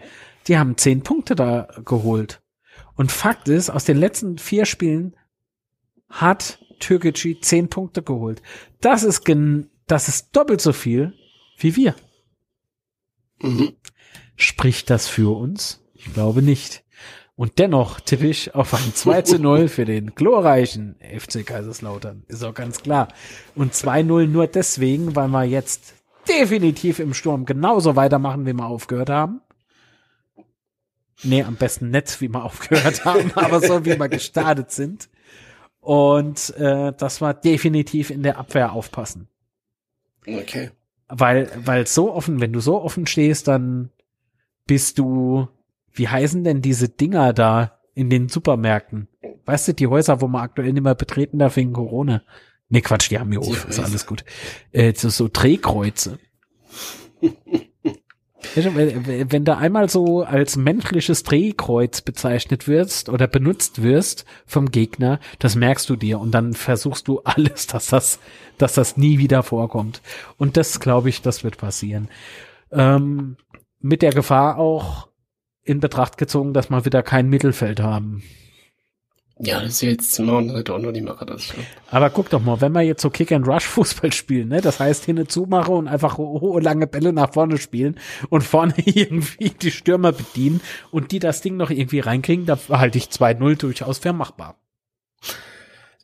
[0.47, 2.41] Die haben zehn Punkte da geholt.
[2.95, 5.17] Und Fakt ist, aus den letzten vier Spielen
[6.07, 8.41] hat Türkgücü zehn Punkte geholt.
[8.81, 11.14] Das ist gen, das ist doppelt so viel
[11.57, 11.95] wie wir.
[13.41, 13.76] Mhm.
[14.35, 15.81] Spricht das für uns?
[15.93, 16.84] Ich glaube nicht.
[17.35, 22.23] Und dennoch tippe ich auf ein 2 zu 0 für den glorreichen FC Kaiserslautern.
[22.27, 23.10] Ist auch ganz klar.
[23.56, 25.95] Und 2-0 nur deswegen, weil wir jetzt
[26.30, 29.41] definitiv im Sturm genauso weitermachen, wie wir aufgehört haben.
[31.23, 35.10] Nee, am besten nicht, wie wir aufgehört haben, aber so, wie wir gestartet sind.
[35.85, 39.27] Und äh, dass wir definitiv in der Abwehr aufpassen.
[40.25, 40.71] Okay.
[41.07, 43.91] Weil, weil so offen, wenn du so offen stehst, dann
[44.65, 45.47] bist du,
[45.93, 49.07] wie heißen denn diese Dinger da in den Supermärkten?
[49.45, 52.23] Weißt du, die Häuser, wo man aktuell nicht mehr betreten darf wegen Corona?
[52.67, 54.25] Nee, Quatsch, die haben hier auf, ist alles gut.
[54.71, 56.17] Äh, so, so Drehkreuze.
[58.56, 65.56] Wenn du einmal so als menschliches Drehkreuz bezeichnet wirst oder benutzt wirst vom Gegner, das
[65.56, 68.19] merkst du dir und dann versuchst du alles, dass das,
[68.57, 70.02] dass das nie wieder vorkommt.
[70.38, 72.07] Und das glaube ich, das wird passieren.
[72.72, 73.36] Ähm,
[73.80, 75.10] mit der Gefahr auch
[75.64, 78.23] in Betracht gezogen, dass wir wieder kein Mittelfeld haben.
[79.39, 81.59] Ja, das ist jetzt morgen halt auch noch die Macher, das schon.
[81.91, 85.73] Aber guck doch mal, wenn wir jetzt so Kick-and-Rush-Fußball spielen, ne, das heißt hinne zumache
[85.73, 87.99] und einfach ho- hohe, lange Bälle nach vorne spielen
[88.29, 92.97] und vorne irgendwie die Stürmer bedienen und die das Ding noch irgendwie reinkriegen, da halte
[92.97, 94.55] ich 2-0 durchaus für machbar.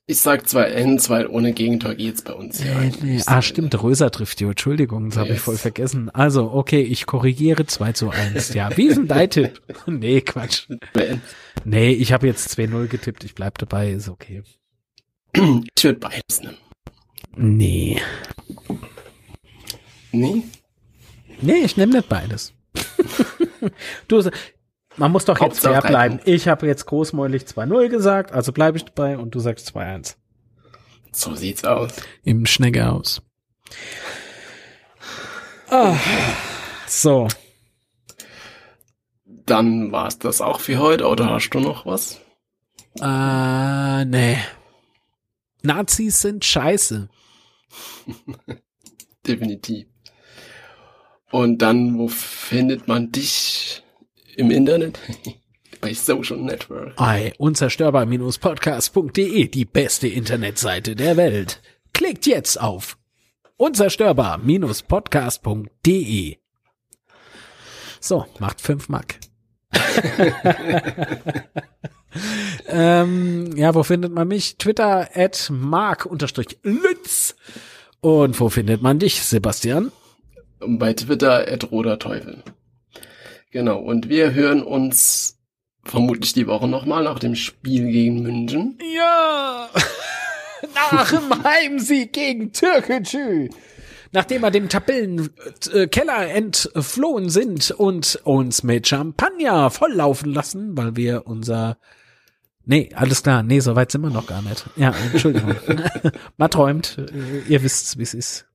[0.08, 3.24] Ich sag zwar N, weil ohne Gegentor geht's bei uns ja eigentlich.
[3.28, 4.46] Ah, stimmt, Röser trifft die.
[4.46, 5.44] Entschuldigung, das habe ich Yes.
[5.44, 6.10] voll vergessen.
[6.10, 8.54] Also, okay, ich korrigiere 2 zu 1.
[8.54, 9.62] Ja, wie ist denn dein Tipp?
[9.86, 10.68] Nee, Quatsch.
[11.64, 14.44] Nee, ich habe jetzt 2-0 getippt, ich bleib dabei, ist okay.
[15.78, 16.58] Ich würde beides nehmen.
[17.38, 18.02] Nee.
[20.12, 20.44] Nee?
[21.42, 22.54] Nee, ich nehme nicht beides.
[24.10, 24.30] du,
[24.98, 26.16] man muss doch jetzt Hauptsache fair drei bleiben.
[26.18, 26.32] Punkte.
[26.32, 30.16] Ich habe jetzt großmäulig 2-0 gesagt, also bleibe ich dabei und du sagst 2-1.
[31.12, 31.92] So sieht's aus.
[32.24, 33.22] Im Schneckehaus.
[35.70, 35.96] Ah,
[36.88, 37.28] so,
[39.46, 42.20] Dann war's das auch für heute, oder hast du noch was?
[43.02, 44.38] äh, nee.
[45.64, 47.08] Nazis sind scheiße.
[49.28, 49.88] Definitiv.
[51.32, 53.84] Und dann, wo findet man dich
[54.36, 55.00] im Internet?
[55.82, 56.94] Bei Social Network.
[57.00, 61.62] Ei, unzerstörbar-podcast.de, die beste Internetseite der Welt.
[61.94, 62.98] Klickt jetzt auf
[63.58, 66.38] unzerstörbar-podcast.de.
[68.00, 69.16] So, macht 5 Mark.
[72.68, 74.58] Ja, wo findet man mich?
[74.58, 77.36] Twitter at mark-lütz.
[78.02, 79.92] Und wo findet man dich, Sebastian?
[80.60, 82.44] Bei Twitter at roderteufel.
[83.52, 85.38] Genau, und wir hören uns
[85.84, 88.78] vermutlich die Woche nochmal nach dem Spiel gegen München.
[88.96, 89.70] Ja!
[90.92, 93.50] nach dem Heimsieg gegen Türkgücü
[94.12, 101.78] nachdem wir dem Tabellenkeller entflohen sind und uns mit Champagner volllaufen lassen, weil wir unser
[102.64, 103.42] Nee, alles klar.
[103.42, 104.66] Nee, so weit sind wir noch gar nicht.
[104.76, 105.56] Ja, Entschuldigung.
[106.38, 106.96] Man träumt.
[107.50, 108.46] Ihr wisst, wie es ist.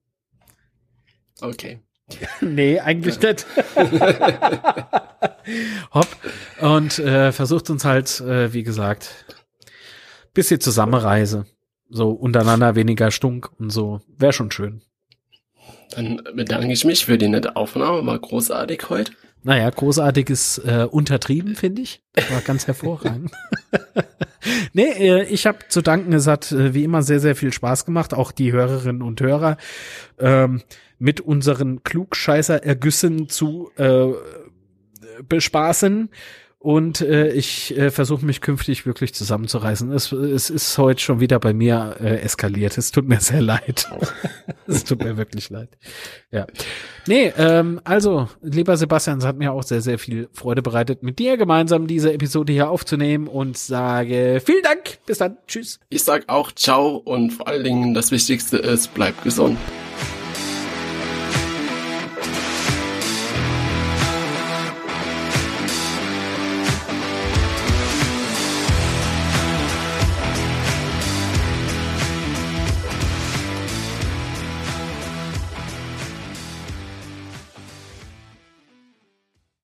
[1.41, 1.81] Okay.
[2.41, 3.47] Nee, eigentlich nicht.
[5.93, 6.09] Hopp.
[6.61, 9.27] Und äh, versucht uns halt, äh, wie gesagt,
[10.35, 11.47] bisschen Zusammenreise.
[11.89, 14.01] So untereinander weniger Stunk und so.
[14.17, 14.83] Wäre schon schön.
[15.91, 18.05] Dann bedanke ich mich für die nette Aufnahme.
[18.07, 19.13] War großartig heute.
[19.43, 22.03] Naja, großartig ist äh, untertrieben, finde ich.
[22.31, 23.31] War ganz hervorragend.
[24.73, 27.85] nee, äh, ich habe zu danken, es hat äh, wie immer sehr, sehr viel Spaß
[27.85, 29.57] gemacht, auch die Hörerinnen und Hörer
[30.19, 30.63] ähm,
[30.99, 34.13] mit unseren Klugscheißer-Ergüssen zu äh,
[35.29, 36.11] bespaßen.
[36.59, 39.93] Und äh, ich äh, versuche mich künftig wirklich zusammenzureißen.
[39.93, 42.77] Es, es ist heute schon wieder bei mir äh, eskaliert.
[42.77, 43.89] Es tut mir sehr leid.
[44.67, 45.69] es tut mir wirklich leid.
[46.33, 46.49] Ja.
[47.07, 51.21] Nee, ähm, also, lieber Sebastian, es hat mir auch sehr, sehr viel Freude bereitet, mit
[51.21, 54.99] dir gemeinsam diese Episode hier aufzunehmen und sage vielen Dank.
[55.07, 55.37] Bis dann.
[55.47, 55.79] Tschüss.
[55.89, 59.57] Ich sag auch ciao und vor allen Dingen das Wichtigste ist, bleib gesund.